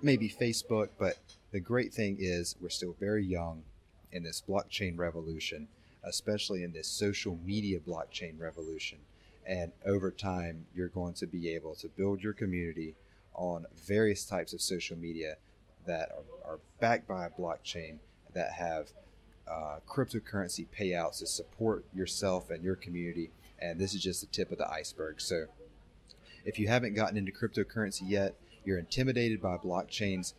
maybe 0.00 0.28
facebook 0.28 0.88
but 0.98 1.16
the 1.52 1.60
great 1.60 1.92
thing 1.94 2.16
is 2.18 2.56
we're 2.60 2.68
still 2.68 2.96
very 2.98 3.24
young 3.24 3.62
in 4.10 4.22
this 4.22 4.42
blockchain 4.46 4.98
revolution 4.98 5.68
especially 6.04 6.64
in 6.64 6.72
this 6.72 6.88
social 6.88 7.38
media 7.44 7.78
blockchain 7.78 8.38
revolution 8.38 8.98
and 9.46 9.72
over 9.86 10.10
time 10.10 10.66
you're 10.74 10.88
going 10.88 11.14
to 11.14 11.26
be 11.26 11.50
able 11.50 11.74
to 11.74 11.88
build 11.88 12.22
your 12.22 12.32
community 12.32 12.94
on 13.34 13.66
various 13.86 14.24
types 14.24 14.52
of 14.52 14.60
social 14.60 14.96
media 14.96 15.36
that 15.86 16.10
are, 16.44 16.52
are 16.52 16.58
backed 16.80 17.08
by 17.08 17.26
a 17.26 17.30
blockchain 17.30 17.98
that 18.34 18.52
have 18.52 18.88
uh, 19.48 19.78
cryptocurrency 19.88 20.66
payouts 20.78 21.18
to 21.18 21.26
support 21.26 21.84
yourself 21.94 22.50
and 22.50 22.62
your 22.62 22.76
community. 22.76 23.30
And 23.58 23.78
this 23.78 23.94
is 23.94 24.02
just 24.02 24.20
the 24.20 24.26
tip 24.28 24.50
of 24.52 24.58
the 24.58 24.70
iceberg. 24.70 25.20
So, 25.20 25.46
if 26.44 26.58
you 26.58 26.68
haven't 26.68 26.94
gotten 26.94 27.16
into 27.16 27.32
cryptocurrency 27.32 28.02
yet, 28.06 28.34
you're 28.64 28.78
intimidated 28.78 29.40
by 29.40 29.56
blockchains, 29.56 30.34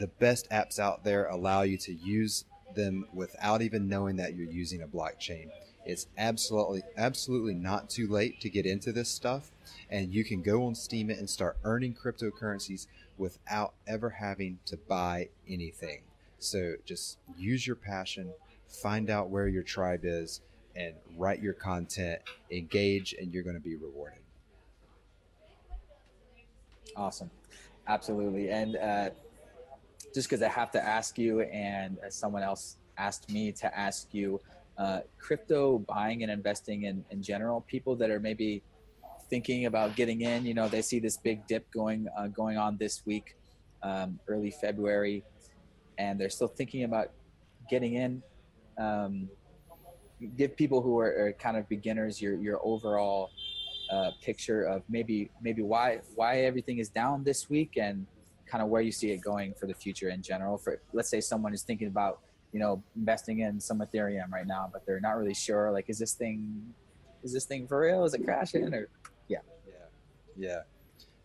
the 0.00 0.08
best 0.08 0.50
apps 0.50 0.78
out 0.78 1.04
there 1.04 1.26
allow 1.26 1.62
you 1.62 1.76
to 1.76 1.92
use 1.92 2.44
them 2.74 3.06
without 3.12 3.62
even 3.62 3.88
knowing 3.88 4.16
that 4.16 4.34
you're 4.34 4.50
using 4.50 4.82
a 4.82 4.88
blockchain. 4.88 5.50
It's 5.84 6.06
absolutely 6.18 6.82
absolutely 6.96 7.54
not 7.54 7.90
too 7.90 8.08
late 8.08 8.40
to 8.40 8.50
get 8.50 8.66
into 8.66 8.92
this 8.92 9.08
stuff 9.08 9.50
and 9.90 10.12
you 10.12 10.24
can 10.24 10.42
go 10.42 10.66
on 10.66 10.74
Steemit 10.74 11.18
and 11.18 11.28
start 11.28 11.58
earning 11.64 11.94
cryptocurrencies 11.94 12.86
without 13.18 13.74
ever 13.86 14.10
having 14.10 14.58
to 14.66 14.76
buy 14.76 15.28
anything. 15.48 16.00
So 16.38 16.74
just 16.86 17.18
use 17.36 17.66
your 17.66 17.76
passion, 17.76 18.32
find 18.68 19.10
out 19.10 19.28
where 19.28 19.48
your 19.48 19.62
tribe 19.62 20.00
is, 20.04 20.40
and 20.74 20.94
write 21.18 21.42
your 21.42 21.52
content, 21.52 22.20
engage, 22.50 23.14
and 23.20 23.32
you're 23.32 23.42
going 23.42 23.56
to 23.56 23.62
be 23.62 23.76
rewarded. 23.76 24.18
Awesome. 26.96 27.30
Absolutely. 27.86 28.50
And 28.50 28.76
uh, 28.76 29.10
just 30.14 30.28
because 30.28 30.42
I 30.42 30.48
have 30.48 30.70
to 30.72 30.84
ask 30.84 31.18
you, 31.18 31.40
and 31.40 31.98
as 32.04 32.14
someone 32.14 32.42
else 32.42 32.76
asked 32.98 33.30
me 33.30 33.52
to 33.52 33.78
ask 33.78 34.12
you, 34.12 34.40
uh, 34.78 35.00
crypto 35.18 35.78
buying 35.78 36.22
and 36.22 36.32
investing 36.32 36.84
in, 36.84 37.04
in 37.10 37.22
general, 37.22 37.60
people 37.62 37.96
that 37.96 38.10
are 38.10 38.20
maybe 38.20 38.62
thinking 39.28 39.66
about 39.66 39.94
getting 39.94 40.22
in, 40.22 40.44
you 40.44 40.54
know, 40.54 40.68
they 40.68 40.82
see 40.82 40.98
this 40.98 41.16
big 41.16 41.46
dip 41.46 41.70
going 41.70 42.08
uh, 42.18 42.26
going 42.28 42.56
on 42.56 42.76
this 42.78 43.02
week, 43.06 43.36
um, 43.82 44.18
early 44.26 44.50
February, 44.50 45.22
and 45.98 46.18
they're 46.18 46.30
still 46.30 46.48
thinking 46.48 46.84
about 46.84 47.10
getting 47.68 47.94
in. 47.94 48.22
Um, 48.78 49.28
give 50.36 50.56
people 50.56 50.82
who 50.82 50.98
are, 50.98 51.26
are, 51.26 51.32
kind 51.32 51.56
of 51.56 51.68
beginners 51.68 52.20
your 52.20 52.36
your 52.36 52.58
overall 52.62 53.30
uh, 53.90 54.10
picture 54.22 54.62
of 54.64 54.82
maybe 54.88 55.30
maybe 55.42 55.62
why 55.62 56.00
why 56.14 56.40
everything 56.40 56.78
is 56.78 56.88
down 56.88 57.24
this 57.24 57.50
week 57.50 57.76
and 57.76 58.06
kind 58.50 58.62
of 58.62 58.68
where 58.68 58.82
you 58.82 58.92
see 58.92 59.10
it 59.12 59.18
going 59.18 59.54
for 59.54 59.66
the 59.66 59.74
future 59.74 60.08
in 60.08 60.22
general. 60.22 60.58
For 60.58 60.80
let's 60.92 61.08
say 61.08 61.20
someone 61.20 61.54
is 61.54 61.62
thinking 61.62 61.88
about 61.88 62.20
you 62.52 62.58
know 62.58 62.82
investing 62.96 63.40
in 63.40 63.60
some 63.60 63.78
Ethereum 63.80 64.30
right 64.32 64.46
now, 64.46 64.68
but 64.72 64.84
they're 64.86 65.00
not 65.00 65.16
really 65.16 65.34
sure. 65.34 65.70
Like, 65.70 65.88
is 65.88 65.98
this 65.98 66.14
thing 66.14 66.74
is 67.22 67.32
this 67.32 67.44
thing 67.44 67.66
for 67.66 67.80
real? 67.80 68.04
Is 68.04 68.14
it 68.14 68.24
crashing 68.24 68.74
or 68.74 68.88
yeah 69.28 69.38
yeah 69.66 69.72
yeah 70.36 70.60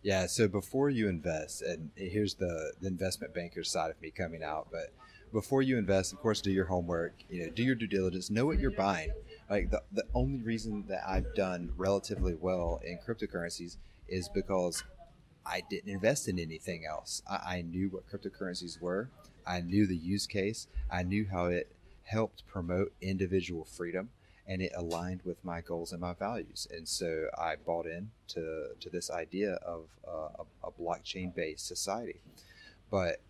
yeah. 0.02 0.26
So 0.26 0.46
before 0.46 0.90
you 0.90 1.08
invest, 1.08 1.62
and 1.62 1.90
here's 1.96 2.34
the 2.34 2.72
the 2.80 2.86
investment 2.86 3.34
banker 3.34 3.64
side 3.64 3.90
of 3.90 4.00
me 4.00 4.10
coming 4.10 4.42
out, 4.42 4.68
but 4.70 4.92
before 5.32 5.62
you 5.62 5.76
invest, 5.76 6.12
of 6.12 6.20
course, 6.20 6.40
do 6.40 6.50
your 6.50 6.66
homework. 6.66 7.14
You 7.28 7.44
know, 7.44 7.50
do 7.50 7.62
your 7.62 7.74
due 7.74 7.88
diligence. 7.88 8.30
Know 8.30 8.46
what 8.46 8.58
you're 8.58 8.70
buying. 8.70 9.10
Like 9.50 9.70
the 9.70 9.82
the 9.92 10.04
only 10.14 10.40
reason 10.40 10.84
that 10.88 11.02
I've 11.06 11.34
done 11.34 11.72
relatively 11.76 12.34
well 12.34 12.80
in 12.84 12.98
cryptocurrencies 12.98 13.76
is 14.08 14.28
because 14.28 14.84
I 15.46 15.62
didn't 15.70 15.92
invest 15.92 16.28
in 16.28 16.38
anything 16.38 16.84
else. 16.84 17.22
I, 17.30 17.56
I 17.56 17.62
knew 17.62 17.88
what 17.88 18.08
cryptocurrencies 18.08 18.80
were. 18.80 19.08
I 19.46 19.60
knew 19.60 19.86
the 19.86 19.96
use 19.96 20.26
case. 20.26 20.66
I 20.90 21.04
knew 21.04 21.26
how 21.30 21.46
it 21.46 21.70
helped 22.04 22.46
promote 22.46 22.92
individual 23.00 23.64
freedom 23.64 24.10
and 24.48 24.62
it 24.62 24.72
aligned 24.76 25.22
with 25.24 25.44
my 25.44 25.60
goals 25.60 25.92
and 25.92 26.00
my 26.00 26.14
values. 26.14 26.68
And 26.70 26.88
so 26.88 27.26
I 27.36 27.56
bought 27.56 27.86
in 27.86 28.10
to, 28.28 28.68
to 28.78 28.90
this 28.90 29.10
idea 29.10 29.54
of 29.54 29.86
uh, 30.06 30.42
a, 30.64 30.68
a 30.68 30.70
blockchain 30.70 31.34
based 31.34 31.66
society. 31.66 32.20
But 32.90 33.20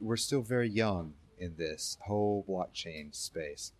we're 0.00 0.16
still 0.16 0.42
very 0.42 0.68
young 0.68 1.14
in 1.38 1.56
this 1.56 1.96
whole 2.02 2.44
blockchain 2.48 3.14
space. 3.14 3.72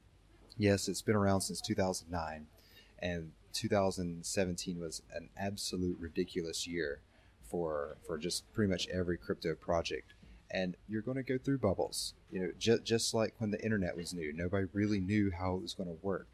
Yes, 0.57 0.89
it's 0.89 1.03
been 1.03 1.17
around 1.17 1.43
since 1.43 1.61
2009, 1.61 2.47
and 3.01 3.33
2017 3.53 4.81
was 4.81 5.03
an 5.12 5.29
absolute 5.37 5.99
ridiculous 5.99 6.67
year 6.67 7.01
for 7.51 7.97
for 8.07 8.18
just 8.18 8.51
pretty 8.53 8.70
much 8.70 8.88
every 8.88 9.16
crypto 9.16 9.55
project. 9.55 10.12
And 10.51 10.76
you're 10.88 11.03
going 11.03 11.16
to 11.16 11.22
go 11.22 11.38
through 11.38 11.59
bubbles, 11.59 12.14
you 12.30 12.40
know, 12.40 12.53
just 12.59 12.84
just 12.84 13.14
like 13.14 13.34
when 13.38 13.51
the 13.51 13.62
internet 13.62 13.97
was 13.97 14.14
new, 14.14 14.32
nobody 14.32 14.66
really 14.72 15.01
knew 15.01 15.32
how 15.36 15.57
it 15.57 15.62
was 15.62 15.74
going 15.74 15.88
to 15.88 15.99
work, 16.03 16.28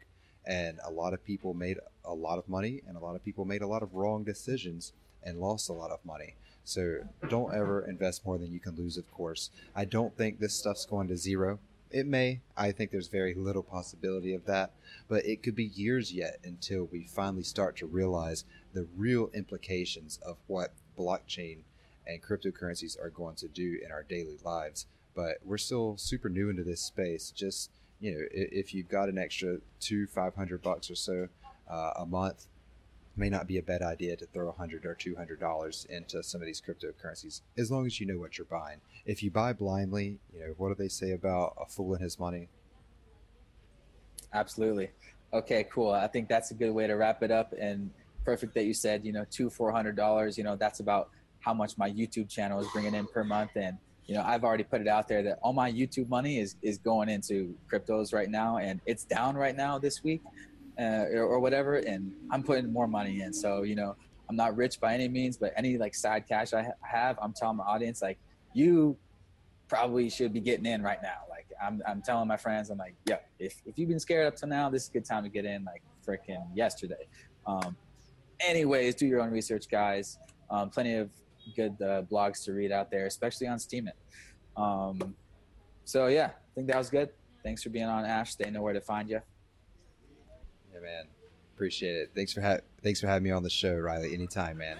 and 0.45 0.79
a 0.85 0.91
lot 0.91 1.13
of 1.13 1.25
people 1.25 1.53
made 1.53 1.79
a 2.05 2.13
lot 2.13 2.37
of 2.37 2.47
money, 2.47 2.81
and 2.87 2.97
a 2.97 2.99
lot 2.99 3.15
of 3.15 3.23
people 3.25 3.45
made 3.45 3.61
a 3.61 3.67
lot 3.67 3.83
of 3.83 3.93
wrong 3.93 4.23
decisions 4.23 4.93
and 5.23 5.39
lost 5.39 5.69
a 5.69 5.73
lot 5.73 5.91
of 5.91 6.05
money. 6.05 6.35
So 6.63 6.99
don't 7.29 7.53
ever 7.53 7.85
invest 7.87 8.25
more 8.25 8.37
than 8.37 8.51
you 8.51 8.59
can 8.59 8.75
lose, 8.75 8.97
of 8.97 9.09
course. 9.11 9.49
I 9.75 9.85
don't 9.85 10.15
think 10.15 10.39
this 10.39 10.53
stuff's 10.53 10.85
going 10.85 11.07
to 11.07 11.17
zero. 11.17 11.59
It 11.89 12.07
may. 12.07 12.39
I 12.55 12.71
think 12.71 12.91
there's 12.91 13.07
very 13.07 13.33
little 13.33 13.63
possibility 13.63 14.33
of 14.33 14.45
that, 14.45 14.71
but 15.09 15.25
it 15.25 15.43
could 15.43 15.55
be 15.55 15.65
years 15.65 16.13
yet 16.13 16.39
until 16.43 16.85
we 16.85 17.03
finally 17.03 17.43
start 17.43 17.75
to 17.77 17.85
realize 17.85 18.45
the 18.73 18.87
real 18.95 19.29
implications 19.33 20.19
of 20.25 20.37
what 20.47 20.71
blockchain 20.97 21.59
and 22.07 22.21
cryptocurrencies 22.21 22.99
are 23.01 23.09
going 23.09 23.35
to 23.35 23.47
do 23.47 23.79
in 23.83 23.91
our 23.91 24.03
daily 24.03 24.37
lives. 24.43 24.87
But 25.15 25.37
we're 25.43 25.57
still 25.57 25.97
super 25.97 26.29
new 26.29 26.49
into 26.49 26.63
this 26.63 26.81
space. 26.81 27.31
Just 27.31 27.69
you 27.99 28.11
know, 28.11 28.25
if 28.31 28.73
you've 28.73 28.89
got 28.89 29.09
an 29.09 29.17
extra 29.17 29.57
two, 29.79 30.07
five 30.07 30.35
hundred 30.35 30.61
bucks 30.61 30.89
or 30.89 30.95
so 30.95 31.27
uh, 31.69 31.91
a 31.97 32.05
month, 32.05 32.47
may 33.15 33.29
not 33.29 33.47
be 33.47 33.57
a 33.57 33.63
bad 33.63 33.81
idea 33.81 34.15
to 34.15 34.25
throw 34.25 34.49
a 34.49 34.53
hundred 34.53 34.85
or 34.85 34.95
two 34.95 35.15
hundred 35.15 35.39
dollars 35.39 35.85
into 35.89 36.23
some 36.23 36.41
of 36.41 36.47
these 36.47 36.61
cryptocurrencies, 36.61 37.41
as 37.57 37.69
long 37.69 37.85
as 37.85 37.99
you 37.99 38.07
know 38.07 38.17
what 38.17 38.37
you're 38.37 38.45
buying. 38.45 38.79
If 39.05 39.21
you 39.21 39.29
buy 39.31 39.53
blindly, 39.53 40.19
you 40.33 40.39
know 40.39 40.53
what 40.57 40.69
do 40.69 40.75
they 40.75 40.87
say 40.87 41.11
about 41.11 41.55
a 41.61 41.65
fool 41.65 41.93
and 41.93 42.01
his 42.01 42.19
money? 42.19 42.47
Absolutely. 44.33 44.89
Okay, 45.33 45.65
cool. 45.71 45.91
I 45.91 46.07
think 46.07 46.27
that's 46.27 46.51
a 46.51 46.53
good 46.53 46.71
way 46.71 46.87
to 46.87 46.93
wrap 46.93 47.23
it 47.23 47.31
up. 47.31 47.53
And 47.59 47.91
perfect 48.23 48.53
that 48.55 48.65
you 48.65 48.73
said, 48.73 49.05
you 49.05 49.11
know, 49.11 49.25
two 49.29 49.49
four 49.49 49.71
hundred 49.71 49.95
dollars. 49.95 50.37
You 50.37 50.43
know, 50.43 50.55
that's 50.55 50.79
about 50.79 51.09
how 51.39 51.53
much 51.53 51.77
my 51.77 51.89
YouTube 51.89 52.29
channel 52.29 52.59
is 52.59 52.67
bringing 52.73 52.93
in 52.93 53.07
per 53.07 53.23
month. 53.23 53.51
And 53.55 53.77
you 54.05 54.15
know, 54.15 54.23
I've 54.23 54.43
already 54.43 54.63
put 54.63 54.81
it 54.81 54.87
out 54.87 55.07
there 55.07 55.23
that 55.23 55.39
all 55.41 55.53
my 55.53 55.71
YouTube 55.71 56.09
money 56.09 56.39
is 56.39 56.55
is 56.61 56.77
going 56.77 57.09
into 57.09 57.55
cryptos 57.71 58.13
right 58.13 58.29
now, 58.29 58.57
and 58.57 58.81
it's 58.85 59.03
down 59.03 59.35
right 59.35 59.55
now 59.55 59.79
this 59.79 60.03
week 60.03 60.21
uh, 60.79 61.05
or, 61.13 61.23
or 61.23 61.39
whatever, 61.39 61.77
and 61.77 62.11
I'm 62.29 62.43
putting 62.43 62.71
more 62.71 62.87
money 62.87 63.21
in. 63.21 63.33
So 63.33 63.63
you 63.63 63.75
know, 63.75 63.95
I'm 64.29 64.35
not 64.35 64.55
rich 64.55 64.79
by 64.79 64.93
any 64.93 65.07
means, 65.07 65.37
but 65.37 65.53
any 65.57 65.77
like 65.77 65.93
side 65.93 66.25
cash 66.27 66.53
I 66.53 66.63
ha- 66.63 66.71
have, 66.81 67.19
I'm 67.21 67.33
telling 67.33 67.57
my 67.57 67.65
audience 67.65 68.01
like 68.01 68.17
you 68.53 68.97
probably 69.67 70.09
should 70.09 70.31
be 70.31 70.39
getting 70.39 70.65
in 70.65 70.81
right 70.81 71.01
now. 71.03 71.19
Like 71.29 71.47
I'm, 71.61 71.81
I'm 71.85 72.01
telling 72.01 72.27
my 72.27 72.37
friends, 72.37 72.69
I'm 72.69 72.77
like, 72.77 72.95
yeah, 73.07 73.17
if, 73.39 73.61
if 73.65 73.77
you've 73.77 73.89
been 73.89 73.99
scared 73.99 74.27
up 74.27 74.37
to 74.37 74.45
now, 74.45 74.69
this 74.69 74.83
is 74.83 74.89
a 74.89 74.93
good 74.93 75.05
time 75.05 75.23
to 75.23 75.29
get 75.29 75.43
in 75.43 75.65
like 75.65 75.81
freaking 76.07 76.45
yesterday. 76.55 77.07
Um, 77.45 77.75
anyways, 78.45 78.95
do 78.95 79.05
your 79.05 79.21
own 79.21 79.31
research, 79.31 79.69
guys. 79.69 80.17
Um, 80.49 80.69
plenty 80.69 80.95
of 80.95 81.09
good 81.55 81.81
uh, 81.81 82.03
blogs 82.03 82.43
to 82.45 82.53
read 82.53 82.71
out 82.71 82.91
there, 82.91 83.05
especially 83.05 83.47
on 83.47 83.57
Steemit. 83.57 83.93
Um, 84.57 85.15
so 85.85 86.07
yeah, 86.07 86.27
I 86.27 86.55
think 86.55 86.67
that 86.67 86.77
was 86.77 86.89
good. 86.89 87.09
Thanks 87.43 87.63
for 87.63 87.69
being 87.69 87.85
on, 87.85 88.05
Ash. 88.05 88.35
They 88.35 88.49
know 88.51 88.61
where 88.61 88.73
to 88.73 88.81
find 88.81 89.09
you. 89.09 89.21
Yeah, 90.73 90.79
man. 90.81 91.05
Appreciate 91.55 91.95
it. 91.95 92.11
Thanks 92.15 92.33
for 92.33 92.41
ha- 92.41 92.59
thanks 92.83 92.99
for 93.01 93.07
having 93.07 93.23
me 93.23 93.31
on 93.31 93.43
the 93.43 93.49
show, 93.49 93.75
Riley. 93.75 94.13
Anytime, 94.13 94.57
man. 94.57 94.77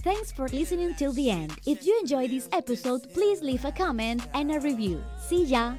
Thanks 0.00 0.30
for 0.30 0.46
listening 0.48 0.94
till 0.94 1.12
the 1.12 1.30
end. 1.30 1.58
If 1.66 1.84
you 1.84 1.98
enjoyed 2.00 2.30
this 2.30 2.48
episode, 2.52 3.12
please 3.12 3.42
leave 3.42 3.64
a 3.64 3.72
comment 3.72 4.22
and 4.34 4.52
a 4.52 4.60
review. 4.60 5.02
See 5.18 5.44
ya! 5.44 5.74